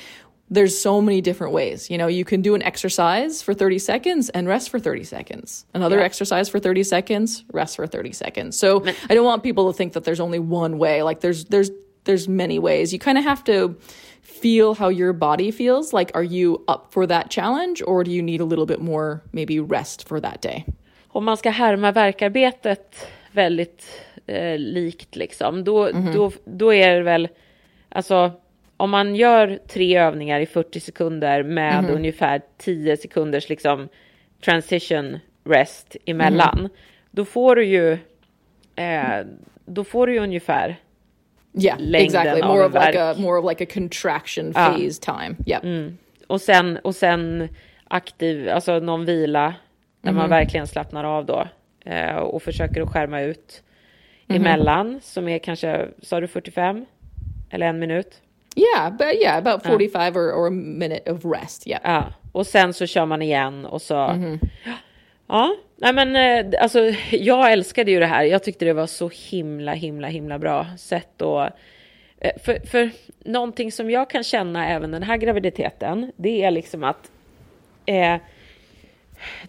there's 0.49 0.77
so 0.77 1.01
many 1.01 1.19
different 1.21 1.53
ways. 1.53 1.89
You 1.89 1.97
know, 1.97 2.07
you 2.07 2.23
can 2.23 2.41
do 2.41 2.55
an 2.55 2.63
exercise 2.63 3.41
for 3.41 3.53
30 3.53 3.79
seconds 3.79 4.29
and 4.29 4.47
rest 4.47 4.69
for 4.69 4.79
30 4.79 5.03
seconds. 5.03 5.65
Another 5.73 5.99
yeah. 5.99 6.05
exercise 6.05 6.47
for 6.47 6.59
30 6.59 6.83
seconds, 6.83 7.43
rest 7.51 7.75
for 7.75 7.85
30 7.85 8.13
seconds. 8.13 8.57
So, 8.57 8.85
I 9.09 9.13
don't 9.13 9.25
want 9.25 9.43
people 9.43 9.71
to 9.71 9.77
think 9.77 9.93
that 9.93 10.05
there's 10.05 10.21
only 10.21 10.39
one 10.39 10.77
way. 10.77 11.03
Like 11.03 11.19
there's 11.19 11.45
there's 11.45 11.69
there's 12.07 12.27
many 12.27 12.59
ways. 12.59 12.93
You 12.93 12.99
kind 12.99 13.17
of 13.17 13.23
have 13.23 13.43
to 13.43 13.75
feel 14.41 14.73
how 14.73 14.89
your 14.89 15.13
body 15.13 15.51
feels. 15.51 15.93
Like, 15.93 16.11
are 16.13 16.23
you 16.23 16.63
up 16.67 16.87
for 16.91 17.07
that 17.07 17.29
challenge 17.29 17.83
or 17.85 18.03
do 18.03 18.11
you 18.11 18.21
need 18.21 18.41
a 18.41 18.45
little 18.45 18.65
bit 18.65 18.81
more 18.81 19.21
maybe 19.31 19.59
rest 19.59 20.07
for 20.07 20.19
that 20.21 20.41
day? 20.41 20.65
Om 21.07 21.25
man 21.25 21.37
ska 21.37 21.49
härma 21.49 21.91
verkarbetet 21.91 23.07
väldigt 23.31 23.85
eh, 24.27 24.57
likt 24.57 25.15
liksom, 25.15 25.63
då, 25.63 25.87
mm 25.87 26.03
-hmm. 26.03 26.13
då, 26.13 26.31
då 26.45 26.73
är 26.73 26.95
det 26.95 27.03
väl, 27.03 27.27
alltså 27.89 28.31
om 28.77 28.89
man 28.89 29.15
gör 29.15 29.59
tre 29.67 29.97
övningar 29.97 30.39
i 30.39 30.45
40 30.45 30.79
sekunder 30.79 31.43
med 31.43 31.73
mm 31.73 31.85
-hmm. 31.85 31.95
ungefär 31.95 32.41
10 32.57 32.97
sekunders 32.97 33.49
liksom 33.49 33.89
transition 34.45 35.19
rest 35.43 35.95
emellan, 36.05 36.59
mm 36.59 36.65
-hmm. 36.65 36.77
då 37.11 37.25
får 37.25 37.55
du 37.55 37.65
ju, 37.65 37.91
eh, 38.75 39.25
då 39.65 39.83
får 39.83 40.07
du 40.07 40.13
ju 40.13 40.19
ungefär 40.19 40.77
Yeah, 41.57 42.03
exactly. 42.03 42.41
More 42.41 42.65
of 42.65 42.73
like 42.73 42.99
a 42.99 43.15
more 43.17 43.39
of 43.39 43.45
like 43.49 43.63
a 43.63 43.67
contraction 43.73 44.53
phase 44.53 44.99
ja. 45.07 45.13
time. 45.13 45.35
Yeah. 45.45 45.63
Mm. 45.63 45.97
Och 46.27 46.41
sen 46.41 46.77
och 46.77 46.95
sen 46.95 47.49
aktiv, 47.87 48.49
alltså 48.49 48.79
någon 48.79 49.05
vila 49.05 49.53
där 50.01 50.09
mm. 50.09 50.15
man 50.15 50.29
verkligen 50.29 50.67
slappnar 50.67 51.03
av 51.03 51.25
då 51.25 51.47
eh, 51.85 52.15
och 52.15 52.43
försöker 52.43 52.81
att 52.81 52.89
skärma 52.89 53.21
ut 53.21 53.63
mm. 54.27 54.41
emellan 54.41 54.99
som 55.03 55.27
är 55.27 55.39
kanske, 55.39 55.87
sa 56.01 56.19
du 56.19 56.27
45 56.27 56.85
eller 57.49 57.67
en 57.67 57.79
minut? 57.79 58.21
Yeah, 58.55 58.91
but 58.91 59.13
yeah, 59.21 59.37
about 59.37 59.63
45 59.63 60.13
ja. 60.15 60.21
or, 60.21 60.31
or 60.31 60.47
a 60.47 60.51
minute 60.51 61.11
of 61.11 61.25
rest. 61.25 61.67
Yeah. 61.67 61.81
Ja, 61.83 62.13
och 62.31 62.47
sen 62.47 62.73
så 62.73 62.85
kör 62.85 63.05
man 63.05 63.21
igen 63.21 63.65
och 63.65 63.81
så. 63.81 63.97
Mm. 63.97 64.39
Ja, 65.27 65.55
nej 65.77 65.93
men 65.93 66.15
eh, 66.15 66.61
alltså 66.61 66.79
jag 67.11 67.51
älskade 67.51 67.91
ju 67.91 67.99
det 67.99 68.05
här. 68.05 68.23
Jag 68.23 68.43
tyckte 68.43 68.65
det 68.65 68.73
var 68.73 68.87
så 68.87 69.11
himla, 69.29 69.73
himla, 69.73 70.07
himla 70.07 70.39
bra 70.39 70.67
sätt 70.77 71.21
att 71.21 71.53
eh, 72.19 72.31
för, 72.43 72.67
för 72.67 72.89
någonting 73.19 73.71
som 73.71 73.89
jag 73.89 74.09
kan 74.09 74.23
känna 74.23 74.69
även 74.69 74.91
den 74.91 75.03
här 75.03 75.17
graviditeten, 75.17 76.11
det 76.15 76.43
är 76.43 76.51
liksom 76.51 76.83
att 76.83 77.11
eh, 77.85 78.15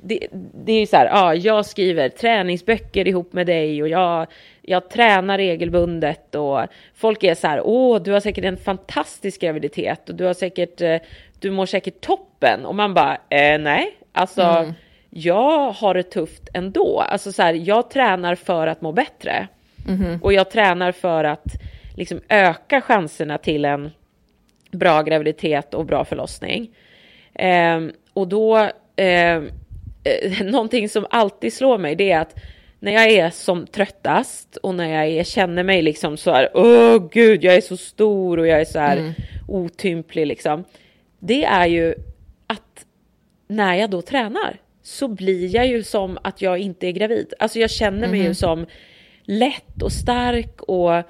det, 0.03 0.27
det 0.65 0.73
är 0.73 0.81
ju 0.81 0.87
så 0.87 0.97
här, 0.97 1.07
ja, 1.07 1.35
jag 1.35 1.67
skriver 1.67 2.09
träningsböcker 2.09 3.09
ihop 3.09 3.33
med 3.33 3.47
dig 3.47 3.83
och 3.83 3.89
jag, 3.89 4.27
jag 4.63 4.91
tränar 4.91 5.39
regelbundet 5.39 6.35
och 6.35 6.61
folk 6.95 7.25
är 7.25 7.35
så 7.35 7.47
här, 7.47 7.61
åh, 7.65 8.03
du 8.03 8.13
har 8.13 8.21
säkert 8.21 8.45
en 8.45 8.57
fantastisk 8.57 9.41
graviditet 9.41 10.09
och 10.09 10.15
du 10.15 10.25
har 10.25 10.35
säkert, 10.35 10.81
eh, 10.81 10.97
du 11.41 11.51
mår 11.51 11.67
säkert 11.67 12.01
toppen 12.01 12.67
och 12.67 12.75
man 12.75 12.95
bara, 12.95 13.15
eh, 13.15 13.59
nej, 13.59 13.97
alltså 14.13 14.43
mm 14.43 14.75
jag 15.19 15.73
har 15.73 15.95
det 15.95 16.03
tufft 16.03 16.49
ändå. 16.55 17.01
Alltså 17.01 17.33
så 17.33 17.43
här, 17.43 17.55
jag 17.55 17.91
tränar 17.91 18.35
för 18.35 18.67
att 18.67 18.81
må 18.81 18.93
bättre. 18.93 19.49
Mm. 19.89 20.23
Och 20.23 20.33
jag 20.33 20.51
tränar 20.51 20.93
för 20.93 21.25
att 21.25 21.47
liksom 21.97 22.21
öka 22.29 22.81
chanserna 22.81 23.39
till 23.39 23.65
en 23.65 23.91
bra 24.71 25.03
graviditet 25.03 25.75
och 25.75 25.87
bra 25.87 26.05
förlossning. 26.05 26.71
Eh, 27.35 27.81
och 28.13 28.29
då, 28.29 28.71
ehm, 28.97 29.51
eh, 30.05 30.43
någonting 30.45 30.89
som 30.89 31.07
alltid 31.11 31.53
slår 31.53 31.79
mig 31.79 31.95
det 31.95 32.13
är 32.13 32.21
att 32.21 32.35
när 32.81 32.93
jag 32.93 33.11
är 33.11 33.31
som 33.31 33.67
tröttast 33.67 34.57
och 34.57 34.75
när 34.75 34.89
jag 34.89 35.07
är, 35.07 35.25
känner 35.25 35.63
mig 35.63 35.83
liksom 35.83 36.17
så 36.17 36.31
här, 36.31 36.51
åh 36.55 37.09
gud, 37.11 37.45
jag 37.45 37.55
är 37.55 37.61
så 37.61 37.77
stor 37.77 38.39
och 38.39 38.47
jag 38.47 38.61
är 38.61 38.65
så 38.65 38.79
här 38.79 38.97
mm. 38.97 39.13
otymplig 39.49 40.27
liksom. 40.27 40.65
Det 41.19 41.45
är 41.45 41.67
ju 41.67 41.95
att 42.47 42.85
när 43.49 43.75
jag 43.75 43.91
då 43.91 44.03
tränar, 44.03 44.57
så 44.89 45.09
blir 45.09 45.55
jag 45.55 45.67
ju 45.67 45.83
som 45.83 46.19
att 46.23 46.43
jag 46.43 46.59
inte 46.59 46.87
är 46.87 46.93
gravid. 46.93 47.35
Alltså 47.39 47.59
jag 47.59 47.71
känner 47.71 48.09
mig 48.09 48.09
mm. 48.09 48.21
ju 48.21 48.29
mhm. 48.29 48.35
som 48.35 48.67
lätt 49.23 49.83
och 49.83 49.93
stark 49.93 50.63
och, 50.63 51.03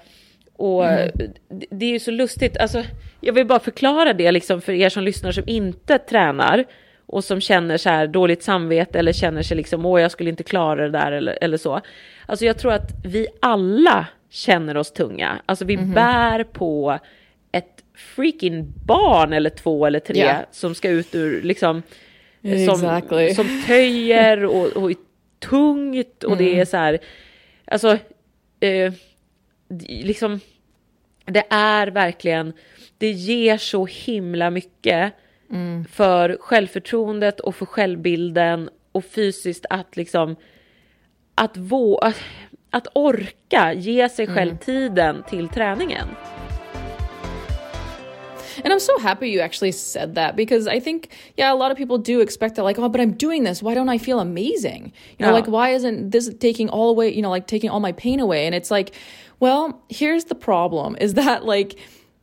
och 0.56 0.86
mm. 0.88 1.10
det 1.48 1.86
är 1.86 1.90
ju 1.90 1.98
så 1.98 2.10
lustigt. 2.10 2.56
Alltså, 2.56 2.84
jag 3.20 3.32
vill 3.32 3.46
bara 3.46 3.60
förklara 3.60 4.12
det 4.12 4.32
liksom 4.32 4.60
för 4.60 4.72
er 4.72 4.88
som 4.88 5.02
lyssnar 5.02 5.32
som 5.32 5.44
inte 5.46 5.98
tränar 5.98 6.64
och 7.06 7.24
som 7.24 7.40
känner 7.40 7.76
så 7.76 7.88
här 7.88 8.06
dåligt 8.06 8.42
samvete 8.42 8.98
eller 8.98 9.12
känner 9.12 9.42
sig 9.42 9.56
liksom 9.56 9.86
åh 9.86 10.00
jag 10.00 10.10
skulle 10.10 10.30
inte 10.30 10.42
klara 10.42 10.82
det 10.82 10.90
där 10.98 11.12
eller, 11.12 11.38
eller 11.40 11.56
så. 11.56 11.80
Alltså 12.26 12.44
jag 12.44 12.58
tror 12.58 12.72
att 12.72 12.90
vi 13.04 13.26
alla 13.40 14.06
känner 14.30 14.76
oss 14.76 14.92
tunga. 14.92 15.42
Alltså 15.46 15.64
vi 15.64 15.74
mm. 15.74 15.92
bär 15.94 16.44
på 16.44 16.98
ett 17.52 17.84
freaking 17.94 18.72
barn 18.86 19.32
eller 19.32 19.50
två 19.50 19.86
eller 19.86 20.00
tre 20.00 20.16
yeah. 20.16 20.40
som 20.50 20.74
ska 20.74 20.88
ut 20.88 21.14
ur 21.14 21.42
liksom 21.42 21.82
som, 21.82 21.82
exactly. 22.42 23.34
som 23.34 23.62
töjer 23.66 24.44
och, 24.44 24.66
och 24.66 24.90
är 24.90 24.96
tungt 25.38 26.24
och 26.24 26.32
mm. 26.32 26.44
det 26.44 26.60
är 26.60 26.64
så 26.64 26.76
här, 26.76 26.98
alltså, 27.64 27.98
eh, 28.60 28.92
liksom, 29.88 30.40
det 31.24 31.44
är 31.50 31.86
verkligen, 31.86 32.52
det 32.98 33.10
ger 33.10 33.56
så 33.56 33.86
himla 33.86 34.50
mycket 34.50 35.12
mm. 35.50 35.84
för 35.84 36.36
självförtroendet 36.40 37.40
och 37.40 37.56
för 37.56 37.66
självbilden 37.66 38.70
och 38.92 39.04
fysiskt 39.04 39.66
att 39.70 39.96
liksom 39.96 40.36
att, 41.34 41.56
vå, 41.56 41.98
att, 41.98 42.20
att 42.70 42.86
orka 42.94 43.72
ge 43.72 44.08
sig 44.08 44.26
själv 44.26 44.56
tiden 44.56 45.22
till 45.28 45.48
träningen. 45.48 46.08
And 48.64 48.72
I'm 48.72 48.80
so 48.80 48.98
happy 48.98 49.30
you 49.30 49.40
actually 49.40 49.72
said 49.72 50.14
that 50.16 50.36
because 50.36 50.66
I 50.66 50.80
think, 50.80 51.10
yeah, 51.36 51.52
a 51.52 51.56
lot 51.56 51.70
of 51.70 51.76
people 51.76 51.98
do 51.98 52.20
expect 52.20 52.56
that, 52.56 52.62
like, 52.62 52.78
oh, 52.78 52.88
but 52.88 53.00
I'm 53.00 53.12
doing 53.12 53.44
this. 53.44 53.62
Why 53.62 53.74
don't 53.74 53.88
I 53.88 53.98
feel 53.98 54.20
amazing? 54.20 54.92
You 55.18 55.26
know, 55.26 55.28
Yeah. 55.28 55.32
like, 55.32 55.46
why 55.46 55.70
isn't 55.70 56.10
this 56.10 56.32
taking 56.38 56.68
all 56.68 56.90
away, 56.90 57.14
you 57.14 57.22
know, 57.22 57.30
like 57.30 57.46
taking 57.46 57.70
all 57.70 57.80
my 57.80 57.92
pain 57.92 58.20
away? 58.20 58.46
And 58.46 58.54
it's 58.54 58.70
like, 58.70 58.94
well, 59.40 59.82
here's 59.88 60.24
the 60.24 60.34
problem 60.34 60.96
is 61.00 61.14
that, 61.14 61.44
like, 61.44 61.78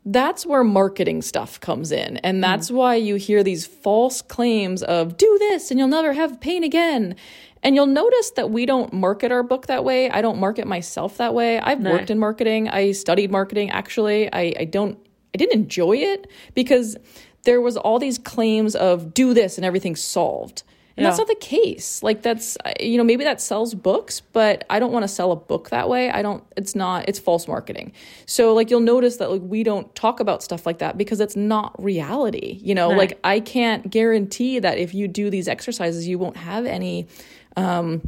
that's 0.06 0.46
where 0.46 0.64
marketing 0.64 1.22
stuff 1.24 1.60
comes 1.60 1.92
in. 1.92 2.18
And 2.18 2.38
hmm. 2.38 2.42
that's 2.42 2.70
why 2.70 2.96
you 2.96 3.16
hear 3.16 3.44
these 3.44 3.66
false 3.66 4.22
claims 4.22 4.84
of 4.84 5.18
do 5.18 5.38
this 5.40 5.72
and 5.72 5.80
you'll 5.80 5.88
never 5.88 6.14
have 6.14 6.40
pain 6.40 6.64
again. 6.64 7.16
And 7.64 7.74
you'll 7.76 7.88
notice 7.88 8.30
that 8.32 8.52
we 8.52 8.68
don't 8.68 8.94
market 8.94 9.32
our 9.32 9.42
book 9.42 9.66
that 9.66 9.84
way. 9.84 10.08
I 10.12 10.22
don't 10.22 10.38
market 10.38 10.68
myself 10.68 11.18
that 11.18 11.34
way. 11.34 11.60
I've 11.60 11.82
worked 11.82 12.12
in 12.12 12.20
marketing. 12.20 12.70
I 12.70 12.92
studied 12.92 13.32
marketing 13.32 13.72
actually. 13.72 14.32
I, 14.32 14.54
I 14.60 14.66
don't 14.66 15.00
I 15.36 15.38
didn't 15.38 15.60
enjoy 15.60 15.98
it 15.98 16.28
because 16.54 16.96
there 17.44 17.60
was 17.60 17.76
all 17.76 18.00
these 18.00 18.18
claims 18.18 18.74
of 18.74 19.14
do 19.14 19.34
this 19.34 19.58
and 19.58 19.66
everything's 19.66 20.02
solved. 20.02 20.64
And 20.98 21.06
that's 21.06 21.18
not 21.18 21.28
the 21.28 21.36
case. 21.36 22.02
Like 22.02 22.22
that's 22.22 22.58
you 22.80 22.98
know 22.98 23.04
maybe 23.04 23.26
that 23.26 23.42
sells 23.42 23.74
books, 23.74 24.22
but 24.22 24.64
I 24.70 24.80
don't 24.80 24.94
want 24.94 25.04
to 25.04 25.10
sell 25.10 25.34
a 25.34 25.36
book 25.36 25.70
that 25.72 25.90
way. 25.90 26.10
I 26.10 26.22
don't 26.22 26.42
it's 26.56 26.74
not 26.74 27.10
it's 27.10 27.20
false 27.20 27.50
marketing. 27.50 27.92
So 28.26 28.54
like 28.54 28.70
you'll 28.70 28.80
notice 28.80 29.18
that 29.18 29.30
like 29.30 29.42
we 29.44 29.64
don't 29.64 29.94
talk 29.94 30.22
about 30.22 30.42
stuff 30.42 30.66
like 30.66 30.78
that 30.78 30.98
because 30.98 31.20
it's 31.20 31.36
not 31.36 31.76
reality. 31.84 32.62
You 32.64 32.76
know, 32.76 32.92
like 32.92 33.20
I 33.26 33.42
can't 33.42 33.90
guarantee 33.90 34.60
that 34.60 34.78
if 34.78 34.94
you 34.94 35.10
do 35.10 35.30
these 35.30 35.50
exercises 35.50 36.08
you 36.08 36.18
won't 36.18 36.38
have 36.38 36.66
any 36.66 37.10
um 37.58 38.08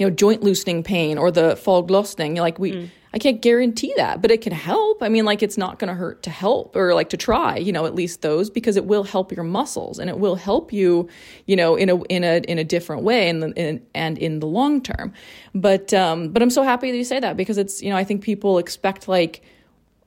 you 0.00 0.06
know 0.06 0.10
joint 0.10 0.42
loosening 0.42 0.82
pain 0.82 1.18
or 1.18 1.30
the 1.30 1.54
foglossning 1.62 2.38
like 2.38 2.58
we 2.58 2.90
i 3.12 3.18
can't 3.18 3.42
guarantee 3.42 3.92
that 3.96 4.22
but 4.22 4.30
it 4.30 4.40
can 4.40 4.52
help. 4.52 5.02
I 5.02 5.08
mean 5.08 5.24
like 5.24 5.42
it's 5.42 5.58
not 5.58 5.78
going 5.78 5.88
to 5.88 5.94
hurt 5.94 6.22
to 6.24 6.30
help 6.30 6.74
or 6.74 6.94
like 6.94 7.10
to 7.10 7.16
try 7.16 7.56
you 7.58 7.70
know 7.70 7.84
at 7.84 7.94
least 7.94 8.22
those 8.22 8.48
because 8.48 8.76
it 8.76 8.86
will 8.86 9.04
help 9.04 9.30
your 9.30 9.44
muscles 9.44 9.98
and 9.98 10.08
it 10.08 10.18
will 10.18 10.36
help 10.36 10.72
you 10.72 11.08
you 11.46 11.54
know 11.54 11.76
in 11.76 11.90
a 11.90 12.02
in 12.04 12.24
a 12.24 12.38
in 12.48 12.58
a 12.58 12.64
different 12.64 13.02
way 13.02 13.28
and 13.28 13.44
in, 13.56 13.86
and 13.94 14.16
in 14.18 14.40
the 14.40 14.46
long 14.46 14.80
term. 14.80 15.12
But 15.54 15.92
um 15.92 16.30
but 16.30 16.42
i'm 16.42 16.50
so 16.50 16.62
happy 16.62 16.90
that 16.90 16.96
you 16.96 17.04
say 17.04 17.20
that 17.20 17.36
because 17.36 17.58
it's 17.58 17.82
you 17.82 17.90
know 17.90 17.96
i 17.96 18.04
think 18.04 18.22
people 18.22 18.58
expect 18.58 19.06
like 19.06 19.42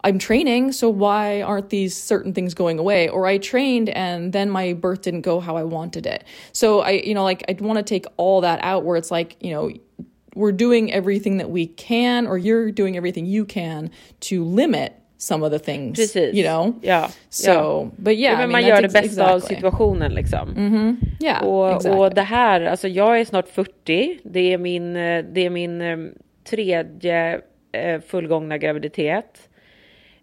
I'm 0.03 0.19
training, 0.19 0.71
so 0.73 0.89
why 0.89 1.41
aren't 1.41 1.69
these 1.69 1.95
certain 1.95 2.33
things 2.33 2.53
going 2.53 2.77
away? 2.79 3.07
Or 3.09 3.25
I 3.25 3.37
trained 3.37 3.89
and 3.89 4.33
then 4.33 4.49
my 4.49 4.73
birth 4.73 5.01
didn't 5.03 5.21
go 5.21 5.39
how 5.39 5.55
I 5.55 5.63
wanted 5.63 6.05
it. 6.05 6.23
So 6.51 6.81
I, 6.81 6.91
you 6.91 7.13
know, 7.13 7.23
like 7.23 7.43
I 7.47 7.55
want 7.63 7.77
to 7.77 7.83
take 7.83 8.05
all 8.17 8.41
that 8.41 8.59
out 8.61 8.83
where 8.83 8.97
it's 8.97 9.11
like, 9.11 9.37
you 9.39 9.51
know, 9.53 9.71
we're 10.35 10.51
doing 10.51 10.91
everything 10.91 11.37
that 11.37 11.49
we 11.49 11.67
can, 11.67 12.27
or 12.27 12.37
you're 12.37 12.71
doing 12.71 12.97
everything 12.97 13.25
you 13.25 13.45
can 13.45 13.91
to 14.21 14.43
limit 14.43 14.93
some 15.17 15.41
of 15.43 15.51
the 15.51 15.59
things, 15.59 15.97
Precis. 15.97 16.33
you 16.35 16.43
know? 16.43 16.75
Yeah. 16.81 17.09
So, 17.29 17.91
but 17.97 18.17
yeah, 18.17 18.31
Ja, 18.31 18.37
I 18.37 18.47
men 18.47 18.49
mean, 18.49 18.51
man 18.51 18.65
gör 18.65 18.81
det 18.81 18.93
bästa 18.93 19.23
av 19.31 19.37
exactly. 19.37 19.55
situationen 19.55 20.13
liksom. 20.13 20.97
Yeah, 21.21 21.43
Och, 21.47 21.71
exactly. 21.75 21.99
och 21.99 22.13
det 22.13 22.21
här, 22.21 22.61
alltså 22.61 22.87
jag 22.87 23.19
är 23.19 23.25
snart 23.25 23.47
40. 23.47 24.19
Det 24.23 24.53
är 24.53 24.57
min, 24.57 24.95
eh, 24.95 25.23
det 25.33 25.45
är 25.45 25.49
min 25.49 25.81
eh, 25.81 25.97
tredje 26.49 27.41
eh, 27.71 28.01
fullgångna 28.01 28.57
graviditet. 28.57 29.49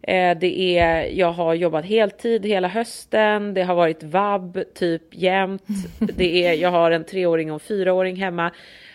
Eh, 0.02 0.38
Det 0.38 0.78
är, 0.78 1.04
jag 1.18 1.32
har 1.32 1.54
jobbat 1.54 1.84
heltid 1.84 2.46
hela 2.46 2.68
hösten. 2.68 3.54
Det 3.54 3.62
har 3.62 3.74
varit 3.74 4.02
vab 4.02 4.62
typ 4.74 5.02
jämt. 5.14 5.62
Det 6.16 6.46
är, 6.46 6.52
jag 6.54 6.70
har 6.70 6.90
en 6.90 7.04
treåring 7.04 7.50
och 7.50 7.54
en 7.54 7.60
fyraåring 7.60 8.16
hemma. 8.16 8.50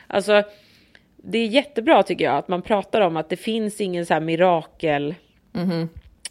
Alltså, 0.07 0.43
det 1.17 1.37
är 1.37 1.47
jättebra 1.47 2.03
tycker 2.03 2.25
jag 2.25 2.35
att 2.35 2.47
man 2.47 2.61
pratar 2.61 3.01
om 3.01 3.17
att 3.17 3.29
det 3.29 3.37
finns 3.37 3.81
ingen 3.81 4.05
så 4.05 4.13
här 4.13 4.21
mirakel 4.21 5.15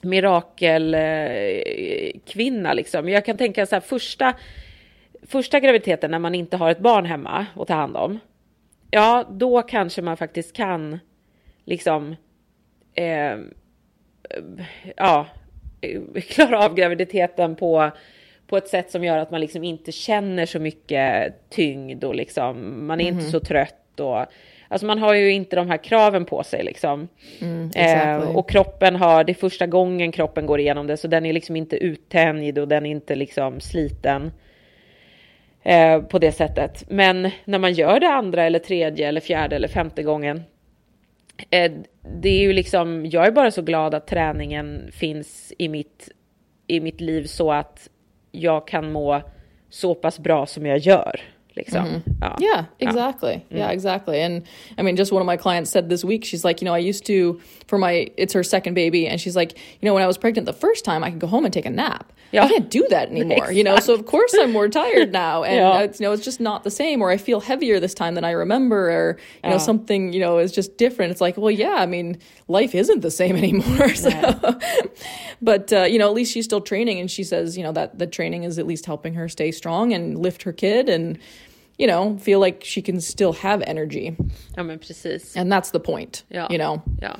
mirakel 0.03 0.95
eh, 0.95 2.20
kvinna 2.27 2.72
liksom. 2.72 3.09
Jag 3.09 3.25
kan 3.25 3.37
tänka 3.37 3.66
så 3.66 3.77
här 3.77 3.81
första 3.81 4.35
första 5.27 5.61
graviditeten 5.61 6.11
när 6.11 6.18
man 6.18 6.35
inte 6.35 6.57
har 6.57 6.70
ett 6.70 6.79
barn 6.79 7.05
hemma 7.07 7.47
att 7.57 7.68
ta 7.68 7.75
hand 7.75 7.97
om. 7.97 8.18
Ja, 8.91 9.25
då 9.31 9.62
kanske 9.62 10.03
man 10.03 10.16
faktiskt 10.16 10.57
kan 10.57 10.99
liksom 11.64 12.16
eh, 12.95 13.37
ja, 14.97 15.27
eh, 15.81 16.22
klara 16.22 16.64
av 16.64 16.75
graviditeten 16.75 17.57
på 17.57 17.91
på 18.47 18.57
ett 18.57 18.68
sätt 18.68 18.91
som 18.91 19.05
gör 19.05 19.18
att 19.18 19.31
man 19.31 19.41
liksom 19.41 19.64
inte 19.64 19.93
känner 19.93 20.47
så 20.47 20.59
mycket 20.59 21.35
tyngd 21.51 22.05
och 22.05 22.14
liksom 22.14 22.87
man 22.87 23.01
är 23.01 23.09
inte 23.09 23.25
så 23.25 23.41
trött 23.41 24.01
och 24.01 24.27
alltså 24.68 24.87
man 24.87 24.99
har 24.99 25.14
ju 25.14 25.33
inte 25.33 25.57
de 25.57 25.70
här 25.70 25.77
kraven 25.77 26.25
på 26.25 26.43
sig 26.43 26.64
liksom. 26.64 27.09
exactly. 27.75 28.29
eh, 28.29 28.37
och 28.37 28.51
kroppen 28.51 28.97
har, 28.97 29.25
det 29.25 29.33
är 29.33 29.35
första 29.35 29.66
gången 29.66 30.12
kroppen 30.12 30.47
går 30.47 30.61
igenom 30.61 30.87
det 30.87 30.97
så 30.97 31.09
den 31.09 31.27
är 31.27 31.33
liksom 31.33 31.57
inte 31.57 31.77
uttänjd 31.77 32.59
och 32.59 32.68
den 32.68 32.87
är 32.87 32.91
inte 32.91 33.14
liksom 33.14 33.61
sliten 33.61 34.33
eh, 35.62 36.03
på 36.03 36.18
det 36.18 36.33
sättet. 36.33 36.85
Men 36.89 37.31
när 37.45 37.59
man 37.59 37.72
gör 37.72 38.01
det 38.01 38.09
andra 38.09 38.45
eller 38.45 38.59
tredje 38.59 39.09
eller 39.09 39.20
fjärde 39.20 39.57
eller 39.57 39.68
femte 39.68 40.03
gången 40.03 40.37
eh, 40.37 40.43
det 42.20 42.28
är 42.28 42.40
ju 42.40 42.53
liksom, 42.53 43.07
jag 43.07 43.26
är 43.26 43.30
bara 43.30 43.51
så 43.51 43.62
glad 43.62 43.95
att 43.95 44.07
träningen 44.07 44.90
finns 44.92 45.53
i 45.59 45.68
mitt, 45.68 46.09
i 46.66 46.80
mitt 46.80 47.01
liv 47.01 47.26
så 47.26 47.53
att 47.53 47.88
jag 48.32 48.68
kan 48.68 48.92
må 48.92 49.22
så 49.68 49.95
pass 49.95 50.18
bra 50.18 50.47
som 50.47 50.66
jag 50.66 50.78
gör. 50.78 51.20
Liksom. 51.57 52.03
Ja. 52.20 52.38
Yeah, 52.40 52.64
exactly. 52.78 53.40
Yeah, 53.51 53.72
exactly. 53.72 54.22
And 54.22 54.42
I 54.78 54.82
mean, 54.82 54.97
just 54.97 55.12
one 55.12 55.20
of 55.20 55.26
my 55.26 55.36
clients 55.36 55.70
said 55.70 55.88
this 55.88 56.05
week, 56.05 56.24
she's 56.24 56.45
like, 56.45 56.61
you 56.61 56.66
know, 56.66 56.74
I 56.74 56.88
used 56.88 57.07
to, 57.07 57.40
for 57.66 57.78
my, 57.78 58.11
it's 58.16 58.34
her 58.34 58.42
second 58.42 58.74
baby, 58.74 59.07
and 59.07 59.20
she's 59.20 59.36
like, 59.36 59.53
you 59.80 59.86
know, 59.86 59.95
when 59.95 60.03
I 60.03 60.07
was 60.07 60.18
pregnant 60.18 60.47
the 60.47 60.53
first 60.53 60.84
time, 60.84 61.05
I 61.05 61.11
could 61.11 61.20
go 61.20 61.28
home 61.28 61.45
and 61.45 61.55
take 61.55 61.66
a 61.66 61.70
nap. 61.70 62.12
Yeah. 62.33 62.45
I 62.45 62.49
can't 62.49 62.68
do 62.68 62.85
that 62.91 63.11
anymore, 63.11 63.53
you 63.53 63.62
know, 63.62 63.79
so 63.79 63.95
of 63.95 64.07
course 64.07 64.35
I'm 64.35 64.51
more 64.51 64.68
tired 64.68 65.12
now. 65.12 65.45
And, 65.45 65.55
Yeah. 65.57 65.81
it's, 65.83 66.01
you 66.01 66.07
know, 66.07 66.12
it's 66.12 66.25
just 66.25 66.41
not 66.41 66.64
the 66.64 66.70
same, 66.70 67.01
or 67.01 67.11
I 67.11 67.16
feel 67.16 67.39
heavier 67.41 67.79
this 67.79 67.95
time 67.95 68.14
than 68.16 68.25
I 68.25 68.33
remember, 68.33 68.91
or, 68.91 69.18
you 69.45 69.51
know, 69.51 69.59
something, 69.59 70.12
you 70.12 70.18
know, 70.18 70.39
is 70.39 70.51
just 70.51 70.77
different. 70.77 71.12
It's 71.12 71.20
like, 71.20 71.37
well, 71.37 71.51
yeah, 71.53 71.75
I 71.79 71.87
mean, 71.87 72.18
life 72.49 72.75
isn't 72.75 73.01
the 73.03 73.11
same 73.11 73.37
anymore. 73.45 73.95
So, 73.95 74.11
but, 75.43 75.72
uh, 75.72 75.83
you 75.85 75.99
know, 75.99 76.09
at 76.09 76.14
least 76.14 76.33
she's 76.33 76.45
still 76.45 76.61
training, 76.61 76.99
and 76.99 77.11
she 77.11 77.22
says, 77.25 77.57
you 77.57 77.62
know, 77.62 77.72
that 77.72 77.99
the 77.99 78.07
training 78.07 78.45
is 78.45 78.59
at 78.59 78.66
least 78.66 78.87
helping 78.87 79.14
her 79.14 79.29
stay 79.29 79.53
strong 79.53 79.93
and 79.93 80.18
lift 80.18 80.43
her 80.43 80.53
kid 80.53 80.89
and, 80.89 81.18
you 81.79 81.87
know, 81.87 82.18
feel 82.18 82.41
like 82.41 82.64
she 82.64 82.83
can 82.83 83.01
still 83.01 83.33
have 83.35 83.62
energy. 83.66 84.16
ja, 84.57 84.62
men 84.62 84.79
precis. 84.79 85.37
And 85.37 85.51
that's 85.53 85.70
the 85.70 85.81
point, 85.81 86.25
Ja. 86.31 86.47
you 86.51 86.59
know? 86.59 86.83
Ja. 87.03 87.14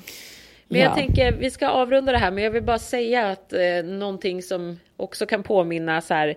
Men 0.69 0.81
jag 0.81 0.91
Ja. 0.91 0.95
tänker, 0.95 1.33
vi 1.33 1.51
ska 1.51 1.69
avrunda 1.69 2.13
det 2.13 2.19
här, 2.19 2.31
men 2.31 2.45
jag 2.45 2.51
vill 2.51 2.63
bara 2.63 2.79
säga 2.79 3.27
att 3.31 3.53
eh, 3.53 3.85
någonting 3.85 4.43
som 4.43 4.81
också 4.97 5.27
kan 5.27 5.43
påminna 5.43 6.01
så 6.01 6.15
här, 6.15 6.35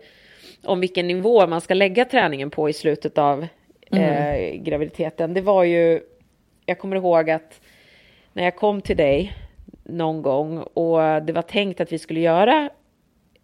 om 0.63 0.79
vilken 0.79 1.07
nivå 1.07 1.47
man 1.47 1.61
ska 1.61 1.73
lägga 1.73 2.05
träningen 2.05 2.49
på 2.49 2.69
i 2.69 2.73
slutet 2.73 3.17
av 3.17 3.47
eh, 3.91 4.55
graviditeten. 4.55 5.33
Det 5.33 5.41
var 5.41 5.63
ju, 5.63 6.01
jag 6.65 6.79
kommer 6.79 6.95
ihåg 6.95 7.29
att 7.29 7.61
när 8.33 8.43
jag 8.43 8.55
kom 8.55 8.81
till 8.81 8.97
dig 8.97 9.33
någon 9.83 10.21
gång 10.21 10.57
och 10.57 11.23
det 11.23 11.33
var 11.33 11.41
tänkt 11.41 11.81
att 11.81 11.91
vi 11.91 11.99
skulle 11.99 12.19
göra 12.19 12.69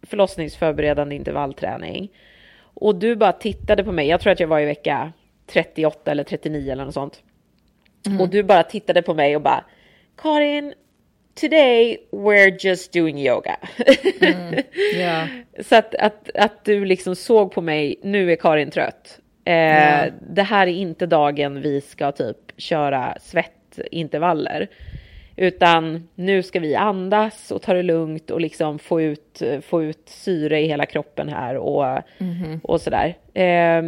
förlossningsförberedande 0.02 1.16
intervallträning. 1.16 2.08
Och 2.74 2.94
du 2.94 3.16
bara 3.16 3.32
tittade 3.32 3.84
på 3.84 3.92
mig, 3.92 4.08
jag 4.08 4.20
tror 4.20 4.32
att 4.32 4.40
jag 4.40 4.48
var 4.48 4.60
i 4.60 4.64
vecka 4.64 5.12
38 5.46 6.10
eller 6.10 6.24
39 6.24 6.72
eller 6.72 6.84
något 6.84 6.94
sånt. 6.94 7.22
Och 8.20 8.28
du 8.28 8.42
bara 8.42 8.62
tittade 8.62 9.02
på 9.02 9.14
mig 9.14 9.36
och 9.36 9.42
bara 9.42 9.64
Karin, 10.16 10.74
today 11.34 11.98
we're 12.12 12.56
just 12.66 12.92
doing 12.92 13.18
yoga. 13.18 13.56
Yeah. 14.94 15.26
Så 15.60 15.76
att, 15.76 15.94
att, 15.94 16.30
att 16.34 16.64
du 16.64 16.84
liksom 16.84 17.16
såg 17.16 17.52
på 17.52 17.60
mig, 17.60 17.96
nu 18.02 18.32
är 18.32 18.36
Karin 18.36 18.70
trött. 18.70 19.18
Eh, 19.44 19.52
Det 20.20 20.42
här 20.42 20.66
är 20.66 20.72
inte 20.72 21.06
dagen 21.06 21.60
vi 21.60 21.80
ska 21.80 22.12
typ 22.12 22.36
köra 22.56 23.16
svettintervaller. 23.20 24.68
Utan 25.36 26.08
nu 26.14 26.42
ska 26.42 26.60
vi 26.60 26.74
andas 26.74 27.50
och 27.50 27.62
ta 27.62 27.74
det 27.74 27.82
lugnt 27.82 28.30
och 28.30 28.40
liksom 28.40 28.78
få 28.78 29.02
ut, 29.02 29.42
få 29.62 29.82
ut 29.84 30.02
syre 30.08 30.60
i 30.60 30.66
hela 30.66 30.86
kroppen 30.86 31.28
här 31.28 31.56
och, 31.56 31.98
och 32.62 32.80
sådär. 32.80 33.16
Eh, 33.34 33.82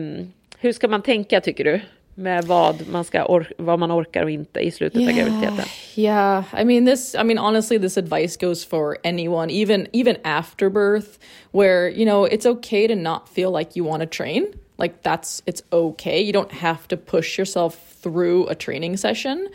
hur 0.61 0.73
ska 0.73 0.89
man 0.89 1.03
tänka 1.03 1.41
tycker 1.41 1.65
du? 1.65 1.81
Med 2.19 2.45
vad 2.45 2.89
man, 2.89 3.05
ska 3.05 3.25
or- 3.25 3.53
vad 3.59 3.79
man 3.79 3.93
orkar 3.93 4.23
och 4.23 4.31
inte 4.31 4.61
i 4.61 4.71
slutet 4.71 5.09
av 5.09 5.15
graviditeten. 5.15 5.65
Yeah, 5.95 6.45
I 6.61 6.65
mean 6.65 6.85
this 6.87 7.15
I 7.15 7.25
mean 7.25 7.39
honestly 7.39 7.79
this 7.79 7.97
advice 7.99 8.37
goes 8.37 8.65
for 8.65 8.97
anyone 9.05 9.53
even 9.53 9.87
even 9.93 10.17
after 10.25 10.71
birth 10.71 11.19
where 11.53 11.89
you 11.91 12.05
know 12.07 12.27
it's 12.27 12.47
okay 12.47 12.89
to 12.89 12.95
not 12.95 13.29
feel 13.29 13.51
like 13.59 13.77
you 13.77 13.85
want 13.91 14.03
to 14.03 14.07
train. 14.09 14.47
Like 14.79 14.95
that's 15.03 15.43
it's 15.47 15.63
okay. 15.71 16.23
You 16.23 16.33
don't 16.33 16.53
have 16.53 16.89
to 16.89 16.97
push 16.97 17.39
yourself 17.39 17.75
through 18.03 18.47
a 18.49 18.55
training 18.55 18.97
session. 18.97 19.49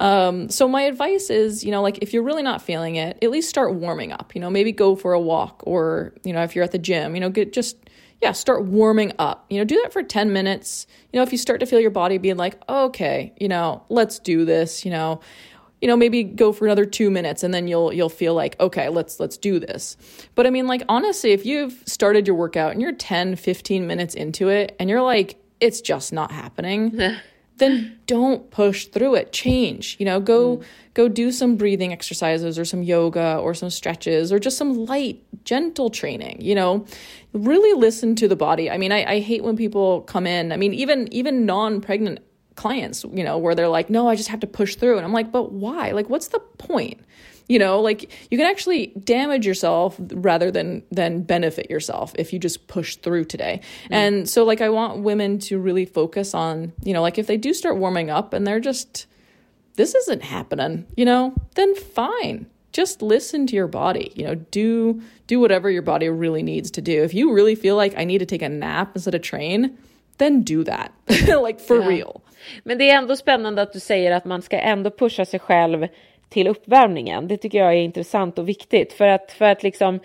Um, 0.00 0.48
so 0.48 0.68
my 0.68 0.82
advice 0.82 1.28
is, 1.28 1.64
you 1.64 1.72
know, 1.72 1.82
like 1.82 1.98
if 2.02 2.12
you're 2.14 2.22
really 2.22 2.42
not 2.42 2.62
feeling 2.62 2.96
it, 2.96 3.18
at 3.22 3.30
least 3.30 3.48
start 3.48 3.74
warming 3.74 4.12
up. 4.12 4.34
You 4.34 4.40
know, 4.40 4.50
maybe 4.50 4.72
go 4.72 4.94
for 4.96 5.12
a 5.12 5.20
walk, 5.20 5.62
or 5.66 6.12
you 6.24 6.32
know, 6.32 6.42
if 6.42 6.54
you're 6.54 6.64
at 6.64 6.72
the 6.72 6.78
gym, 6.78 7.14
you 7.14 7.20
know, 7.20 7.30
get 7.30 7.52
just 7.52 7.76
yeah, 8.20 8.32
start 8.32 8.64
warming 8.64 9.12
up. 9.18 9.46
You 9.48 9.58
know, 9.58 9.64
do 9.64 9.80
that 9.82 9.92
for 9.92 10.02
10 10.02 10.32
minutes. 10.32 10.86
You 11.12 11.18
know, 11.18 11.22
if 11.22 11.32
you 11.32 11.38
start 11.38 11.60
to 11.60 11.66
feel 11.66 11.80
your 11.80 11.90
body 11.90 12.18
being 12.18 12.36
like, 12.36 12.60
okay, 12.68 13.32
you 13.38 13.48
know, 13.48 13.84
let's 13.88 14.18
do 14.18 14.44
this, 14.44 14.84
you 14.84 14.90
know, 14.90 15.20
you 15.80 15.86
know 15.86 15.96
maybe 15.96 16.24
go 16.24 16.52
for 16.52 16.64
another 16.64 16.84
2 16.84 17.10
minutes 17.10 17.42
and 17.42 17.54
then 17.54 17.68
you'll 17.68 17.92
you'll 17.92 18.08
feel 18.08 18.34
like 18.34 18.58
okay 18.58 18.88
let's 18.88 19.20
let's 19.20 19.36
do 19.36 19.60
this 19.60 19.96
but 20.34 20.46
i 20.46 20.50
mean 20.50 20.66
like 20.66 20.82
honestly 20.88 21.30
if 21.30 21.46
you've 21.46 21.82
started 21.86 22.26
your 22.26 22.34
workout 22.34 22.72
and 22.72 22.82
you're 22.82 22.92
10 22.92 23.36
15 23.36 23.86
minutes 23.86 24.14
into 24.14 24.48
it 24.48 24.74
and 24.78 24.90
you're 24.90 25.02
like 25.02 25.36
it's 25.60 25.80
just 25.80 26.12
not 26.12 26.32
happening 26.32 27.00
then 27.58 27.98
don't 28.06 28.50
push 28.50 28.86
through 28.86 29.14
it. 29.14 29.32
Change 29.32 29.96
you 29.98 30.06
know 30.06 30.20
go 30.20 30.58
mm. 30.58 30.64
go 30.94 31.08
do 31.08 31.30
some 31.30 31.56
breathing 31.56 31.92
exercises 31.92 32.58
or 32.58 32.64
some 32.64 32.82
yoga 32.82 33.38
or 33.38 33.54
some 33.54 33.70
stretches 33.70 34.32
or 34.32 34.38
just 34.38 34.56
some 34.56 34.86
light 34.86 35.22
gentle 35.44 35.90
training 35.90 36.40
you 36.40 36.54
know. 36.54 36.84
Really 37.32 37.78
listen 37.78 38.16
to 38.16 38.28
the 38.28 38.36
body. 38.36 38.70
I 38.70 38.78
mean 38.78 38.92
i, 38.92 39.04
I 39.04 39.20
hate 39.20 39.44
when 39.44 39.56
people 39.56 40.02
come 40.02 40.26
in 40.26 40.52
i 40.52 40.56
mean 40.56 40.74
even 40.74 41.12
even 41.12 41.46
non-pregnant 41.46 42.20
clients 42.56 43.04
you 43.12 43.22
know 43.22 43.38
where 43.38 43.54
they're 43.54 43.68
like 43.68 43.88
no 43.88 44.08
i 44.08 44.16
just 44.16 44.28
have 44.28 44.40
to 44.40 44.46
push 44.46 44.74
through. 44.74 44.96
And 44.96 45.06
i'm 45.06 45.12
like 45.12 45.30
but 45.30 45.52
why? 45.52 45.92
Like 45.92 46.08
what's 46.08 46.28
the 46.28 46.40
point 46.40 47.00
you 47.48 47.58
know 47.58 47.80
like 47.80 48.10
you 48.30 48.38
can 48.38 48.46
actually 48.46 48.88
damage 49.04 49.46
yourself 49.46 49.96
rather 49.98 50.50
than 50.50 50.82
than 50.90 51.22
benefit 51.22 51.70
yourself 51.70 52.12
if 52.16 52.32
you 52.32 52.38
just 52.38 52.66
push 52.68 52.96
through 52.96 53.24
today. 53.24 53.60
Mm. 53.84 53.94
and 53.96 54.28
so 54.28 54.44
like 54.44 54.60
i 54.60 54.68
want 54.68 55.02
women 55.02 55.38
to 55.38 55.58
really 55.58 55.84
focus 55.84 56.34
on 56.34 56.72
you 56.82 56.92
know 56.92 57.02
like 57.02 57.18
if 57.18 57.26
they 57.26 57.36
do 57.36 57.52
start 57.54 57.76
warming 57.76 58.10
up 58.10 58.32
and 58.32 58.46
they're 58.46 58.60
just 58.60 59.06
this 59.76 59.94
isn't 59.94 60.22
happening 60.22 60.86
you 60.96 61.04
know 61.04 61.34
then 61.54 61.74
fine. 61.74 62.46
Just 62.70 63.02
listen 63.02 63.46
to 63.46 63.56
your 63.56 63.66
body 63.66 64.12
you 64.14 64.24
know 64.24 64.34
do 64.34 65.02
do 65.26 65.40
whatever 65.40 65.70
your 65.70 65.82
body 65.82 66.08
really 66.08 66.42
needs 66.42 66.70
to 66.72 66.82
do. 66.82 67.02
If 67.02 67.14
you 67.14 67.32
really 67.32 67.54
feel 67.54 67.76
like 67.76 67.96
i 67.96 68.04
need 68.04 68.18
to 68.18 68.26
take 68.26 68.42
a 68.42 68.48
nap 68.48 68.94
instead 68.94 69.14
of 69.14 69.22
train 69.22 69.76
then 70.18 70.42
do 70.42 70.64
that. 70.64 70.92
Like 71.42 71.60
for 71.60 71.80
yeah. 71.80 71.88
real. 71.88 72.22
Men 72.64 72.78
det 72.78 72.90
är 72.90 72.98
ändå 72.98 73.16
spännande 73.16 73.62
att 73.62 73.72
du 73.72 73.80
säger 73.80 74.12
att 74.12 74.24
man 74.24 74.42
ska 74.42 74.58
ändå 74.58 74.90
pusha 74.90 75.24
sig 75.24 75.40
själv 75.40 75.88
till 76.28 76.48
uppvärmningen. 76.48 77.28
Det 77.28 77.36
tycker 77.36 77.58
jag 77.58 77.72
är 77.72 77.82
intressant 77.82 78.38
och 78.38 78.48
viktigt 78.48 78.92
för 78.92 79.06
att, 79.06 79.32
för 79.32 79.44
att 79.44 79.62
liksom 79.62 80.00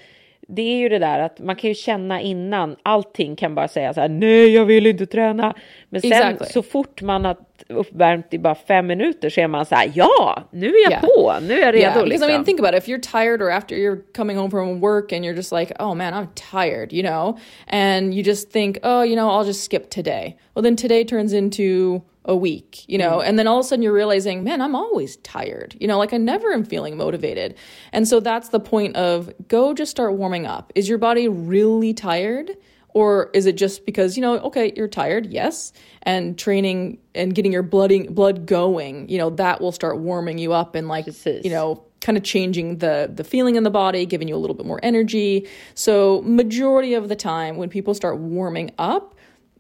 det 0.48 0.62
är 0.62 0.78
ju 0.78 0.90
det 0.90 1.00
där 1.00 1.20
att 1.20 1.40
man 1.40 1.56
kan 1.56 1.68
ju 1.68 1.74
känna 1.74 2.22
innan 2.22 2.76
allting 2.84 3.36
kan 3.36 3.56
bara 3.56 3.68
säga 3.68 3.94
så 3.94 4.02
här 4.02 4.10
nej 4.10 4.50
jag 4.54 4.66
vill 4.66 4.88
inte 4.88 5.06
träna. 5.06 5.56
Men 5.90 6.02
sen 6.02 6.12
exactly. 6.12 6.48
så 6.48 6.62
fort 6.62 7.02
man 7.02 7.26
har 7.26 7.38
uppvärmt 7.68 8.34
i 8.34 8.40
bara 8.40 8.56
fem 8.56 8.88
minuter 8.88 9.30
så 9.30 9.42
är 9.42 9.48
man 9.48 9.66
så 9.66 9.76
här 9.76 9.92
ja 9.96 10.44
nu 10.52 10.68
är 10.68 10.84
jag 10.84 10.92
yeah. 10.92 11.02
på, 11.02 11.34
nu 11.48 11.54
är 11.54 11.66
jag 11.66 11.76
redo. 11.76 11.80
Yeah, 11.80 12.06
liksom. 12.06 12.30
I 12.30 12.32
mean 12.32 12.46
think 12.46 12.60
about 12.60 12.76
it 12.76 12.84
if 12.84 12.90
you're 12.90 13.22
tired 13.22 13.42
or 13.42 13.52
after 13.52 13.76
you're 13.76 14.02
coming 14.16 14.38
home 14.38 14.52
from 14.52 14.80
work 14.80 15.12
and 15.12 15.26
you're 15.26 15.36
just 15.36 15.52
like 15.52 15.74
oh 15.80 15.96
man 15.96 16.14
I'm 16.14 16.28
tired 16.52 16.94
you 16.94 17.04
know 17.04 17.40
and 17.68 18.14
you 18.14 18.24
just 18.24 18.52
think 18.52 18.78
oh 18.84 19.04
you 19.04 19.16
know 19.16 19.30
I'll 19.30 19.48
just 19.48 19.64
skip 19.64 19.90
today. 19.90 20.36
Well 20.54 20.64
then 20.64 20.76
today 20.76 21.04
turns 21.04 21.34
into 21.34 22.02
a 22.26 22.36
week, 22.36 22.86
you 22.88 22.98
know, 22.98 23.18
mm. 23.18 23.26
and 23.26 23.38
then 23.38 23.48
all 23.48 23.60
of 23.60 23.66
a 23.66 23.68
sudden 23.68 23.84
you're 23.84 23.94
realizing, 23.94 24.44
man, 24.44 24.62
I'm 24.62 24.76
always 24.76 25.18
tired, 25.18 25.76
you 25.80 25.88
know, 25.88 25.98
like 25.98 26.14
I 26.14 26.18
never 26.18 26.54
am 26.54 26.64
feeling 26.64 26.98
motivated. 26.98 27.56
And 27.92 28.08
so 28.08 28.20
that's 28.20 28.50
the 28.50 28.60
point 28.60 28.96
of 28.96 29.32
go 29.48 29.74
just 29.74 29.92
start 29.92 30.14
warming 30.14 30.46
up. 30.46 30.72
Is 30.76 30.88
your 30.88 30.98
body 30.98 31.28
really 31.28 31.94
tired? 31.94 32.52
Or 32.96 33.32
is 33.34 33.48
it 33.48 33.58
just 33.58 33.88
because, 33.88 34.16
you 34.16 34.22
know, 34.22 34.38
okay, 34.42 34.72
you're 34.76 34.88
tired, 34.88 35.26
yes, 35.26 35.74
and 36.04 36.38
training 36.38 37.00
and 37.16 37.34
getting 37.34 37.52
your 37.52 37.64
blooding 37.64 38.14
blood 38.14 38.46
going, 38.46 39.10
you 39.10 39.18
know, 39.18 39.32
that 39.32 39.62
will 39.62 39.72
start 39.72 39.98
warming 39.98 40.38
you 40.38 40.54
up 40.54 40.76
and 40.76 40.88
like, 40.88 41.08
you 41.26 41.50
know, 41.50 41.84
kind 42.02 42.18
of 42.18 42.24
changing 42.24 42.78
the 42.80 43.10
the 43.12 43.24
feeling 43.24 43.56
in 43.56 43.64
the 43.64 43.72
body, 43.72 44.06
giving 44.06 44.28
you 44.28 44.36
a 44.36 44.38
little 44.38 44.56
bit 44.56 44.66
more 44.66 44.80
energy. 44.84 45.48
So 45.74 46.22
majority 46.22 46.94
of 46.94 47.10
the 47.10 47.16
time 47.16 47.58
when 47.58 47.70
people 47.70 47.96
start 47.96 48.20
warming 48.20 48.72
up, 48.78 49.13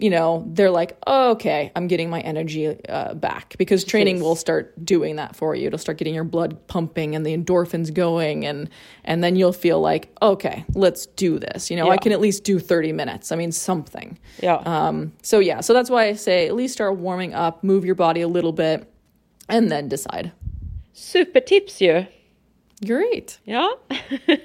you 0.04 0.10
know, 0.10 0.44
they're 0.48 0.70
like, 0.70 0.98
oh, 1.08 1.32
okay, 1.32 1.72
I'm 1.78 1.88
getting 1.88 2.10
my 2.10 2.20
energy 2.20 2.76
uh, 2.90 3.14
back 3.14 3.56
because 3.58 3.86
training 3.86 4.20
will 4.20 4.36
start 4.36 4.74
doing 4.84 5.16
that 5.16 5.34
for 5.34 5.56
you. 5.56 5.68
It'll 5.68 5.80
start 5.80 5.98
getting 5.98 6.14
your 6.14 6.26
blood 6.26 6.68
pumping 6.68 7.16
and 7.16 7.26
the 7.26 7.34
endorphins 7.38 7.94
going, 7.94 8.46
and 8.46 8.70
and 9.06 9.24
then 9.24 9.38
you'll 9.38 9.54
feel 9.54 9.80
like, 9.80 10.14
okay, 10.22 10.66
let's 10.74 11.06
do 11.06 11.40
this. 11.40 11.72
You 11.72 11.78
know, 11.78 11.86
yeah. 11.86 11.94
I 11.94 11.98
can 11.98 12.12
at 12.12 12.20
least 12.20 12.44
do 12.44 12.60
30 12.60 12.92
minutes. 12.92 13.32
I 13.32 13.38
mean, 13.38 13.54
something. 13.54 14.20
Yeah. 14.42 14.56
Um. 14.66 15.14
So 15.22 15.40
yeah. 15.40 15.62
So 15.62 15.72
that's 15.72 15.90
why 15.90 16.08
I 16.08 16.14
say 16.16 16.48
at 16.50 16.56
least 16.56 16.74
start 16.74 16.98
warming 16.98 17.34
up, 17.34 17.64
move 17.64 17.86
your 17.86 17.96
body 17.96 18.20
a 18.20 18.28
little 18.28 18.52
bit, 18.52 18.86
and 19.48 19.72
then 19.72 19.88
decide. 19.88 20.34
Super 20.92 21.40
tips 21.40 21.80
ju. 21.80 22.06
Great. 22.82 23.40
Ja. 23.44 23.78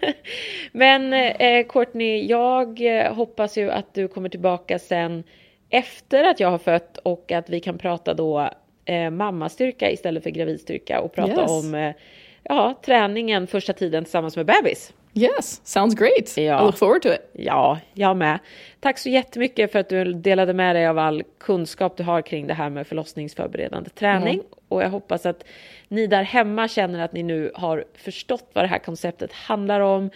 Men 0.72 1.12
eh, 1.12 1.66
Courtney, 1.66 2.26
jag 2.26 2.80
eh, 2.80 3.14
hoppas 3.14 3.58
ju 3.58 3.70
att 3.70 3.94
du 3.94 4.08
kommer 4.08 4.28
tillbaka 4.28 4.78
sen 4.78 5.24
efter 5.70 6.24
att 6.24 6.40
jag 6.40 6.50
har 6.50 6.58
fött 6.58 6.98
och 6.98 7.32
att 7.32 7.50
vi 7.50 7.60
kan 7.60 7.78
prata 7.78 8.14
då 8.14 8.50
eh, 8.84 9.10
mammastyrka 9.10 9.90
istället 9.90 10.22
för 10.22 10.30
gravidstyrka 10.30 11.00
och 11.00 11.12
prata 11.12 11.40
yes. 11.40 11.50
om 11.50 11.74
eh, 11.74 11.94
ja, 12.42 12.74
träningen 12.84 13.46
första 13.46 13.72
tiden 13.72 14.04
tillsammans 14.04 14.36
med 14.36 14.46
bebis. 14.46 14.92
Yes, 15.14 15.60
sounds 15.64 15.94
great. 15.94 16.36
Ja. 16.36 16.62
I 16.62 16.64
look 16.64 16.78
forward 16.78 17.02
to 17.02 17.08
it. 17.08 17.30
Ja, 17.32 17.78
jag 17.94 18.16
med. 18.16 18.38
Tack 18.80 18.98
så 18.98 19.08
jättemycket 19.08 19.72
för 19.72 19.78
att 19.78 19.88
du 19.88 20.04
delade 20.12 20.54
med 20.54 20.76
dig 20.76 20.86
av 20.86 20.98
all 20.98 21.22
kunskap 21.38 21.96
du 21.96 22.02
har 22.02 22.22
kring 22.22 22.46
det 22.46 22.54
här 22.54 22.70
med 22.70 22.86
förlossningsförberedande 22.86 23.90
träning. 23.90 24.34
Mm. 24.34 24.46
Och 24.68 24.82
jag 24.82 24.90
hoppas 24.90 25.26
att 25.26 25.44
ni 25.88 26.06
där 26.06 26.22
hemma 26.22 26.68
känner 26.68 27.04
att 27.04 27.12
ni 27.12 27.22
nu 27.22 27.52
har 27.54 27.84
förstått 27.94 28.50
vad 28.52 28.64
det 28.64 28.68
här 28.68 28.78
konceptet 28.78 29.32
handlar 29.32 29.80
om 29.80 30.10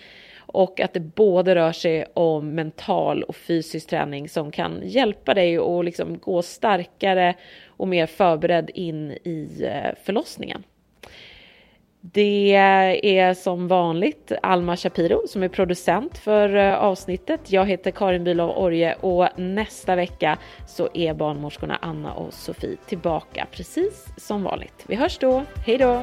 och 0.46 0.80
att 0.80 0.92
det 0.92 1.00
både 1.00 1.54
rör 1.54 1.72
sig 1.72 2.06
om 2.14 2.54
mental 2.54 3.22
och 3.22 3.36
fysisk 3.36 3.88
träning 3.88 4.28
som 4.28 4.50
kan 4.50 4.80
hjälpa 4.84 5.34
dig 5.34 5.58
att 5.58 5.84
liksom 5.84 6.18
gå 6.18 6.42
starkare 6.42 7.34
och 7.66 7.88
mer 7.88 8.06
förberedd 8.06 8.70
in 8.74 9.10
i 9.10 9.48
eh, 9.62 9.90
förlossningen. 10.04 10.62
Det 12.04 12.54
är 13.02 13.34
som 13.34 13.68
vanligt 13.68 14.32
Alma 14.42 14.76
Shapiro 14.76 15.28
som 15.28 15.42
är 15.42 15.48
producent 15.48 16.18
för 16.18 16.56
eh, 16.56 16.74
avsnittet. 16.74 17.52
Jag 17.52 17.66
heter 17.66 17.90
Karin 17.90 18.24
Bülow 18.24 18.50
Orje 18.56 18.94
och 18.94 19.28
nästa 19.36 19.96
vecka 19.96 20.38
så 20.66 20.88
är 20.94 21.14
barnmorskorna 21.14 21.78
Anna 21.82 22.12
och 22.12 22.34
Sofie 22.34 22.76
tillbaka 22.86 23.46
precis 23.52 24.06
som 24.16 24.42
vanligt. 24.42 24.84
Vi 24.86 24.96
hörs 24.96 25.18
då. 25.18 25.42
Hej 25.66 25.78
då! 25.78 26.02